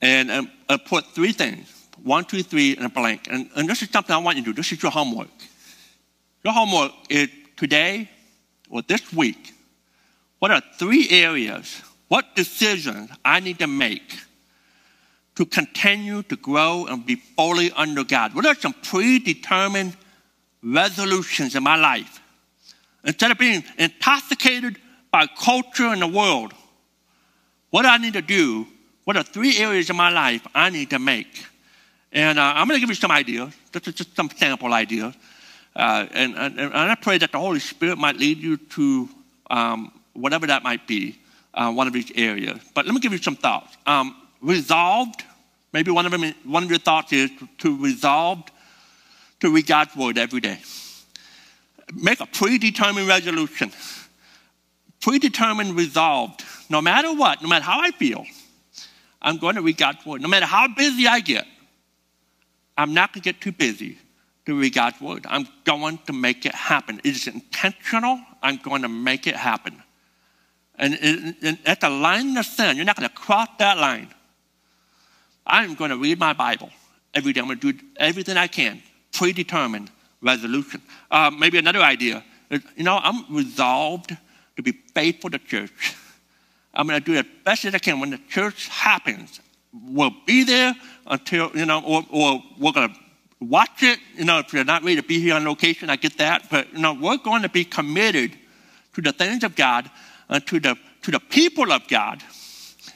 and 0.03 0.29
um, 0.29 0.51
uh, 0.69 0.77
put 0.77 1.07
three 1.15 1.31
things. 1.31 1.73
One, 2.03 2.23
two, 2.23 2.43
three, 2.43 2.75
and 2.75 2.85
a 2.85 2.89
blank. 2.89 3.27
And, 3.27 3.49
and 3.55 3.67
this 3.67 3.81
is 3.81 3.89
something 3.89 4.13
I 4.13 4.19
want 4.19 4.37
you 4.37 4.43
to 4.43 4.51
do. 4.51 4.53
This 4.53 4.71
is 4.71 4.83
your 4.83 4.91
homework. 4.91 5.31
Your 6.43 6.53
homework 6.53 6.91
is 7.09 7.29
today 7.55 8.07
or 8.69 8.83
this 8.83 9.11
week, 9.11 9.55
what 10.37 10.51
are 10.51 10.61
three 10.77 11.09
areas, 11.09 11.81
what 12.07 12.35
decisions 12.35 13.09
I 13.25 13.39
need 13.39 13.57
to 13.57 13.67
make 13.67 14.15
to 15.37 15.45
continue 15.47 16.21
to 16.21 16.35
grow 16.35 16.85
and 16.85 17.03
be 17.03 17.15
fully 17.15 17.71
under 17.71 18.03
God? 18.03 18.35
What 18.35 18.45
are 18.45 18.53
some 18.53 18.73
predetermined 18.73 19.97
resolutions 20.61 21.55
in 21.55 21.63
my 21.63 21.77
life? 21.77 22.21
Instead 23.03 23.31
of 23.31 23.37
being 23.37 23.63
intoxicated 23.77 24.79
by 25.11 25.27
culture 25.27 25.87
and 25.87 26.01
the 26.01 26.07
world, 26.07 26.53
what 27.69 27.85
I 27.85 27.97
need 27.97 28.13
to 28.13 28.21
do, 28.21 28.67
what 29.03 29.17
are 29.17 29.23
three 29.23 29.57
areas 29.57 29.89
of 29.89 29.95
my 29.95 30.09
life 30.09 30.45
I 30.53 30.69
need 30.69 30.89
to 30.89 30.99
make? 30.99 31.45
And 32.11 32.39
uh, 32.39 32.53
I'm 32.55 32.67
going 32.67 32.77
to 32.77 32.79
give 32.79 32.89
you 32.89 32.95
some 32.95 33.11
ideas, 33.11 33.53
just, 33.71 33.97
just 33.97 34.15
some 34.15 34.29
sample 34.29 34.73
ideas. 34.73 35.13
Uh, 35.75 36.07
and, 36.11 36.35
and, 36.35 36.59
and, 36.59 36.73
I 36.73 36.95
pray 36.95 37.17
that 37.19 37.31
the 37.31 37.37
Holy 37.37 37.59
Spirit 37.59 37.97
might 37.97 38.17
lead 38.17 38.39
you 38.39 38.57
to 38.57 39.07
um, 39.51 39.91
whatever 40.13 40.47
that 40.47 40.63
might 40.63 40.87
be, 40.87 41.19
uh, 41.53 41.71
one 41.71 41.85
of 41.85 41.93
these 41.93 42.11
areas. 42.15 42.59
But 42.73 42.85
let 42.85 42.95
me 42.95 42.99
give 42.99 43.11
you 43.11 43.19
some 43.19 43.35
thoughts. 43.35 43.77
Um, 43.85 44.15
resolved, 44.41 45.23
maybe 45.73 45.91
one 45.91 46.05
of, 46.05 46.11
them, 46.11 46.33
one 46.43 46.63
of 46.63 46.69
your 46.69 46.79
thoughts 46.79 47.13
is 47.13 47.29
to 47.59 47.77
resolve 47.77 48.43
to 49.39 49.53
read 49.53 49.67
God's 49.67 49.95
word 49.95 50.17
every 50.17 50.39
day. 50.39 50.57
Make 51.93 52.19
a 52.19 52.25
predetermined 52.25 53.07
resolution, 53.07 53.71
predetermined 55.01 55.75
resolved. 55.75 56.43
No 56.69 56.81
matter 56.81 57.13
what, 57.13 57.41
no 57.41 57.47
matter 57.47 57.63
how 57.63 57.79
I 57.79 57.91
feel, 57.91 58.25
I'm 59.21 59.37
going 59.37 59.55
to 59.55 59.61
read 59.61 59.77
God's 59.77 60.05
word. 60.05 60.21
No 60.21 60.27
matter 60.27 60.45
how 60.45 60.67
busy 60.67 61.07
I 61.07 61.21
get, 61.21 61.45
I'm 62.77 62.93
not 62.93 63.13
going 63.13 63.21
to 63.21 63.33
get 63.33 63.41
too 63.41 63.53
busy 63.53 63.97
to 64.45 64.59
read 64.59 64.73
God's 64.73 64.99
word. 64.99 65.25
I'm 65.29 65.47
going 65.63 65.99
to 66.07 66.13
make 66.13 66.45
it 66.45 66.53
happen. 66.53 66.99
It 67.03 67.15
is 67.15 67.27
intentional. 67.27 68.19
I'm 68.43 68.57
going 68.57 68.81
to 68.81 68.89
make 68.89 69.27
it 69.27 69.35
happen. 69.35 69.81
And, 70.75 70.93
and 71.01 71.57
at 71.65 71.81
the 71.81 71.89
line 71.89 72.27
in 72.27 72.33
the 72.35 72.43
sand, 72.43 72.77
you're 72.77 72.85
not 72.85 72.97
going 72.97 73.09
to 73.09 73.15
cross 73.15 73.47
that 73.59 73.77
line. 73.77 74.09
I'm 75.45 75.75
going 75.75 75.91
to 75.91 75.97
read 75.97 76.19
my 76.19 76.33
Bible 76.33 76.69
every 77.13 77.33
day. 77.33 77.39
I'm 77.39 77.47
going 77.47 77.59
to 77.59 77.71
do 77.71 77.79
everything 77.95 78.37
I 78.37 78.47
can, 78.47 78.83
predetermined 79.13 79.89
resolution. 80.21 80.81
Uh, 81.11 81.31
maybe 81.31 81.57
another 81.57 81.81
idea 81.81 82.23
is, 82.49 82.61
you 82.75 82.83
know, 82.83 82.99
I'm 83.01 83.33
resolved 83.33 84.15
to 84.55 84.63
be 84.63 84.71
faithful 84.93 85.29
to 85.29 85.39
church. 85.39 85.95
I'm 86.73 86.87
going 86.87 86.99
to 86.99 87.05
do 87.05 87.15
the 87.15 87.25
best 87.43 87.65
as 87.65 87.73
I 87.73 87.79
can. 87.79 87.99
When 87.99 88.11
the 88.11 88.19
church 88.29 88.67
happens, 88.67 89.39
we'll 89.73 90.15
be 90.25 90.43
there 90.43 90.75
until, 91.07 91.51
you 91.55 91.65
know, 91.65 91.81
or, 91.83 92.05
or 92.09 92.43
we're 92.57 92.71
going 92.71 92.93
to 92.93 92.99
watch 93.39 93.83
it. 93.83 93.99
You 94.15 94.25
know, 94.25 94.39
if 94.39 94.53
you're 94.53 94.63
not 94.63 94.83
ready 94.83 94.97
to 94.97 95.03
be 95.03 95.19
here 95.19 95.35
on 95.35 95.45
location, 95.45 95.89
I 95.89 95.95
get 95.95 96.17
that. 96.17 96.49
But, 96.49 96.71
you 96.73 96.79
know, 96.79 96.93
we're 96.93 97.17
going 97.17 97.41
to 97.41 97.49
be 97.49 97.65
committed 97.65 98.37
to 98.93 99.01
the 99.01 99.11
things 99.11 99.43
of 99.43 99.55
God 99.55 99.89
and 100.29 100.45
to 100.47 100.59
the, 100.59 100.75
to 101.03 101.11
the 101.11 101.19
people 101.19 101.71
of 101.71 101.87
God 101.87 102.23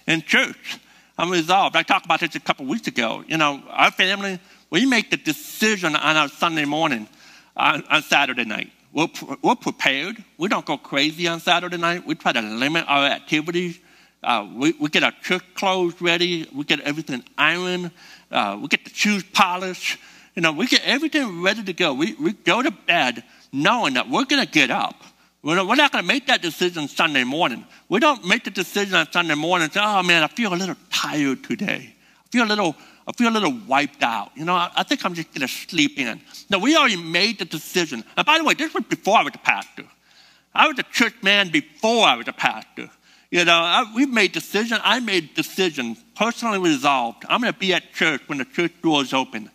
in 0.07 0.21
church. 0.21 0.79
I'm 1.17 1.29
resolved. 1.29 1.75
I 1.75 1.83
talked 1.83 2.05
about 2.05 2.19
this 2.19 2.35
a 2.35 2.39
couple 2.39 2.65
weeks 2.65 2.87
ago. 2.87 3.23
You 3.27 3.37
know, 3.37 3.61
our 3.69 3.91
family, 3.91 4.39
we 4.71 4.85
make 4.85 5.11
the 5.11 5.17
decision 5.17 5.95
on 5.95 6.17
our 6.17 6.29
Sunday 6.29 6.65
morning 6.65 7.07
on, 7.55 7.83
on 7.83 8.01
Saturday 8.01 8.45
night. 8.45 8.71
We're, 8.93 9.07
we're 9.41 9.55
prepared. 9.55 10.23
We 10.37 10.47
don't 10.47 10.65
go 10.65 10.77
crazy 10.77 11.27
on 11.27 11.39
Saturday 11.39 11.77
night. 11.77 12.05
We 12.05 12.15
try 12.15 12.31
to 12.31 12.41
limit 12.41 12.85
our 12.87 13.05
activities. 13.05 13.79
Uh, 14.23 14.47
we, 14.53 14.73
we 14.73 14.89
get 14.89 15.03
our 15.03 15.13
church 15.21 15.43
clothes 15.55 16.01
ready. 16.01 16.47
We 16.53 16.63
get 16.63 16.79
everything 16.81 17.23
ironed. 17.37 17.91
Uh, 18.31 18.57
we 18.61 18.67
get 18.67 18.83
the 18.85 18.91
shoes 18.91 19.23
polished. 19.33 19.97
You 20.35 20.41
know, 20.41 20.51
we 20.53 20.67
get 20.67 20.81
everything 20.83 21.41
ready 21.41 21.63
to 21.63 21.73
go. 21.73 21.93
We, 21.93 22.13
we 22.13 22.33
go 22.33 22.61
to 22.61 22.71
bed 22.71 23.23
knowing 23.51 23.95
that 23.95 24.09
we're 24.09 24.25
going 24.25 24.43
to 24.45 24.49
get 24.49 24.71
up. 24.71 24.95
We're 25.43 25.55
not 25.55 25.91
going 25.91 26.03
to 26.03 26.07
make 26.07 26.27
that 26.27 26.41
decision 26.41 26.87
Sunday 26.87 27.23
morning. 27.23 27.65
We 27.89 27.99
don't 27.99 28.25
make 28.25 28.43
the 28.43 28.51
decision 28.51 28.95
on 28.95 29.11
Sunday 29.11 29.33
morning 29.33 29.69
say, 29.71 29.79
oh 29.83 30.03
man, 30.03 30.23
I 30.23 30.27
feel 30.27 30.53
a 30.53 30.55
little 30.55 30.75
tired 30.91 31.43
today. 31.43 31.93
I 32.25 32.29
feel 32.29 32.45
a 32.45 32.47
little, 32.47 32.75
I 33.07 33.11
feel 33.13 33.29
a 33.29 33.31
little 33.31 33.57
wiped 33.67 34.03
out. 34.03 34.31
You 34.35 34.45
know, 34.45 34.55
I, 34.55 34.71
I 34.75 34.83
think 34.83 35.03
I'm 35.05 35.13
just 35.13 35.33
going 35.33 35.47
to 35.47 35.47
sleep 35.47 35.97
in. 35.97 36.21
No, 36.49 36.59
we 36.59 36.75
already 36.75 37.01
made 37.01 37.39
the 37.39 37.45
decision. 37.45 38.03
And 38.15 38.25
by 38.25 38.37
the 38.37 38.43
way, 38.43 38.53
this 38.53 38.73
was 38.73 38.83
before 38.83 39.17
I 39.17 39.23
was 39.23 39.33
a 39.35 39.39
pastor. 39.39 39.85
I 40.53 40.67
was 40.67 40.77
a 40.79 40.83
church 40.83 41.15
man 41.23 41.49
before 41.49 42.05
I 42.05 42.15
was 42.15 42.27
a 42.27 42.33
pastor. 42.33 42.89
You 43.31 43.45
know, 43.45 43.53
I, 43.53 43.91
we 43.95 44.05
made 44.05 44.33
decision. 44.33 44.77
I 44.83 44.99
made 44.99 45.33
decision, 45.33 45.95
personally 46.15 46.59
resolved. 46.59 47.23
I'm 47.29 47.41
going 47.41 47.53
to 47.53 47.59
be 47.59 47.73
at 47.73 47.93
church 47.93 48.21
when 48.27 48.37
the 48.37 48.45
church 48.45 48.73
doors 48.83 49.13
open 49.13 49.49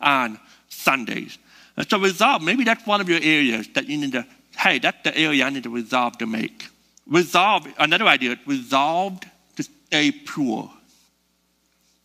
on 0.00 0.38
Sundays. 0.68 1.38
And 1.76 1.88
so 1.90 1.98
resolve, 1.98 2.42
maybe 2.42 2.64
that's 2.64 2.86
one 2.86 3.00
of 3.00 3.08
your 3.08 3.20
areas 3.20 3.68
that 3.74 3.88
you 3.88 3.98
need 3.98 4.12
to, 4.12 4.24
hey, 4.56 4.78
that's 4.78 5.02
the 5.02 5.16
area 5.16 5.44
I 5.44 5.50
need 5.50 5.64
to 5.64 5.70
resolve 5.70 6.16
to 6.18 6.26
make. 6.26 6.68
Resolve, 7.06 7.66
another 7.78 8.06
idea, 8.06 8.38
resolved 8.46 9.26
to 9.56 9.62
stay 9.64 10.12
pure. 10.12 10.70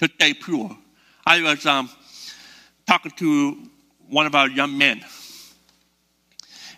To 0.02 0.10
stay 0.16 0.34
pure. 0.34 0.76
I 1.28 1.44
was 1.44 1.64
um, 1.68 1.88
talking 2.88 3.12
to 3.18 3.70
one 4.10 4.26
of 4.26 4.34
our 4.34 4.50
young 4.50 4.76
men 4.76 5.06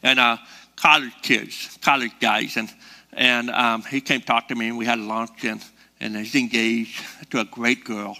and 0.03 0.19
uh, 0.19 0.35
college 0.75 1.13
kids, 1.21 1.77
college 1.81 2.11
guys, 2.19 2.57
and 2.57 2.69
and 3.13 3.49
um, 3.49 3.83
he 3.83 4.01
came 4.01 4.19
talk 4.19 4.49
to 4.49 4.55
me, 4.55 4.67
and 4.67 4.77
we 4.77 4.85
had 4.85 4.99
lunch, 4.99 5.45
and 5.45 5.63
and 6.01 6.17
he's 6.17 6.35
engaged 6.35 7.01
to 7.29 7.39
a 7.39 7.45
great 7.45 7.85
girl, 7.85 8.17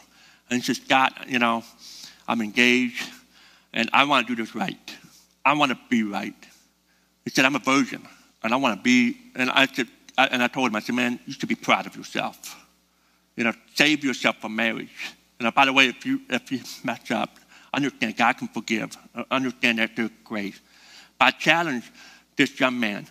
and 0.50 0.62
he 0.62 0.66
says, 0.66 0.80
"God, 0.80 1.12
you 1.28 1.38
know, 1.38 1.66
I'm 2.26 2.40
engaged, 2.40 3.06
and 3.74 3.90
I 3.92 4.06
want 4.06 4.26
to 4.26 4.34
do 4.34 4.42
this 4.42 4.56
right. 4.56 4.96
I 5.44 5.52
want 5.52 5.74
to 5.74 5.80
be 5.90 6.04
right." 6.04 6.48
He 7.26 7.32
said, 7.32 7.44
"I'm 7.44 7.58
a 7.58 7.60
virgin, 7.60 8.08
and 8.42 8.54
I 8.54 8.56
want 8.56 8.80
to 8.80 8.82
be." 8.82 9.18
And 9.36 9.50
I 9.50 9.66
said, 9.66 9.90
I, 10.18 10.28
and 10.28 10.42
I 10.42 10.48
told 10.48 10.70
him, 10.70 10.78
I 10.78 10.80
said, 10.80 10.96
"Man, 10.96 11.20
you 11.26 11.34
should 11.34 11.50
be 11.50 11.56
proud 11.56 11.88
of 11.88 11.98
yourself. 11.98 12.63
You 13.36 13.46
know, 13.46 13.54
save 13.74 14.04
yourself 14.04 14.38
for 14.38 14.50
marriage." 14.50 15.16
You 15.40 15.46
know, 15.46 15.52
by 15.52 15.66
the 15.66 15.74
way, 15.74 15.88
if 15.88 16.06
you 16.06 16.22
if 16.30 16.52
you 16.52 16.60
mess 16.84 17.12
up, 17.12 17.40
understand 17.74 18.16
God 18.18 18.38
can 18.38 18.48
forgive. 18.48 18.96
Uh, 19.16 19.24
understand 19.32 19.80
that 19.80 19.96
there's 19.96 20.12
grace. 20.24 20.60
But 21.20 21.26
I 21.26 21.32
challenge 21.32 21.92
this 22.36 22.60
young 22.60 22.80
man 22.80 23.08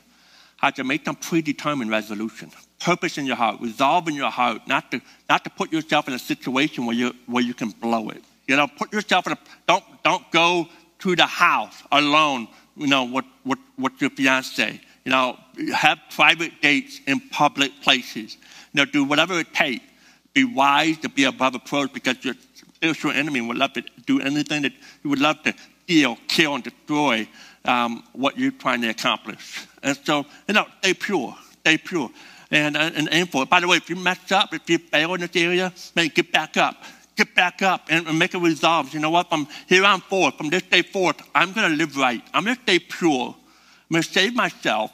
how 0.63 0.71
to 0.71 0.85
make 0.85 1.05
some 1.05 1.17
predetermined 1.17 1.91
resolution, 1.91 2.49
purpose 2.79 3.19
in 3.19 3.27
your 3.27 3.35
heart, 3.35 3.61
resolve 3.61 4.07
in 4.07 4.15
your 4.15 4.31
heart, 4.31 4.63
not 4.69 4.93
to, 4.93 5.01
not 5.29 5.43
to 5.43 5.51
put 5.51 5.73
yourself 5.73 6.07
in 6.07 6.15
a 6.15 6.19
situation 6.19 6.87
where 6.87 6.95
you, 6.95 7.13
where 7.27 7.43
you 7.43 7.53
can 7.53 7.71
blow 7.71 8.11
it. 8.11 8.23
You 8.47 8.57
know, 8.57 8.69
put 8.69 8.93
yourself 8.93 9.27
in 9.27 9.33
a, 9.33 9.39
don't, 9.67 9.85
don't 10.05 10.31
go 10.31 10.69
to 11.01 11.17
the 11.17 11.27
house 11.27 11.83
alone, 11.91 12.47
you 12.77 12.87
know, 12.87 13.05
with, 13.05 13.25
with, 13.45 13.59
with 13.77 14.01
your 14.01 14.11
fiance. 14.11 14.81
You 15.05 15.11
know, 15.11 15.37
have 15.75 15.99
private 16.15 16.53
dates 16.63 17.01
in 17.09 17.19
public 17.31 17.73
places. 17.83 18.37
You 18.73 18.79
know, 18.79 18.85
do 18.85 19.03
whatever 19.03 19.41
it 19.41 19.53
takes. 19.53 19.85
Be 20.35 20.45
wise 20.45 20.99
to 20.99 21.09
be 21.09 21.25
above 21.25 21.55
approach 21.55 21.92
because 21.92 22.25
your 22.25 22.35
spiritual 22.75 23.12
enemy 23.12 23.40
would 23.40 23.57
love 23.57 23.73
to 23.75 23.83
do 24.07 24.21
anything 24.21 24.62
that 24.62 24.73
you 25.05 25.11
would 25.11 25.21
love 25.21 25.42
to 25.42 25.55
steal, 25.85 26.16
kill, 26.29 26.55
and 26.55 26.64
destroy 26.64 27.29
um, 27.64 28.03
what 28.12 28.38
you're 28.38 28.51
trying 28.53 28.81
to 28.83 28.88
accomplish. 28.88 29.66
And 29.83 29.99
so, 30.05 30.25
you 30.49 30.55
know, 30.55 30.66
stay 30.81 30.95
pure, 30.95 31.37
stay 31.61 31.79
pure, 31.79 32.11
and, 32.51 32.77
uh, 32.77 32.90
and 32.95 33.09
aim 33.12 33.27
for 33.27 33.42
it. 33.42 33.51
By 33.51 33.61
the 33.61 33.68
way, 33.68 33.77
if 33.77 33.90
you 33.90 33.97
mess 33.97 34.33
up, 34.33 34.55
if 34.55 34.68
you 34.68 34.79
fail 34.79 35.14
in 35.14 35.21
this 35.21 35.31
area, 35.35 35.73
man, 35.95 36.11
get 36.14 36.33
back 36.33 36.57
up. 36.57 36.83
Get 37.14 37.35
back 37.35 37.61
up 37.61 37.87
and, 37.90 38.07
and 38.07 38.18
make 38.18 38.33
a 38.33 38.38
resolve. 38.38 38.95
You 38.95 39.01
know 39.01 39.11
what? 39.11 39.29
From 39.29 39.47
here 39.68 39.85
on 39.85 40.01
forth, 40.01 40.37
from 40.37 40.49
this 40.49 40.62
day 40.62 40.83
forth, 40.83 41.21
I'm 41.35 41.53
going 41.53 41.71
to 41.71 41.77
live 41.77 41.97
right. 41.97 42.23
I'm 42.33 42.45
going 42.45 42.57
to 42.57 42.62
stay 42.62 42.79
pure. 42.79 43.35
I'm 43.35 43.92
going 43.92 44.03
to 44.03 44.09
save 44.09 44.35
myself, 44.35 44.92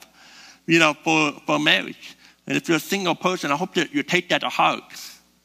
you 0.66 0.80
know, 0.80 0.94
for, 1.04 1.32
for 1.46 1.60
marriage. 1.60 2.16
And 2.46 2.56
if 2.56 2.68
you're 2.68 2.78
a 2.78 2.80
single 2.80 3.14
person, 3.14 3.52
I 3.52 3.56
hope 3.56 3.74
that 3.74 3.94
you 3.94 4.02
take 4.02 4.30
that 4.30 4.40
to 4.40 4.48
heart. 4.48 4.82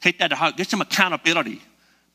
Take 0.04 0.18
that 0.18 0.28
to 0.28 0.36
heart. 0.36 0.58
Get 0.58 0.68
some 0.68 0.82
accountability 0.82 1.62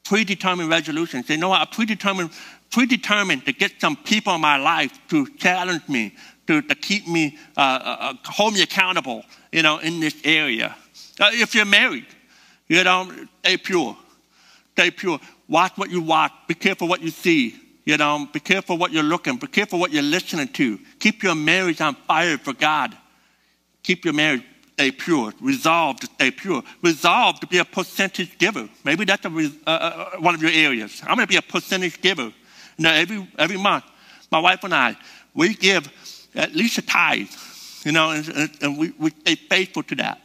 predetermined 0.03 0.69
resolutions. 0.69 1.25
Say, 1.25 1.33
you 1.33 1.39
know? 1.39 1.51
I 1.51 1.65
predetermined 1.65 2.29
predetermined 2.69 3.47
to 3.47 3.51
get 3.51 3.81
some 3.81 3.95
people 3.95 4.35
in 4.35 4.41
my 4.41 4.57
life 4.57 4.91
to 5.09 5.25
challenge 5.37 5.89
me, 5.89 6.13
to, 6.45 6.61
to 6.61 6.75
keep 6.75 7.07
me, 7.07 7.35
uh, 7.57 7.61
uh, 7.61 7.97
uh, 7.99 8.13
hold 8.25 8.53
me 8.53 8.61
accountable, 8.61 9.23
you 9.51 9.63
know, 9.63 9.79
in 9.79 9.99
this 9.99 10.15
area. 10.23 10.75
Uh, 11.19 11.31
if 11.33 11.55
you're 11.55 11.65
married, 11.65 12.05
you 12.67 12.83
know, 12.83 13.11
stay 13.39 13.57
pure. 13.57 13.97
Stay 14.73 14.91
pure. 14.91 15.19
Watch 15.47 15.71
what 15.75 15.89
you 15.89 16.01
watch. 16.01 16.31
Be 16.47 16.53
careful 16.53 16.87
what 16.87 17.01
you 17.01 17.09
see. 17.09 17.55
You 17.85 17.97
know, 17.97 18.27
be 18.31 18.39
careful 18.39 18.77
what 18.77 18.91
you're 18.91 19.01
looking. 19.01 19.37
Be 19.37 19.47
careful 19.47 19.79
what 19.79 19.91
you're 19.91 20.03
listening 20.03 20.49
to. 20.49 20.77
Keep 20.99 21.23
your 21.23 21.33
marriage 21.33 21.81
on 21.81 21.95
fire 21.95 22.37
for 22.37 22.53
God. 22.53 22.95
Keep 23.81 24.05
your 24.05 24.13
marriage 24.13 24.43
stay 24.79 24.91
pure. 24.91 25.33
Resolve 25.41 25.99
to 25.99 26.05
stay 26.05 26.31
pure. 26.31 26.63
Resolve 26.81 27.41
to 27.41 27.47
be 27.47 27.57
a 27.57 27.65
percentage 27.65 28.37
giver. 28.37 28.69
Maybe 28.85 29.03
that's 29.03 29.25
a, 29.25 29.29
uh, 29.29 29.69
uh, 29.69 30.09
one 30.19 30.33
of 30.33 30.41
your 30.41 30.51
areas. 30.51 31.01
I'm 31.01 31.15
going 31.15 31.27
to 31.27 31.27
be 31.27 31.35
a 31.35 31.41
percentage 31.41 31.99
giver. 31.99 32.31
Know, 32.77 32.89
every, 32.89 33.27
every 33.37 33.57
month, 33.57 33.83
my 34.31 34.39
wife 34.39 34.63
and 34.63 34.73
I, 34.73 34.95
we 35.33 35.53
give 35.53 35.91
at 36.33 36.55
least 36.55 36.77
a 36.77 36.81
tithe, 36.81 37.27
you 37.83 37.91
know, 37.91 38.11
and, 38.11 38.49
and 38.61 38.77
we, 38.77 38.93
we 38.97 39.09
stay 39.09 39.35
faithful 39.35 39.83
to 39.83 39.95
that. 39.95 40.21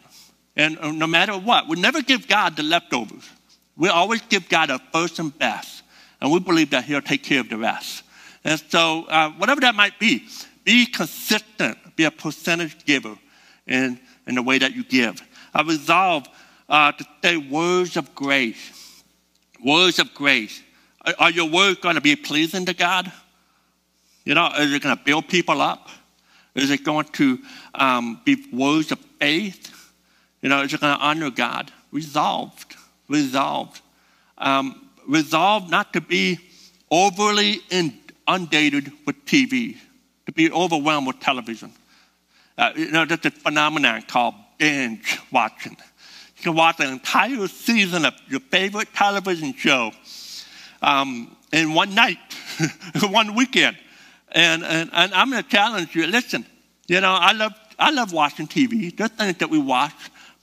And 0.54 0.78
uh, 0.78 0.92
no 0.92 1.08
matter 1.08 1.32
what, 1.32 1.66
we 1.66 1.80
never 1.80 2.00
give 2.00 2.28
God 2.28 2.54
the 2.54 2.62
leftovers. 2.62 3.28
We 3.76 3.88
always 3.88 4.22
give 4.22 4.48
God 4.48 4.70
a 4.70 4.78
first 4.92 5.18
and 5.18 5.36
best. 5.36 5.82
And 6.20 6.30
we 6.30 6.38
believe 6.38 6.70
that 6.70 6.84
He'll 6.84 7.02
take 7.02 7.24
care 7.24 7.40
of 7.40 7.48
the 7.48 7.56
rest. 7.56 8.04
And 8.44 8.62
so, 8.68 9.06
uh, 9.06 9.30
whatever 9.32 9.62
that 9.62 9.74
might 9.74 9.98
be, 9.98 10.28
be 10.62 10.86
consistent, 10.86 11.76
be 11.96 12.04
a 12.04 12.12
percentage 12.12 12.84
giver 12.84 13.18
in, 13.66 13.98
in 14.26 14.34
the 14.34 14.42
way 14.42 14.58
that 14.58 14.74
you 14.74 14.84
give. 14.84 15.22
I 15.52 15.62
resolve 15.62 16.26
uh, 16.68 16.92
to 16.92 17.04
say 17.22 17.36
words 17.36 17.96
of 17.96 18.14
grace. 18.14 19.02
Words 19.64 19.98
of 19.98 20.12
grace. 20.14 20.62
Are 21.18 21.30
your 21.30 21.50
words 21.50 21.80
going 21.80 21.96
to 21.96 22.00
be 22.00 22.16
pleasing 22.16 22.66
to 22.66 22.74
God? 22.74 23.12
You 24.24 24.34
know, 24.34 24.50
is 24.58 24.72
it 24.72 24.82
going 24.82 24.96
to 24.96 25.02
build 25.02 25.28
people 25.28 25.60
up? 25.60 25.88
Is 26.54 26.70
it 26.70 26.84
going 26.84 27.06
to 27.12 27.38
um, 27.74 28.20
be 28.24 28.46
words 28.52 28.92
of 28.92 28.98
faith? 29.20 29.70
You 30.40 30.48
know, 30.48 30.62
is 30.62 30.72
it 30.72 30.80
going 30.80 30.96
to 30.96 31.02
honor 31.02 31.30
God? 31.30 31.72
Resolved, 31.90 32.76
resolved. 33.08 33.80
Um, 34.38 34.88
resolved 35.06 35.70
not 35.70 35.92
to 35.92 36.00
be 36.00 36.38
overly 36.90 37.60
inundated 37.70 38.92
with 39.06 39.24
TV, 39.26 39.76
to 40.26 40.32
be 40.32 40.50
overwhelmed 40.50 41.06
with 41.06 41.20
television. 41.20 41.72
Uh, 42.56 42.70
you 42.76 42.90
know, 42.90 43.04
there's 43.04 43.24
a 43.26 43.30
phenomenon 43.30 44.02
called 44.02 44.34
binge 44.58 45.18
watching. 45.32 45.76
You 46.36 46.42
can 46.42 46.54
watch 46.54 46.80
an 46.80 46.92
entire 46.92 47.48
season 47.48 48.04
of 48.04 48.14
your 48.28 48.40
favorite 48.40 48.88
television 48.94 49.54
show 49.54 49.92
um, 50.82 51.36
in 51.52 51.74
one 51.74 51.94
night, 51.94 52.18
one 53.02 53.34
weekend. 53.34 53.76
And, 54.32 54.64
and, 54.64 54.90
and 54.92 55.14
I'm 55.14 55.30
going 55.30 55.42
to 55.42 55.48
challenge 55.48 55.94
you. 55.94 56.06
Listen, 56.06 56.44
you 56.86 57.00
know, 57.00 57.12
I 57.12 57.32
love, 57.32 57.52
I 57.78 57.90
love 57.90 58.12
watching 58.12 58.46
TV. 58.46 58.96
There's 58.96 59.10
things 59.10 59.38
that 59.38 59.50
we 59.50 59.58
watch. 59.58 59.94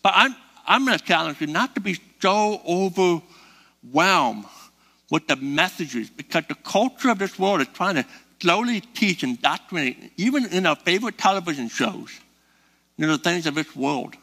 But 0.01 0.13
I'm, 0.15 0.35
I'm 0.65 0.85
going 0.85 0.97
to 0.97 1.03
challenge 1.03 1.39
you 1.39 1.47
not 1.47 1.75
to 1.75 1.81
be 1.81 1.99
so 2.19 2.61
overwhelmed 2.67 4.45
with 5.09 5.27
the 5.27 5.35
messages 5.35 6.09
because 6.09 6.43
the 6.47 6.55
culture 6.55 7.09
of 7.09 7.19
this 7.19 7.37
world 7.37 7.61
is 7.61 7.67
trying 7.73 7.95
to 7.95 8.05
slowly 8.41 8.81
teach 8.81 9.23
and 9.23 9.35
indoctrinate, 9.35 10.11
even 10.17 10.45
in 10.47 10.65
our 10.65 10.75
favorite 10.75 11.17
television 11.17 11.69
shows, 11.69 12.19
you 12.97 13.05
know, 13.05 13.13
the 13.13 13.23
things 13.23 13.45
of 13.45 13.55
this 13.55 13.75
world. 13.75 14.15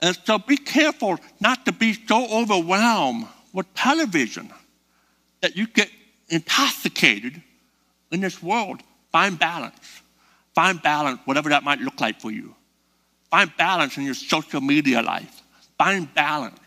And 0.00 0.16
so 0.24 0.38
be 0.38 0.56
careful 0.56 1.18
not 1.40 1.64
to 1.66 1.72
be 1.72 1.94
so 2.06 2.26
overwhelmed 2.40 3.26
with 3.52 3.72
television 3.74 4.50
that 5.40 5.56
you 5.56 5.66
get 5.66 5.90
intoxicated 6.28 7.42
in 8.10 8.20
this 8.20 8.42
world. 8.42 8.82
Find 9.12 9.38
balance. 9.38 10.02
Find 10.54 10.80
balance, 10.82 11.20
whatever 11.24 11.50
that 11.50 11.62
might 11.62 11.80
look 11.80 12.00
like 12.00 12.20
for 12.20 12.30
you. 12.30 12.54
Find 13.30 13.50
balance 13.56 13.96
in 13.96 14.04
your 14.04 14.14
social 14.14 14.60
media 14.60 15.02
life. 15.02 15.42
Find 15.78 16.12
balance. 16.14 16.58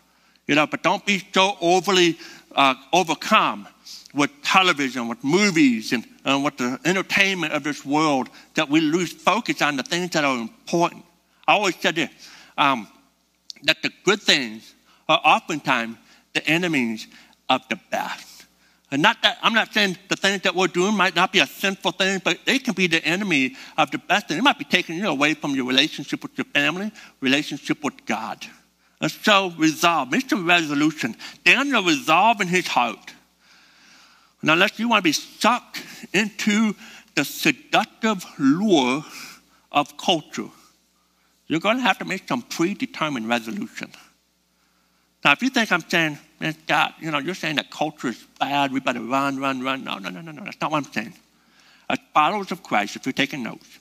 You 0.46 0.54
know, 0.54 0.66
but 0.66 0.82
don't 0.82 1.04
be 1.04 1.22
so 1.32 1.56
overly 1.60 2.18
uh, 2.54 2.74
overcome 2.92 3.68
with 4.14 4.30
television, 4.42 5.08
with 5.08 5.22
movies, 5.22 5.92
and, 5.92 6.04
and 6.24 6.44
with 6.44 6.56
the 6.56 6.78
entertainment 6.84 7.52
of 7.52 7.64
this 7.64 7.84
world 7.84 8.28
that 8.54 8.68
we 8.68 8.80
lose 8.80 9.12
focus 9.12 9.62
on 9.62 9.76
the 9.76 9.82
things 9.82 10.10
that 10.10 10.24
are 10.24 10.36
important. 10.36 11.04
I 11.46 11.52
always 11.52 11.76
said 11.76 11.96
this 11.96 12.10
um, 12.56 12.88
that 13.64 13.82
the 13.82 13.90
good 14.04 14.20
things 14.20 14.74
are 15.08 15.20
oftentimes 15.24 15.96
the 16.32 16.46
enemies 16.46 17.06
of 17.48 17.62
the 17.68 17.78
best. 17.90 18.46
And 18.92 19.02
not 19.02 19.22
that 19.22 19.38
I'm 19.42 19.54
not 19.54 19.72
saying 19.72 19.96
the 20.08 20.16
things 20.16 20.42
that 20.42 20.54
we're 20.54 20.66
doing 20.66 20.96
might 20.96 21.14
not 21.14 21.32
be 21.32 21.38
a 21.38 21.46
sinful 21.46 21.92
thing, 21.92 22.20
but 22.24 22.38
they 22.44 22.58
can 22.58 22.74
be 22.74 22.88
the 22.88 23.04
enemy 23.04 23.56
of 23.76 23.90
the 23.90 23.98
best 23.98 24.28
thing. 24.28 24.38
It 24.38 24.42
might 24.42 24.58
be 24.58 24.64
taking 24.64 24.96
you 24.96 25.08
away 25.08 25.34
from 25.34 25.54
your 25.54 25.66
relationship 25.66 26.22
with 26.22 26.36
your 26.36 26.46
family, 26.46 26.90
relationship 27.20 27.84
with 27.84 28.04
God. 28.04 28.44
And 29.00 29.10
so 29.10 29.52
resolve, 29.56 30.12
some 30.28 30.46
resolution. 30.46 31.16
Daniel 31.44 31.82
resolved 31.82 32.42
in 32.42 32.48
his 32.48 32.66
heart. 32.66 33.14
Now, 34.42 34.54
unless 34.54 34.78
you 34.78 34.88
want 34.88 35.00
to 35.00 35.08
be 35.08 35.12
sucked 35.12 35.82
into 36.12 36.74
the 37.14 37.24
seductive 37.24 38.24
lure 38.38 39.04
of 39.70 39.96
culture, 39.96 40.48
you're 41.46 41.60
going 41.60 41.76
to 41.76 41.82
have 41.82 41.98
to 41.98 42.04
make 42.04 42.26
some 42.28 42.42
predetermined 42.42 43.28
resolution. 43.28 43.90
Now, 45.24 45.32
if 45.32 45.42
you 45.42 45.50
think 45.50 45.70
I'm 45.70 45.86
saying, 45.88 46.18
man, 46.40 46.54
God, 46.66 46.94
you 47.00 47.10
know, 47.10 47.18
you're 47.18 47.34
saying 47.34 47.56
that 47.56 47.70
culture 47.70 48.08
is 48.08 48.24
bad, 48.38 48.72
we 48.72 48.80
better 48.80 49.00
run, 49.00 49.38
run, 49.38 49.62
run. 49.62 49.84
No, 49.84 49.98
no, 49.98 50.08
no, 50.08 50.20
no, 50.20 50.32
no. 50.32 50.44
That's 50.44 50.60
not 50.60 50.70
what 50.70 50.86
I'm 50.86 50.92
saying. 50.92 51.12
As 51.90 51.98
followers 52.14 52.52
of 52.52 52.62
Christ, 52.62 52.96
if 52.96 53.04
you're 53.04 53.12
taking 53.12 53.42
notes, 53.42 53.78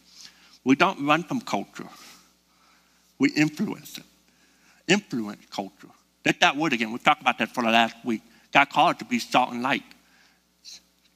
we 0.66 0.76
don't 0.76 1.06
run 1.06 1.24
from 1.24 1.40
culture. 1.42 1.88
We 3.20 3.30
influence 3.32 3.98
it. 3.98 4.04
Influence 4.88 5.46
culture. 5.50 5.90
Let 6.26 6.40
that 6.42 6.58
word 6.58 6.74
again. 6.74 6.92
We 6.92 7.00
talked 7.00 7.22
about 7.22 7.38
that 7.38 7.54
for 7.54 7.64
the 7.64 7.70
last 7.70 7.96
week. 8.04 8.22
God 8.52 8.70
called 8.70 9.00
to 9.00 9.06
be 9.06 9.20
salt 9.20 9.52
and 9.52 9.62
light. 9.62 9.84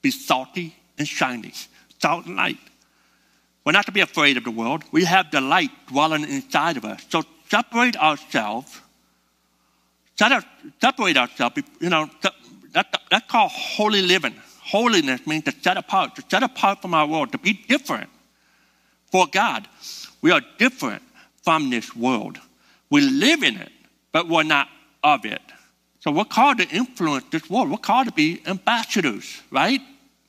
Be 0.03 0.11
salty 0.11 0.75
and 0.99 1.07
shiny. 1.07 1.53
Salt 1.99 2.27
and 2.27 2.35
light. 2.35 2.59
We're 3.65 3.71
not 3.71 3.87
to 3.87 3.91
be 3.91 4.01
afraid 4.01 4.37
of 4.37 4.43
the 4.43 4.51
world. 4.51 4.83
We 4.91 5.05
have 5.05 5.31
the 5.31 5.41
light 5.41 5.71
dwelling 5.87 6.23
inside 6.23 6.77
of 6.77 6.85
us. 6.85 7.03
So 7.09 7.23
separate 7.49 7.95
ourselves 7.95 8.79
separate 10.79 11.17
ourselves. 11.17 11.61
You 11.79 11.89
know, 11.89 12.09
that, 12.73 12.85
that's 13.09 13.27
called 13.27 13.51
holy 13.51 14.01
living. 14.01 14.35
Holiness 14.61 15.25
means 15.27 15.43
to 15.45 15.53
set 15.61 15.77
apart, 15.77 16.15
to 16.15 16.23
set 16.29 16.43
apart 16.43 16.81
from 16.81 16.93
our 16.93 17.05
world, 17.05 17.31
to 17.33 17.37
be 17.37 17.53
different 17.53 18.09
for 19.11 19.27
God. 19.27 19.67
We 20.21 20.31
are 20.31 20.41
different 20.57 21.03
from 21.43 21.69
this 21.69 21.95
world. 21.95 22.39
We 22.89 23.01
live 23.01 23.43
in 23.43 23.57
it, 23.57 23.71
but 24.11 24.29
we're 24.29 24.43
not 24.43 24.69
of 25.03 25.25
it. 25.25 25.41
So 25.99 26.11
we're 26.11 26.25
called 26.25 26.59
to 26.59 26.67
influence 26.69 27.25
this 27.31 27.49
world. 27.49 27.69
We're 27.69 27.77
called 27.77 28.07
to 28.07 28.13
be 28.13 28.41
ambassadors, 28.45 29.41
right? 29.51 29.81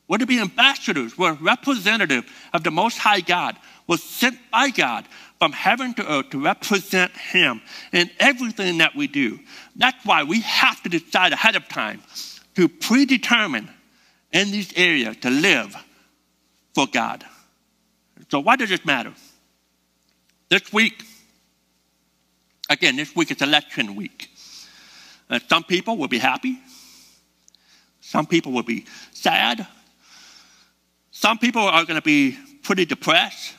We're 0.07 0.19
to 0.19 0.27
be 0.27 0.39
ambassadors. 0.39 1.17
We're 1.17 1.33
representative 1.35 2.31
of 2.53 2.63
the 2.63 2.71
Most 2.71 2.99
High 2.99 3.21
God. 3.21 3.57
We're 3.87 3.97
sent 3.97 4.39
by 4.51 4.71
God 4.71 5.07
from 5.39 5.53
heaven 5.53 5.95
to 5.95 6.11
earth 6.11 6.31
to 6.31 6.43
represent 6.43 7.13
Him 7.13 7.63
in 7.93 8.11
everything 8.19 8.79
that 8.79 8.95
we 8.95 9.07
do. 9.07 9.41
That's 9.77 10.05
why 10.05 10.25
we 10.25 10.41
have 10.41 10.83
to 10.83 10.89
decide 10.89 11.33
ahead 11.33 11.57
of 11.57 11.69
time 11.69 12.03
to 12.57 12.69
predetermine 12.69 13.71
in 14.33 14.51
these 14.51 14.73
areas 14.77 15.17
to 15.19 15.31
live 15.31 15.75
for 16.75 16.87
God. 16.87 17.25
So, 18.31 18.41
why 18.41 18.57
does 18.57 18.69
this 18.69 18.85
matter? 18.85 19.13
This 20.49 20.73
week, 20.73 21.03
again, 22.69 22.97
this 22.97 23.15
week 23.17 23.31
is 23.31 23.41
election 23.41 23.97
week. 23.97 24.31
Uh, 25.31 25.39
some 25.49 25.65
people 25.65 25.97
will 25.97 26.09
be 26.09 26.19
happy, 26.19 26.59
some 28.01 28.27
people 28.27 28.53
will 28.53 28.63
be 28.63 28.85
sad, 29.13 29.67
some 31.25 31.39
people 31.39 31.63
are 31.63 31.87
going 31.87 31.97
to 31.97 32.03
be 32.03 32.37
pretty 32.63 32.85
depressed. 32.85 33.55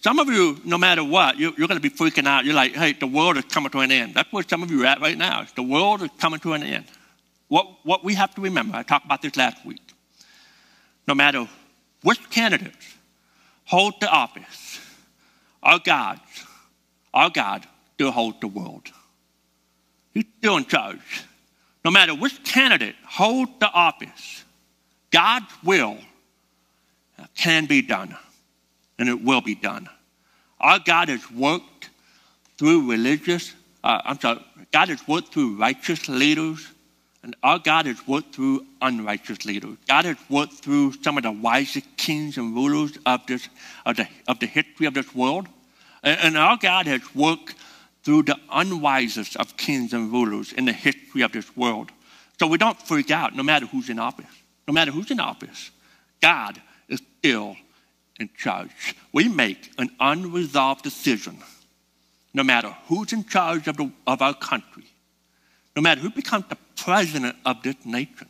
Some 0.00 0.18
of 0.18 0.28
you, 0.28 0.58
no 0.64 0.78
matter 0.78 1.04
what, 1.04 1.38
you're, 1.38 1.52
you're 1.58 1.68
going 1.68 1.78
to 1.78 1.90
be 1.90 1.90
freaking 1.90 2.26
out. 2.26 2.46
You're 2.46 2.54
like, 2.54 2.74
hey, 2.74 2.94
the 2.94 3.06
world 3.06 3.36
is 3.36 3.44
coming 3.44 3.68
to 3.72 3.80
an 3.80 3.92
end. 3.92 4.14
That's 4.14 4.32
where 4.32 4.42
some 4.48 4.62
of 4.62 4.70
you 4.70 4.84
are 4.84 4.86
at 4.86 5.02
right 5.02 5.18
now. 5.18 5.44
The 5.54 5.62
world 5.62 6.00
is 6.00 6.08
coming 6.18 6.40
to 6.40 6.54
an 6.54 6.62
end. 6.62 6.86
What, 7.48 7.66
what 7.82 8.02
we 8.02 8.14
have 8.14 8.34
to 8.36 8.40
remember, 8.40 8.78
I 8.78 8.82
talked 8.82 9.04
about 9.04 9.20
this 9.20 9.36
last 9.36 9.62
week, 9.66 9.82
no 11.06 11.14
matter 11.14 11.46
which 12.02 12.30
candidates 12.30 12.94
hold 13.66 13.92
the 14.00 14.08
office, 14.08 14.80
our 15.62 15.80
God, 15.84 16.18
our 17.12 17.28
God 17.28 17.66
still 17.92 18.10
holds 18.10 18.40
the 18.40 18.48
world. 18.48 18.88
He's 20.14 20.24
still 20.38 20.56
in 20.56 20.64
charge. 20.64 21.24
No 21.84 21.90
matter 21.90 22.14
which 22.14 22.42
candidate 22.42 22.96
holds 23.04 23.52
the 23.60 23.70
office, 23.70 24.44
God's 25.10 25.52
will 25.62 25.98
can 27.36 27.66
be 27.66 27.82
done, 27.82 28.16
and 28.98 29.08
it 29.08 29.22
will 29.22 29.40
be 29.40 29.54
done. 29.54 29.88
Our 30.60 30.78
God 30.78 31.08
has 31.08 31.30
worked 31.30 31.90
through 32.56 32.90
religious, 32.90 33.54
uh, 33.82 34.00
I'm 34.04 34.20
sorry, 34.20 34.44
God 34.72 34.88
has 34.88 35.06
worked 35.08 35.32
through 35.32 35.56
righteous 35.56 36.08
leaders, 36.08 36.66
and 37.22 37.36
our 37.42 37.58
God 37.58 37.86
has 37.86 38.06
worked 38.06 38.34
through 38.34 38.66
unrighteous 38.80 39.44
leaders. 39.44 39.76
God 39.86 40.04
has 40.04 40.16
worked 40.28 40.54
through 40.54 40.94
some 41.02 41.16
of 41.16 41.22
the 41.22 41.30
wisest 41.30 41.86
kings 41.96 42.36
and 42.36 42.54
rulers 42.54 42.98
of, 43.06 43.26
this, 43.26 43.48
of, 43.86 43.96
the, 43.96 44.08
of 44.26 44.40
the 44.40 44.46
history 44.46 44.86
of 44.86 44.94
this 44.94 45.14
world. 45.14 45.46
And, 46.02 46.18
and 46.20 46.38
our 46.38 46.56
God 46.56 46.86
has 46.86 47.02
worked 47.14 47.54
through 48.02 48.24
the 48.24 48.36
unwisest 48.50 49.36
of 49.36 49.56
kings 49.56 49.92
and 49.92 50.12
rulers 50.12 50.52
in 50.52 50.64
the 50.64 50.72
history 50.72 51.22
of 51.22 51.30
this 51.32 51.56
world. 51.56 51.92
So 52.40 52.48
we 52.48 52.58
don't 52.58 52.80
freak 52.80 53.12
out 53.12 53.36
no 53.36 53.44
matter 53.44 53.66
who's 53.66 53.88
in 53.88 54.00
office. 54.00 54.26
No 54.66 54.74
matter 54.74 54.90
who's 54.90 55.10
in 55.10 55.20
office, 55.20 55.70
God 56.20 56.60
still 57.22 57.56
in 58.18 58.28
charge. 58.36 58.96
We 59.12 59.28
make 59.28 59.70
an 59.78 59.90
unresolved 60.00 60.82
decision 60.82 61.38
no 62.34 62.42
matter 62.42 62.74
who's 62.86 63.12
in 63.12 63.24
charge 63.24 63.68
of, 63.68 63.76
the, 63.76 63.90
of 64.06 64.22
our 64.22 64.34
country, 64.34 64.84
no 65.76 65.82
matter 65.82 66.00
who 66.00 66.10
becomes 66.10 66.46
the 66.48 66.56
president 66.76 67.36
of 67.44 67.62
this 67.62 67.76
nation. 67.84 68.26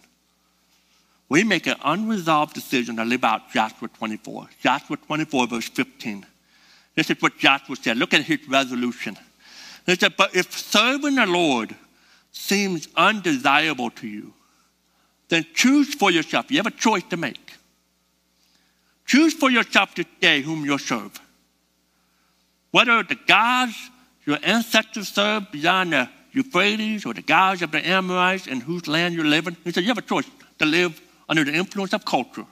We 1.29 1.45
make 1.45 1.67
an 1.67 1.77
unresolved 1.83 2.53
decision 2.53 2.97
to 2.97 3.05
live 3.05 3.25
out 3.25 3.51
Joshua 3.53 3.89
24. 3.89 4.49
Joshua 4.61 4.97
24, 4.99 5.47
verse 5.47 5.69
15. 5.69 6.27
This 6.95 7.09
is 7.09 7.23
what 7.23 7.39
Joshua 7.39 7.77
said. 7.77 7.97
Look 7.97 8.13
at 8.13 8.25
his 8.25 8.41
resolution. 8.49 9.17
He 9.87 9.95
said, 9.95 10.15
But 10.19 10.37
if 10.37 10.53
serving 10.53 11.15
the 11.15 11.27
Lord 11.27 11.75
seems 12.33 12.89
undesirable 12.97 13.91
to 13.91 14.07
you, 14.07 14.35
then 15.29 15.47
choose 15.55 15.95
for 15.95 16.11
yourself. 16.11 16.51
You 16.51 16.59
have 16.59 16.67
a 16.67 16.71
choice 16.71 17.05
to 17.05 17.17
make. 17.17 17.53
Choose 19.07 19.35
for 19.35 19.51
yourself 19.51 19.95
today 19.95 20.43
whom 20.43 20.65
you'll 20.65 20.79
serve. 20.79 21.19
Whether 22.71 23.03
the 23.03 23.19
gods 23.27 23.75
your 24.25 24.39
ancestors 24.43 25.09
served 25.09 25.51
beyond 25.51 25.93
the 25.93 26.09
Euphrates 26.33 27.05
or 27.05 27.13
the 27.13 27.23
gods 27.23 27.63
of 27.63 27.73
the 27.73 27.87
Amorites 27.87 28.47
in 28.47 28.61
whose 28.61 28.87
land 28.87 29.15
you're 29.15 29.25
living. 29.25 29.57
He 29.65 29.73
said, 29.73 29.83
You 29.83 29.89
have 29.89 29.99
a 29.99 30.03
choice 30.03 30.29
to 30.59 30.65
live 30.65 31.01
under 31.29 31.45
the 31.45 31.53
influence 31.53 31.93
of 31.93 32.05
culture. 32.05 32.47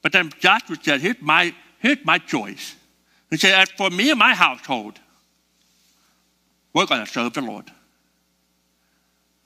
But 0.00 0.12
then 0.12 0.30
Joshua 0.38 0.76
said, 0.82 1.00
Here's 1.00 1.20
my, 1.20 1.54
here's 1.78 2.04
my 2.04 2.18
choice. 2.18 2.74
He 3.30 3.36
said, 3.36 3.60
As 3.60 3.70
for 3.70 3.90
me 3.90 4.10
and 4.10 4.18
my 4.18 4.34
household, 4.34 4.98
we're 6.72 6.86
going 6.86 7.04
to 7.04 7.10
serve 7.10 7.34
the 7.34 7.42
Lord. 7.42 7.70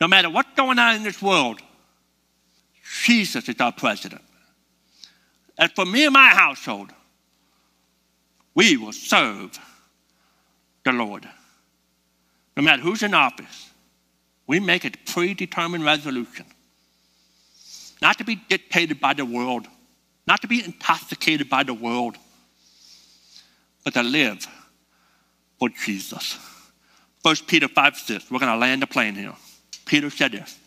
No 0.00 0.06
matter 0.06 0.28
what's 0.28 0.54
going 0.54 0.78
on 0.78 0.96
in 0.96 1.02
this 1.02 1.20
world, 1.20 1.60
Jesus 3.04 3.48
is 3.48 3.60
our 3.60 3.72
president. 3.72 4.22
As 5.58 5.70
for 5.72 5.86
me 5.86 6.04
and 6.04 6.12
my 6.12 6.28
household, 6.28 6.90
we 8.54 8.76
will 8.76 8.92
serve 8.92 9.58
the 10.84 10.92
Lord. 10.92 11.28
No 12.56 12.62
matter 12.62 12.82
who's 12.82 13.02
in 13.02 13.14
office, 13.14 13.70
we 14.46 14.60
make 14.60 14.84
a 14.84 14.90
predetermined 15.06 15.84
resolution 15.84 16.46
not 18.02 18.18
to 18.18 18.24
be 18.24 18.36
dictated 18.48 19.00
by 19.00 19.14
the 19.14 19.24
world, 19.24 19.66
not 20.26 20.42
to 20.42 20.48
be 20.48 20.64
intoxicated 20.64 21.48
by 21.48 21.62
the 21.62 21.74
world, 21.74 22.16
but 23.84 23.94
to 23.94 24.02
live 24.02 24.46
for 25.58 25.68
Jesus. 25.70 26.38
First 27.22 27.46
Peter 27.46 27.68
5 27.68 27.96
6, 27.96 28.30
we're 28.30 28.38
going 28.38 28.52
to 28.52 28.58
land 28.58 28.82
the 28.82 28.86
plane 28.86 29.14
here. 29.14 29.34
Peter 29.84 30.10
said 30.10 30.32
this 30.32 30.58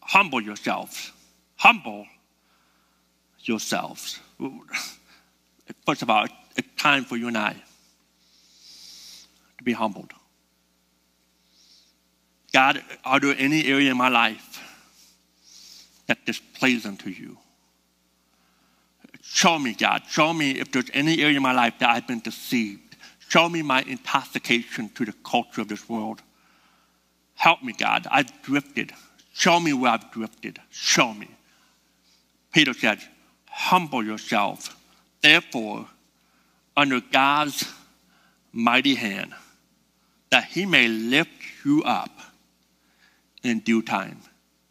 Humble 0.00 0.40
yourselves. 0.40 1.12
Humble 1.56 2.06
yourselves. 3.48 4.20
First 5.86 6.02
of 6.02 6.10
all, 6.10 6.26
it's 6.56 6.68
time 6.76 7.04
for 7.04 7.16
you 7.16 7.28
and 7.28 7.38
I 7.38 7.56
to 9.58 9.64
be 9.64 9.72
humbled. 9.72 10.12
God, 12.52 12.82
are 13.04 13.20
there 13.20 13.34
any 13.38 13.66
area 13.66 13.90
in 13.90 13.96
my 13.96 14.08
life 14.08 14.62
that 16.06 16.24
displeasing 16.24 16.92
unto 16.92 17.10
you? 17.10 17.36
Show 19.22 19.58
me, 19.58 19.74
God. 19.74 20.02
Show 20.08 20.32
me 20.32 20.52
if 20.52 20.72
there's 20.72 20.90
any 20.94 21.22
area 21.22 21.36
in 21.36 21.42
my 21.42 21.52
life 21.52 21.74
that 21.80 21.90
I've 21.90 22.06
been 22.06 22.20
deceived. 22.20 22.96
Show 23.28 23.48
me 23.48 23.60
my 23.60 23.82
intoxication 23.82 24.88
to 24.90 25.04
the 25.04 25.12
culture 25.24 25.60
of 25.60 25.68
this 25.68 25.88
world. 25.88 26.22
Help 27.34 27.62
me, 27.62 27.72
God. 27.72 28.06
I've 28.10 28.30
drifted. 28.42 28.92
Show 29.34 29.60
me 29.60 29.72
where 29.72 29.92
I've 29.92 30.10
drifted. 30.12 30.58
Show 30.70 31.12
me. 31.12 31.28
Peter 32.52 32.72
said, 32.72 33.00
Humble 33.58 34.04
yourself, 34.04 34.76
therefore, 35.22 35.86
under 36.76 37.00
God's 37.00 37.64
mighty 38.52 38.94
hand 38.94 39.32
that 40.30 40.44
he 40.44 40.66
may 40.66 40.88
lift 40.88 41.30
you 41.64 41.82
up 41.82 42.10
in 43.42 43.60
due 43.60 43.80
time. 43.80 44.20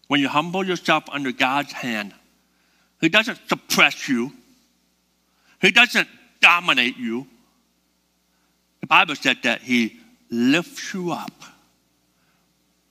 When 0.07 0.19
you 0.19 0.27
humble 0.27 0.63
yourself 0.63 1.03
under 1.11 1.31
God's 1.31 1.71
hand, 1.71 2.13
he 3.01 3.09
doesn't 3.09 3.39
suppress 3.49 4.07
you, 4.07 4.31
he 5.59 5.71
doesn't 5.71 6.07
dominate 6.39 6.95
you. 6.95 7.25
The 8.81 8.87
Bible 8.87 9.15
said 9.15 9.37
that 9.43 9.63
he 9.63 9.99
lifts 10.29 10.93
you 10.93 11.11
up. 11.11 11.33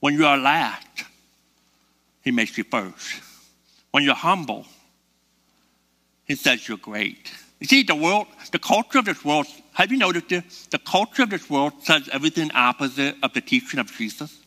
When 0.01 0.15
you 0.15 0.27
are 0.27 0.37
last, 0.37 1.05
he 2.25 2.33
makes 2.33 2.59
you 2.59 2.65
first. 2.65 3.23
When 3.93 4.03
you're 4.03 4.17
humble, 4.17 4.67
he 6.27 6.35
says 6.35 6.67
you're 6.69 6.79
great. 6.79 7.31
You 7.61 7.67
see, 7.67 7.83
the 7.83 7.95
world, 7.95 8.27
the 8.53 8.59
culture 8.59 8.99
of 8.99 9.05
this 9.05 9.25
world, 9.25 9.47
have 9.73 9.91
you 9.91 9.99
noticed 9.99 10.29
this? 10.29 10.67
The 10.67 10.79
culture 10.79 11.23
of 11.23 11.31
this 11.31 11.49
world 11.49 11.73
says 11.83 12.09
everything 12.13 12.51
opposite 12.55 13.17
of 13.23 13.33
the 13.33 13.41
teaching 13.41 13.81
of 13.81 13.91
Jesus. 13.93 14.39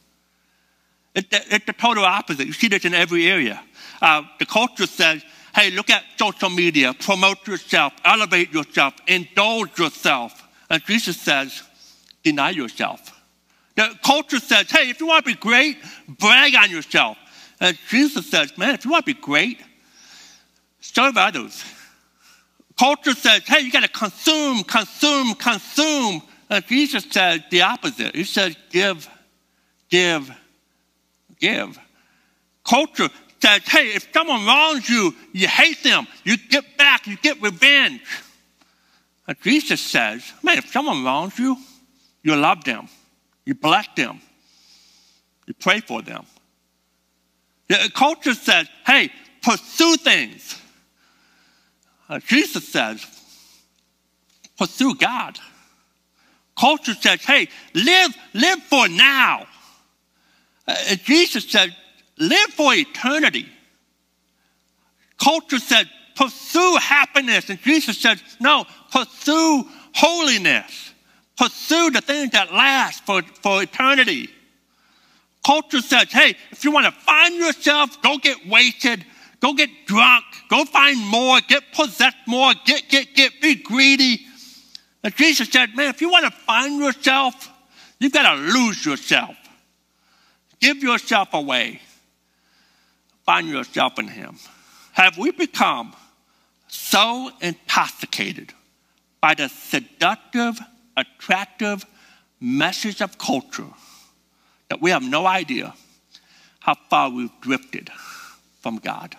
It's 1.16 1.66
the, 1.66 1.74
total 1.74 2.06
opposite. 2.06 2.46
You 2.46 2.54
see 2.54 2.68
this 2.68 2.86
in 2.86 2.94
every 2.94 3.28
area. 3.28 3.64
Uh, 4.02 4.24
the 4.38 4.46
culture 4.46 4.86
says, 4.86 5.24
hey, 5.56 5.72
look 5.72 5.90
at 5.90 6.04
social 6.18 6.50
media, 6.50 6.94
promote 6.94 7.48
yourself, 7.48 7.94
elevate 8.06 8.54
yourself, 8.54 8.94
indulge 9.08 9.80
yourself. 9.80 10.48
And 10.70 10.84
Jesus 10.86 11.20
says, 11.20 11.64
deny 12.24 12.52
yourself. 12.52 13.20
The 13.76 13.98
culture 14.04 14.40
says, 14.40 14.70
hey, 14.70 14.90
if 14.90 15.00
you 15.00 15.08
want 15.08 15.26
to 15.26 15.32
be 15.32 15.40
great, 15.40 15.78
brag 16.08 16.54
on 16.56 16.70
yourself. 16.70 17.18
And 17.60 17.78
Jesus 17.90 18.30
says, 18.30 18.56
man, 18.58 18.76
if 18.76 18.86
you 18.86 18.92
want 18.92 19.06
to 19.06 19.14
be 19.14 19.20
great, 19.20 19.60
serve 20.94 21.18
others. 21.18 21.64
Culture 22.78 23.14
says, 23.14 23.42
hey, 23.48 23.62
you 23.62 23.72
got 23.72 23.84
to 23.84 23.90
consume, 23.90 24.64
consume, 24.64 25.34
consume. 25.36 26.22
And 26.50 26.66
Jesus 26.68 27.06
said 27.10 27.46
the 27.50 27.62
opposite. 27.62 28.16
He 28.16 28.24
said, 28.24 28.56
give, 28.70 29.10
give, 29.90 30.30
give. 31.40 31.78
Culture 32.64 33.10
says, 33.40 33.62
hey, 33.68 33.88
if 33.96 34.08
someone 34.14 34.46
wrongs 34.46 34.88
you, 34.88 35.14
you 35.34 35.48
hate 35.48 35.82
them, 35.84 36.08
you 36.24 36.38
get 36.38 36.78
back, 36.78 37.08
you 37.08 37.18
get 37.18 37.42
revenge. 37.42 38.02
And 39.28 39.38
Jesus 39.42 39.82
says, 39.82 40.32
man, 40.44 40.58
if 40.58 40.72
someone 40.72 41.04
wrongs 41.04 41.38
you, 41.38 41.58
you 42.24 42.36
love 42.36 42.64
them, 42.64 42.88
you 43.46 43.56
bless 43.56 43.88
them, 43.96 44.20
you 45.48 45.54
pray 45.54 45.80
for 45.80 46.02
them. 46.02 46.26
The 47.68 47.92
culture 47.94 48.34
says, 48.34 48.68
hey, 48.86 49.12
pursue 49.42 49.98
things. 49.98 50.62
Uh, 52.10 52.20
Jesus 52.20 52.68
says, 52.68 53.06
pursue 54.58 54.96
God. 54.96 55.38
Culture 56.58 56.94
says, 56.94 57.24
hey, 57.24 57.50
live, 57.74 58.16
live 58.34 58.60
for 58.64 58.88
now. 58.88 59.46
Uh, 60.68 60.96
Jesus 61.04 61.50
said, 61.50 61.76
live 62.18 62.50
for 62.50 62.74
eternity. 62.74 63.48
Culture 65.18 65.60
said, 65.60 65.90
pursue 66.16 66.78
happiness. 66.82 67.50
And 67.50 67.62
Jesus 67.62 67.98
said, 68.00 68.22
no, 68.40 68.66
pursue 68.92 69.66
holiness. 69.94 70.94
Pursue 71.38 71.92
the 71.92 72.02
things 72.02 72.32
that 72.32 72.52
last 72.52 73.06
for, 73.06 73.22
for 73.44 73.62
eternity. 73.62 74.30
Culture 75.46 75.82
says, 75.82 76.12
hey, 76.12 76.36
if 76.52 76.64
you 76.64 76.72
want 76.72 76.86
to 76.86 76.92
find 76.92 77.36
yourself, 77.36 78.02
go 78.02 78.18
get 78.18 78.48
wasted, 78.48 79.06
go 79.40 79.54
get 79.54 79.70
drunk, 79.86 80.24
go 80.50 80.66
find 80.66 81.00
more, 81.08 81.40
get 81.48 81.64
possessed 81.74 82.18
more, 82.28 82.54
get, 82.66 82.90
get, 82.90 83.14
get, 83.14 83.32
be 83.42 83.56
greedy. 83.56 84.22
And 85.04 85.16
Jesus 85.16 85.50
said, 85.50 85.76
man, 85.76 85.90
if 85.90 86.02
you 86.02 86.10
want 86.10 86.26
to 86.26 86.32
find 86.32 86.80
yourself, 86.80 87.50
you've 88.00 88.12
got 88.12 88.34
to 88.34 88.42
lose 88.42 88.86
yourself. 88.86 89.36
Give 90.60 90.82
yourself 90.82 91.34
away. 91.34 91.82
Find 93.26 93.48
yourself 93.48 94.00
in 94.00 94.08
Him. 94.08 94.38
Have 94.94 95.18
we 95.18 95.32
become 95.32 95.94
so 96.68 97.30
intoxicated 97.42 98.54
by 99.22 99.36
the 99.36 99.50
seductive, 99.50 100.60
attractive 100.96 101.86
message 102.40 103.02
of 103.02 103.18
culture 103.18 103.68
that 104.70 104.82
we 104.82 104.92
have 104.92 105.04
no 105.04 105.26
idea 105.28 105.74
how 106.60 106.76
far 106.90 107.10
we've 107.10 107.32
drifted 107.42 107.90
from 108.62 108.78
God? 108.78 109.16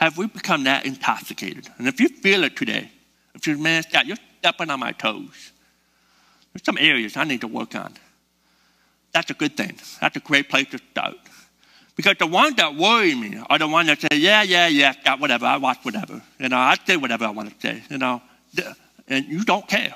Have 0.00 0.16
we 0.16 0.26
become 0.26 0.64
that 0.64 0.86
intoxicated? 0.86 1.68
And 1.76 1.86
if 1.86 2.00
you 2.00 2.08
feel 2.08 2.42
it 2.44 2.56
today, 2.56 2.90
if 3.34 3.46
you're 3.46 3.58
man, 3.58 3.82
Scott, 3.82 4.06
you're 4.06 4.16
stepping 4.38 4.70
on 4.70 4.80
my 4.80 4.92
toes. 4.92 5.52
There's 6.52 6.64
some 6.64 6.78
areas 6.78 7.18
I 7.18 7.24
need 7.24 7.42
to 7.42 7.46
work 7.46 7.74
on. 7.74 7.92
That's 9.12 9.30
a 9.30 9.34
good 9.34 9.58
thing. 9.58 9.78
That's 10.00 10.16
a 10.16 10.20
great 10.20 10.48
place 10.48 10.68
to 10.68 10.78
start. 10.78 11.16
Because 11.96 12.16
the 12.18 12.26
ones 12.26 12.56
that 12.56 12.74
worry 12.74 13.14
me 13.14 13.42
are 13.50 13.58
the 13.58 13.68
ones 13.68 13.88
that 13.88 14.00
say, 14.00 14.16
yeah, 14.16 14.42
yeah, 14.42 14.68
yeah, 14.68 14.94
got 15.04 15.20
whatever, 15.20 15.44
I 15.44 15.58
watch 15.58 15.78
whatever. 15.82 16.22
You 16.38 16.48
know, 16.48 16.56
I 16.56 16.76
say 16.86 16.96
whatever 16.96 17.26
I 17.26 17.30
want 17.30 17.50
to 17.50 17.60
say, 17.60 17.82
you 17.90 17.98
know. 17.98 18.22
And 19.06 19.26
you 19.26 19.44
don't 19.44 19.68
care. 19.68 19.94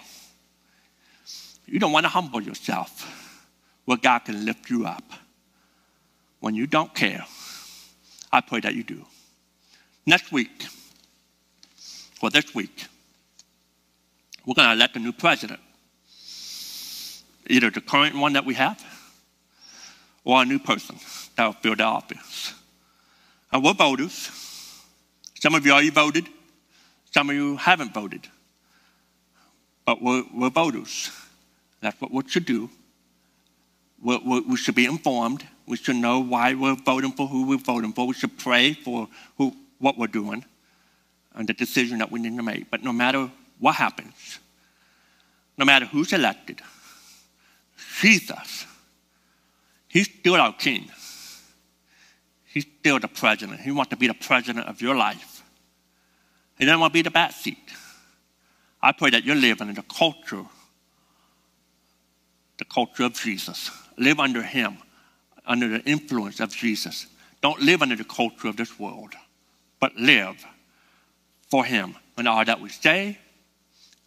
You 1.67 1.79
don't 1.79 1.93
want 1.93 2.05
to 2.05 2.11
humble 2.11 2.43
yourself 2.43 3.41
where 3.87 3.97
God 3.97 4.19
can 4.21 4.45
lift 4.45 4.69
you 4.69 4.85
up. 4.85 5.05
When 6.41 6.55
you 6.55 6.67
don't 6.67 6.95
care, 6.95 7.25
I 8.31 8.43
pray 8.43 8.61
that 8.61 8.75
you 8.75 8.83
do. 8.83 9.07
Next 10.07 10.33
week, 10.33 10.67
or 12.21 12.31
this 12.31 12.55
week, 12.55 12.87
we're 14.45 14.55
going 14.55 14.69
to 14.69 14.75
elect 14.75 14.97
a 14.97 14.99
new 14.99 15.13
president. 15.13 15.61
Either 17.47 17.71
the 17.71 17.81
current 17.81 18.17
one 18.17 18.35
that 18.35 18.45
we 18.45 18.55
have 18.55 18.83
or 20.25 20.43
a 20.43 20.45
new 20.45 20.59
person 20.59 20.97
that 21.37 21.47
will 21.47 21.53
fill 21.55 21.77
the 21.77 21.85
office. 21.85 22.55
And 23.53 23.65
we're 23.65 23.75
voters. 23.75 24.31
Some 25.41 25.55
of 25.55 25.65
you 25.65 25.73
already 25.73 25.91
voted, 25.91 26.27
some 27.13 27.31
of 27.31 27.37
you 27.37 27.57
haven't 27.57 27.95
voted. 27.95 28.27
But 29.85 30.03
we're, 30.03 30.25
we're 30.35 30.51
voters. 30.51 31.11
That's 31.81 32.01
what 32.01 32.11
we 32.11 32.23
should 32.27 32.47
do. 32.47 32.71
We're, 34.03 34.21
we're, 34.25 34.43
we 34.43 34.57
should 34.57 34.75
be 34.75 34.87
informed. 34.87 35.47
We 35.67 35.77
should 35.77 35.97
know 35.97 36.21
why 36.21 36.55
we're 36.55 36.77
voting 36.77 37.13
for 37.13 37.27
who 37.27 37.47
we're 37.47 37.59
voting 37.59 37.93
for. 37.93 38.07
We 38.07 38.15
should 38.15 38.39
pray 38.39 38.73
for 38.73 39.09
who, 39.37 39.55
what 39.85 39.99
we're 39.99 40.07
doing 40.07 40.45
and 41.35 41.47
the 41.47 41.53
decision 41.53 41.99
that 41.99 42.11
we 42.11 42.19
need 42.19 42.37
to 42.37 42.43
make. 42.43 42.71
But 42.71 42.83
no 42.83 42.93
matter 42.93 43.31
what 43.59 43.75
happens, 43.75 44.39
no 45.59 45.65
matter 45.65 45.85
who's 45.85 46.13
elected, 46.13 46.63
Jesus, 48.01 48.67
he's 49.89 50.09
still 50.09 50.37
our 50.37 50.55
king. 50.55 50.91
He's 52.47 52.67
still 52.81 52.99
the 52.99 53.09
president. 53.09 53.61
He 53.61 53.73
wants 53.73 53.91
to 53.91 53.97
be 53.97 54.07
the 54.07 54.15
president 54.15 54.67
of 54.67 54.81
your 54.81 54.97
life. 54.97 55.43
He 56.59 56.65
doesn't 56.65 56.81
want 56.81 56.93
to 56.93 56.99
be 56.99 57.03
the 57.03 57.11
back 57.11 57.33
seat. 57.33 57.59
I 58.81 58.93
pray 58.93 59.11
that 59.11 59.25
you're 59.25 59.37
living 59.37 59.69
in 59.69 59.75
the 59.75 59.83
culture, 59.83 60.45
the 62.59 62.65
culture 62.65 63.05
of 63.05 63.15
Jesus. 63.15 63.71
Live 63.99 64.19
under 64.19 64.43
him, 64.43 64.79
under 65.45 65.69
the 65.69 65.81
influence 65.85 66.41
of 66.41 66.55
Jesus. 66.55 67.07
Don't 67.43 67.61
live 67.61 67.83
under 67.83 67.97
the 67.97 68.05
culture 68.05 68.49
of 68.49 68.57
this 68.57 68.79
world, 68.79 69.15
but 69.81 69.97
live 69.97 70.45
for 71.51 71.65
him 71.65 71.97
in 72.19 72.27
all 72.27 72.45
that 72.45 72.61
we 72.61 72.69
say 72.69 73.19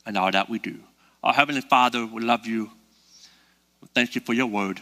and 0.05 0.17
all 0.17 0.31
that 0.31 0.49
we 0.49 0.59
do. 0.59 0.79
Our 1.23 1.33
Heavenly 1.33 1.61
Father, 1.61 2.05
we 2.05 2.21
love 2.21 2.45
you. 2.45 2.71
Thank 3.93 4.15
you 4.15 4.21
for 4.21 4.33
your 4.33 4.47
word. 4.47 4.81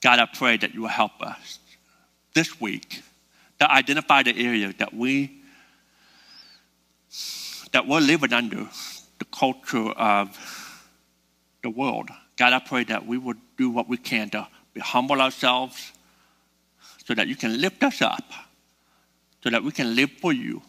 God, 0.00 0.18
I 0.18 0.26
pray 0.26 0.56
that 0.58 0.74
you 0.74 0.82
will 0.82 0.88
help 0.88 1.20
us 1.20 1.58
this 2.34 2.60
week 2.60 3.02
to 3.60 3.70
identify 3.70 4.22
the 4.22 4.36
area 4.36 4.74
that 4.78 4.92
we 4.92 5.40
that 7.72 7.88
we're 7.88 8.00
living 8.00 8.32
under 8.32 8.68
the 9.18 9.24
culture 9.32 9.90
of 9.90 10.38
the 11.62 11.70
world. 11.70 12.08
God, 12.36 12.52
I 12.52 12.60
pray 12.60 12.84
that 12.84 13.04
we 13.06 13.18
would 13.18 13.38
do 13.56 13.70
what 13.70 13.88
we 13.88 13.96
can 13.96 14.30
to 14.30 14.46
humble 14.80 15.20
ourselves 15.20 15.92
so 17.04 17.14
that 17.14 17.26
you 17.26 17.34
can 17.36 17.60
lift 17.60 17.82
us 17.82 18.00
up, 18.00 18.24
so 19.44 19.50
that 19.50 19.62
we 19.62 19.70
can 19.70 19.94
live 19.94 20.10
for 20.10 20.32
you, 20.32 20.60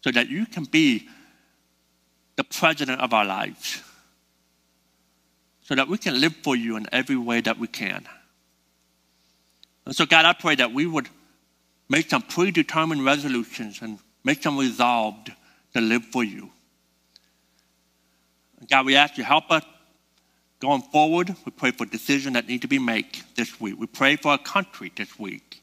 so 0.00 0.10
that 0.10 0.30
you 0.30 0.46
can 0.46 0.64
be 0.64 1.06
the 2.36 2.44
president 2.44 3.02
of 3.02 3.12
our 3.12 3.26
lives 3.26 3.82
so 5.72 5.76
that 5.76 5.88
we 5.88 5.96
can 5.96 6.20
live 6.20 6.34
for 6.42 6.54
you 6.54 6.76
in 6.76 6.86
every 6.92 7.16
way 7.16 7.40
that 7.40 7.58
we 7.58 7.66
can. 7.66 8.06
And 9.86 9.96
so, 9.96 10.04
God, 10.04 10.26
I 10.26 10.32
pray 10.32 10.54
that 10.56 10.72
we 10.72 10.86
would 10.86 11.08
make 11.88 12.10
some 12.10 12.20
predetermined 12.20 13.04
resolutions 13.04 13.80
and 13.80 13.98
make 14.22 14.42
some 14.42 14.58
resolved 14.58 15.32
to 15.74 15.80
live 15.80 16.04
for 16.04 16.22
you. 16.22 16.50
God, 18.68 18.86
we 18.86 18.96
ask 18.96 19.16
you 19.16 19.24
help 19.24 19.50
us 19.50 19.64
going 20.60 20.82
forward. 20.82 21.34
We 21.44 21.52
pray 21.52 21.70
for 21.70 21.86
decisions 21.86 22.34
that 22.34 22.46
need 22.46 22.60
to 22.62 22.68
be 22.68 22.78
made 22.78 23.06
this 23.34 23.60
week. 23.60 23.78
We 23.78 23.86
pray 23.86 24.16
for 24.16 24.32
our 24.32 24.38
country 24.38 24.92
this 24.94 25.18
week. 25.18 25.62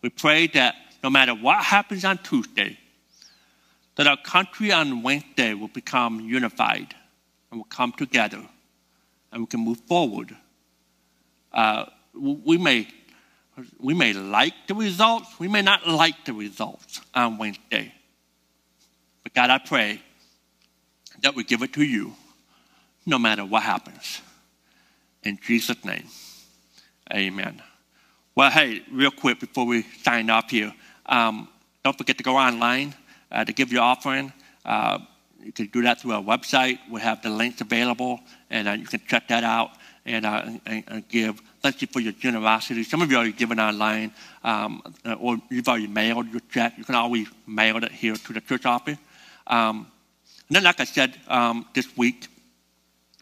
We 0.00 0.10
pray 0.10 0.46
that 0.48 0.76
no 1.04 1.10
matter 1.10 1.34
what 1.34 1.62
happens 1.62 2.02
on 2.02 2.16
Tuesday, 2.16 2.78
that 3.96 4.06
our 4.06 4.16
country 4.16 4.72
on 4.72 5.02
Wednesday 5.02 5.52
will 5.52 5.68
become 5.68 6.18
unified 6.18 6.94
and 7.50 7.60
will 7.60 7.66
come 7.66 7.92
together 7.92 8.42
and 9.30 9.42
we 9.42 9.46
can 9.46 9.60
move 9.60 9.78
forward. 9.80 10.34
Uh, 11.52 11.84
we, 12.14 12.56
may, 12.56 12.88
we 13.78 13.92
may 13.92 14.14
like 14.14 14.54
the 14.66 14.74
results, 14.74 15.28
we 15.38 15.46
may 15.46 15.60
not 15.60 15.86
like 15.86 16.24
the 16.24 16.32
results 16.32 17.02
on 17.14 17.36
Wednesday. 17.36 17.92
But 19.22 19.34
God, 19.34 19.50
I 19.50 19.58
pray 19.58 20.00
that 21.20 21.34
we 21.34 21.44
give 21.44 21.62
it 21.62 21.74
to 21.74 21.84
you 21.84 22.14
no 23.04 23.18
matter 23.18 23.44
what 23.44 23.62
happens. 23.62 24.22
In 25.22 25.38
Jesus' 25.42 25.84
name, 25.84 26.06
amen. 27.12 27.60
Well, 28.34 28.50
hey, 28.50 28.82
real 28.90 29.10
quick 29.10 29.38
before 29.38 29.66
we 29.66 29.82
sign 30.02 30.30
off 30.30 30.50
here, 30.50 30.72
um, 31.06 31.48
don't 31.84 31.96
forget 31.96 32.16
to 32.18 32.24
go 32.24 32.36
online 32.36 32.94
uh, 33.30 33.44
to 33.44 33.52
give 33.52 33.72
your 33.72 33.82
offering. 33.82 34.32
Uh, 34.64 34.98
you 35.42 35.52
can 35.52 35.66
do 35.66 35.82
that 35.82 36.00
through 36.00 36.12
our 36.12 36.22
website. 36.22 36.78
We 36.90 37.00
have 37.02 37.20
the 37.22 37.28
links 37.28 37.60
available, 37.60 38.20
and 38.48 38.68
uh, 38.68 38.72
you 38.72 38.86
can 38.86 39.00
check 39.06 39.28
that 39.28 39.44
out 39.44 39.72
and, 40.06 40.24
uh, 40.24 40.42
and, 40.64 40.84
and, 40.88 41.08
give. 41.08 41.40
Thank 41.60 41.82
you 41.82 41.88
for 41.88 42.00
your 42.00 42.12
generosity. 42.12 42.82
Some 42.84 43.02
of 43.02 43.10
you 43.10 43.16
already 43.16 43.32
given 43.32 43.60
online, 43.60 44.12
um, 44.42 44.82
uh, 45.04 45.14
or 45.14 45.36
you've 45.50 45.68
already 45.68 45.86
mailed 45.86 46.28
your 46.28 46.40
check. 46.50 46.78
You 46.78 46.84
can 46.84 46.94
always 46.94 47.28
mail 47.46 47.76
it 47.84 47.92
here 47.92 48.14
to 48.14 48.32
the 48.32 48.40
church 48.40 48.64
office. 48.64 48.98
Um, 49.46 49.86
and 50.48 50.56
then, 50.56 50.64
like 50.64 50.80
I 50.80 50.84
said, 50.84 51.18
um, 51.28 51.66
this 51.74 51.94
week, 51.96 52.28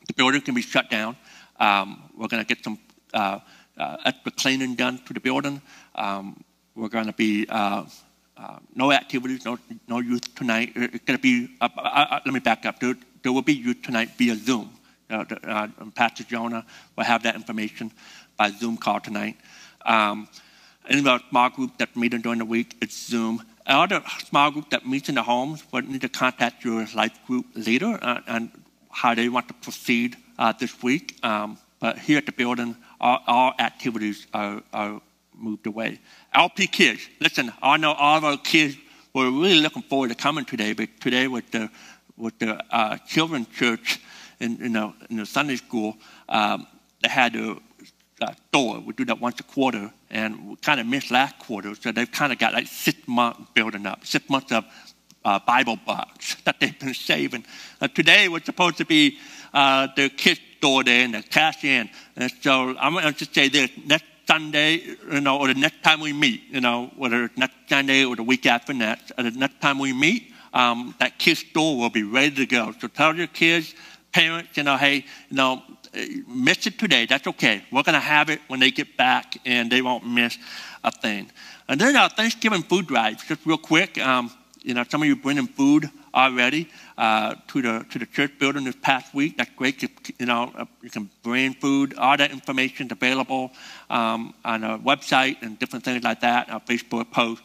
the 0.06 0.14
building 0.14 0.40
can 0.40 0.54
be 0.54 0.62
shut 0.62 0.90
down. 0.90 1.16
Um, 1.58 2.02
we're 2.16 2.28
going 2.28 2.44
to 2.44 2.54
get 2.54 2.62
some 2.62 2.78
uh, 3.14 3.40
extra 4.04 4.32
cleaning 4.32 4.74
done 4.74 4.98
to 5.06 5.12
the 5.12 5.20
building. 5.20 5.60
Um, 5.94 6.44
we're 6.74 6.88
going 6.88 7.06
to 7.06 7.12
be 7.12 7.46
uh, 7.48 7.84
uh, 8.36 8.58
no 8.74 8.92
activities, 8.92 9.44
no, 9.44 9.58
no 9.88 10.00
youth 10.00 10.34
tonight. 10.34 10.72
It's 10.74 11.04
going 11.04 11.18
to 11.18 11.22
be, 11.22 11.48
uh, 11.60 11.68
uh, 11.76 11.80
uh, 11.80 12.20
let 12.24 12.32
me 12.32 12.40
back 12.40 12.66
up. 12.66 12.80
The 12.80 12.96
there 13.22 13.32
will 13.32 13.42
be 13.42 13.54
youth 13.54 13.82
tonight 13.82 14.10
via 14.18 14.34
Zoom. 14.34 14.70
Uh, 15.08 15.24
uh, 15.44 15.68
Pastor 15.94 16.24
Jonah 16.24 16.64
will 16.96 17.04
have 17.04 17.22
that 17.22 17.34
information 17.34 17.92
by 18.36 18.50
Zoom 18.50 18.76
call 18.76 19.00
tonight. 19.00 19.36
Um, 19.84 20.28
any 20.88 21.06
of 21.06 21.22
small 21.30 21.50
group 21.50 21.78
that 21.78 21.94
meet 21.96 22.20
during 22.22 22.38
the 22.38 22.44
week, 22.44 22.76
it's 22.80 23.06
Zoom. 23.06 23.42
Other 23.66 24.02
small 24.24 24.50
group 24.50 24.70
that 24.70 24.86
meets 24.86 25.08
in 25.08 25.14
the 25.14 25.22
homes 25.22 25.62
will 25.70 25.82
need 25.82 26.00
to 26.00 26.08
contact 26.08 26.64
your 26.64 26.86
life 26.94 27.16
group 27.26 27.46
leader 27.54 27.98
uh, 28.02 28.20
and 28.26 28.50
how 28.90 29.14
they 29.14 29.28
want 29.28 29.46
to 29.48 29.54
proceed 29.54 30.16
uh, 30.38 30.52
this 30.52 30.82
week. 30.82 31.18
Um, 31.22 31.58
but 31.78 31.98
here 31.98 32.18
at 32.18 32.26
the 32.26 32.32
building, 32.32 32.76
all, 33.00 33.20
all 33.26 33.54
activities 33.58 34.26
are, 34.34 34.62
are, 34.72 35.00
moved 35.34 35.66
away. 35.66 35.98
LP 36.34 36.66
kids, 36.66 37.08
listen, 37.20 37.52
I 37.62 37.76
know 37.76 37.92
all 37.92 38.18
of 38.18 38.24
our 38.24 38.36
kids 38.38 38.76
were 39.14 39.30
really 39.30 39.60
looking 39.60 39.82
forward 39.82 40.08
to 40.08 40.14
coming 40.14 40.44
today, 40.44 40.72
but 40.72 40.88
today 41.00 41.28
with 41.28 41.50
the 41.50 41.70
with 42.16 42.38
the 42.38 42.62
uh, 42.70 42.96
children's 42.98 43.48
church 43.48 44.00
in, 44.40 44.62
in, 44.62 44.72
the, 44.74 44.92
in 45.10 45.16
the 45.16 45.26
Sunday 45.26 45.56
school, 45.56 45.96
um, 46.28 46.66
they 47.02 47.08
had 47.08 47.32
to 47.32 47.60
uh, 48.20 48.32
Thor. 48.52 48.80
We 48.80 48.92
do 48.92 49.04
that 49.06 49.20
once 49.20 49.40
a 49.40 49.42
quarter, 49.42 49.90
and 50.10 50.50
we 50.50 50.56
kind 50.56 50.78
of 50.78 50.86
missed 50.86 51.10
last 51.10 51.38
quarter, 51.38 51.74
so 51.74 51.90
they've 51.90 52.10
kind 52.10 52.32
of 52.32 52.38
got 52.38 52.52
like 52.52 52.66
six 52.66 52.96
months 53.08 53.40
building 53.54 53.86
up, 53.86 54.06
six 54.06 54.28
months 54.30 54.52
of 54.52 54.64
uh, 55.24 55.38
Bible 55.46 55.78
bucks 55.84 56.36
that 56.44 56.60
they've 56.60 56.78
been 56.78 56.94
saving. 56.94 57.44
Uh, 57.80 57.88
today 57.88 58.28
was 58.28 58.44
supposed 58.44 58.76
to 58.76 58.84
be 58.84 59.18
uh, 59.52 59.88
the 59.96 60.08
kids' 60.10 60.40
store 60.58 60.84
day 60.84 61.02
and 61.02 61.14
the 61.14 61.22
cash 61.22 61.64
in, 61.64 61.90
and 62.16 62.32
so 62.40 62.76
I'm 62.78 62.92
going 62.92 63.04
to 63.04 63.12
just 63.12 63.34
say 63.34 63.48
this: 63.48 63.70
next 63.84 64.04
Sunday, 64.26 64.82
you 65.10 65.20
know, 65.20 65.38
or 65.38 65.48
the 65.48 65.54
next 65.54 65.82
time 65.82 66.00
we 66.00 66.12
meet, 66.12 66.42
you 66.50 66.60
know, 66.60 66.90
whether 66.96 67.24
it's 67.24 67.36
next 67.36 67.56
Sunday 67.68 68.04
or 68.04 68.16
the 68.16 68.22
week 68.22 68.46
after 68.46 68.72
next, 68.72 69.12
or 69.16 69.24
the 69.24 69.30
next 69.30 69.60
time 69.60 69.78
we 69.78 69.92
meet, 69.92 70.32
um, 70.52 70.94
that 70.98 71.18
kids' 71.18 71.40
store 71.40 71.76
will 71.76 71.90
be 71.90 72.02
ready 72.02 72.34
to 72.36 72.46
go. 72.46 72.72
So 72.78 72.88
tell 72.88 73.14
your 73.14 73.26
kids, 73.26 73.74
parents, 74.12 74.56
you 74.56 74.62
know, 74.62 74.76
hey, 74.76 75.04
you 75.28 75.36
know, 75.36 75.62
miss 76.26 76.66
it 76.66 76.78
today, 76.78 77.06
that's 77.06 77.26
okay. 77.26 77.62
We're 77.70 77.82
going 77.82 77.94
to 77.94 78.00
have 78.00 78.30
it 78.30 78.40
when 78.48 78.60
they 78.60 78.70
get 78.70 78.96
back, 78.96 79.36
and 79.44 79.70
they 79.70 79.82
won't 79.82 80.06
miss 80.06 80.38
a 80.84 80.90
thing. 80.90 81.30
And 81.68 81.80
then 81.80 81.96
our 81.96 82.08
Thanksgiving 82.08 82.62
food 82.62 82.86
drive, 82.86 83.26
just 83.26 83.44
real 83.46 83.58
quick. 83.58 83.98
Um, 83.98 84.30
you 84.62 84.74
know, 84.74 84.84
some 84.88 85.02
of 85.02 85.08
you 85.08 85.16
bringing 85.16 85.46
food 85.46 85.90
already 86.14 86.68
uh, 86.98 87.34
to 87.48 87.62
the 87.62 87.86
to 87.90 87.98
the 87.98 88.06
church 88.06 88.32
building 88.38 88.64
this 88.64 88.76
past 88.80 89.14
week. 89.14 89.36
That's 89.36 89.50
great. 89.56 89.82
You, 89.82 89.88
you 90.18 90.26
know, 90.26 90.52
uh, 90.56 90.66
you 90.82 90.90
can 90.90 91.10
bring 91.22 91.54
food. 91.54 91.94
All 91.94 92.16
that 92.16 92.30
information 92.30 92.86
is 92.86 92.92
available 92.92 93.52
um, 93.90 94.34
on 94.44 94.64
our 94.64 94.78
website 94.78 95.42
and 95.42 95.58
different 95.58 95.84
things 95.84 96.04
like 96.04 96.20
that. 96.20 96.50
Our 96.50 96.60
Facebook 96.60 97.10
post, 97.10 97.42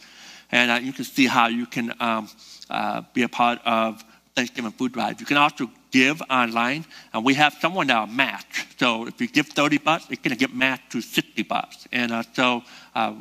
and 0.52 0.72
uh, 0.72 0.76
you 0.76 0.94
can 0.94 1.06
see 1.06 1.28
how 1.28 1.48
you 1.48 1.66
can 1.66 1.94
um, 2.00 2.30
uh, 2.70 3.02
be 3.14 3.24
a 3.24 3.30
part 3.30 3.60
of 3.66 4.04
Thanksgiving 4.36 4.72
food 4.72 4.92
drive. 4.92 5.20
You 5.20 5.26
can 5.26 5.38
also 5.38 5.70
give 5.92 6.22
online, 6.30 6.86
and 7.14 7.24
we 7.24 7.34
have 7.36 7.54
someone 7.62 7.88
now 7.88 8.06
match. 8.06 8.68
So 8.78 9.08
if 9.08 9.20
you 9.22 9.28
give 9.28 9.48
30 9.48 9.80
bucks, 9.80 10.06
it's 10.10 10.22
going 10.22 10.36
to 10.36 10.40
get 10.40 10.54
matched 10.54 10.92
to 10.92 11.02
60 11.02 11.44
bucks. 11.44 11.88
And 11.92 12.12
uh, 12.12 12.24
so 12.34 12.64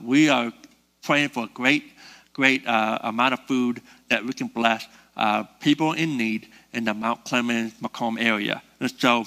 we 0.04 0.28
are 0.28 0.52
praying 1.02 1.28
for 1.28 1.44
a 1.44 1.48
great, 1.48 1.84
great 2.32 2.62
amount 2.66 3.34
of 3.34 3.40
food 3.46 3.80
that 4.08 4.24
we 4.24 4.32
can 4.32 4.48
bless 4.48 4.86
uh, 5.16 5.44
people 5.60 5.92
in 5.92 6.16
need 6.16 6.48
in 6.72 6.84
the 6.84 6.94
Mount 6.94 7.24
Clemens, 7.24 7.72
Macomb 7.80 8.18
area. 8.18 8.62
And 8.80 8.90
so, 8.90 9.24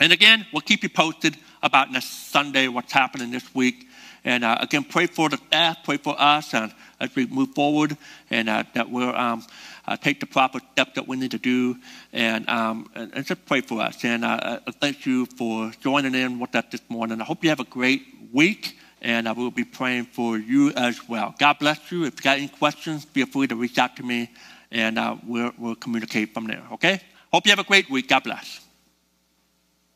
and 0.00 0.12
again, 0.12 0.46
we'll 0.52 0.62
keep 0.62 0.82
you 0.82 0.88
posted 0.88 1.36
about 1.62 1.90
next 1.90 2.30
Sunday, 2.30 2.68
what's 2.68 2.92
happening 2.92 3.30
this 3.30 3.54
week. 3.54 3.86
And 4.24 4.44
uh, 4.44 4.58
again, 4.60 4.84
pray 4.84 5.06
for 5.06 5.28
the 5.28 5.38
staff, 5.48 5.78
pray 5.84 5.96
for 5.96 6.14
us, 6.18 6.52
and 6.52 6.72
as 7.00 7.14
we 7.14 7.26
move 7.26 7.54
forward, 7.54 7.96
and 8.30 8.48
uh, 8.48 8.64
that 8.74 8.90
we'll 8.90 9.14
um, 9.14 9.44
uh, 9.86 9.96
take 9.96 10.20
the 10.20 10.26
proper 10.26 10.60
steps 10.72 10.92
that 10.96 11.06
we 11.06 11.16
need 11.16 11.30
to 11.30 11.38
do, 11.38 11.76
and, 12.12 12.48
um, 12.48 12.90
and, 12.94 13.12
and, 13.14 13.24
just 13.24 13.46
pray 13.46 13.60
for 13.60 13.80
us. 13.80 14.04
And 14.04 14.24
uh, 14.24 14.60
thank 14.80 15.06
you 15.06 15.26
for 15.26 15.72
joining 15.80 16.14
in 16.14 16.38
with 16.38 16.54
us 16.54 16.64
this 16.70 16.82
morning. 16.88 17.20
I 17.20 17.24
hope 17.24 17.42
you 17.42 17.50
have 17.50 17.60
a 17.60 17.64
great 17.64 18.02
week, 18.32 18.76
and 19.00 19.28
I 19.28 19.32
will 19.32 19.50
be 19.50 19.64
praying 19.64 20.06
for 20.06 20.36
you 20.36 20.72
as 20.72 21.08
well. 21.08 21.34
God 21.38 21.58
bless 21.58 21.90
you. 21.90 22.04
If 22.04 22.16
you 22.16 22.24
got 22.24 22.38
any 22.38 22.48
questions, 22.48 23.04
feel 23.04 23.26
free 23.26 23.46
to 23.46 23.56
reach 23.56 23.78
out 23.78 23.96
to 23.96 24.02
me, 24.02 24.30
and 24.70 24.98
uh, 24.98 25.16
we'll, 25.26 25.52
we'll 25.58 25.74
communicate 25.74 26.34
from 26.34 26.46
there. 26.46 26.62
Okay? 26.72 27.00
Hope 27.32 27.46
you 27.46 27.52
have 27.52 27.58
a 27.58 27.64
great 27.64 27.90
week. 27.90 28.08
God 28.08 28.24
bless. 28.24 28.67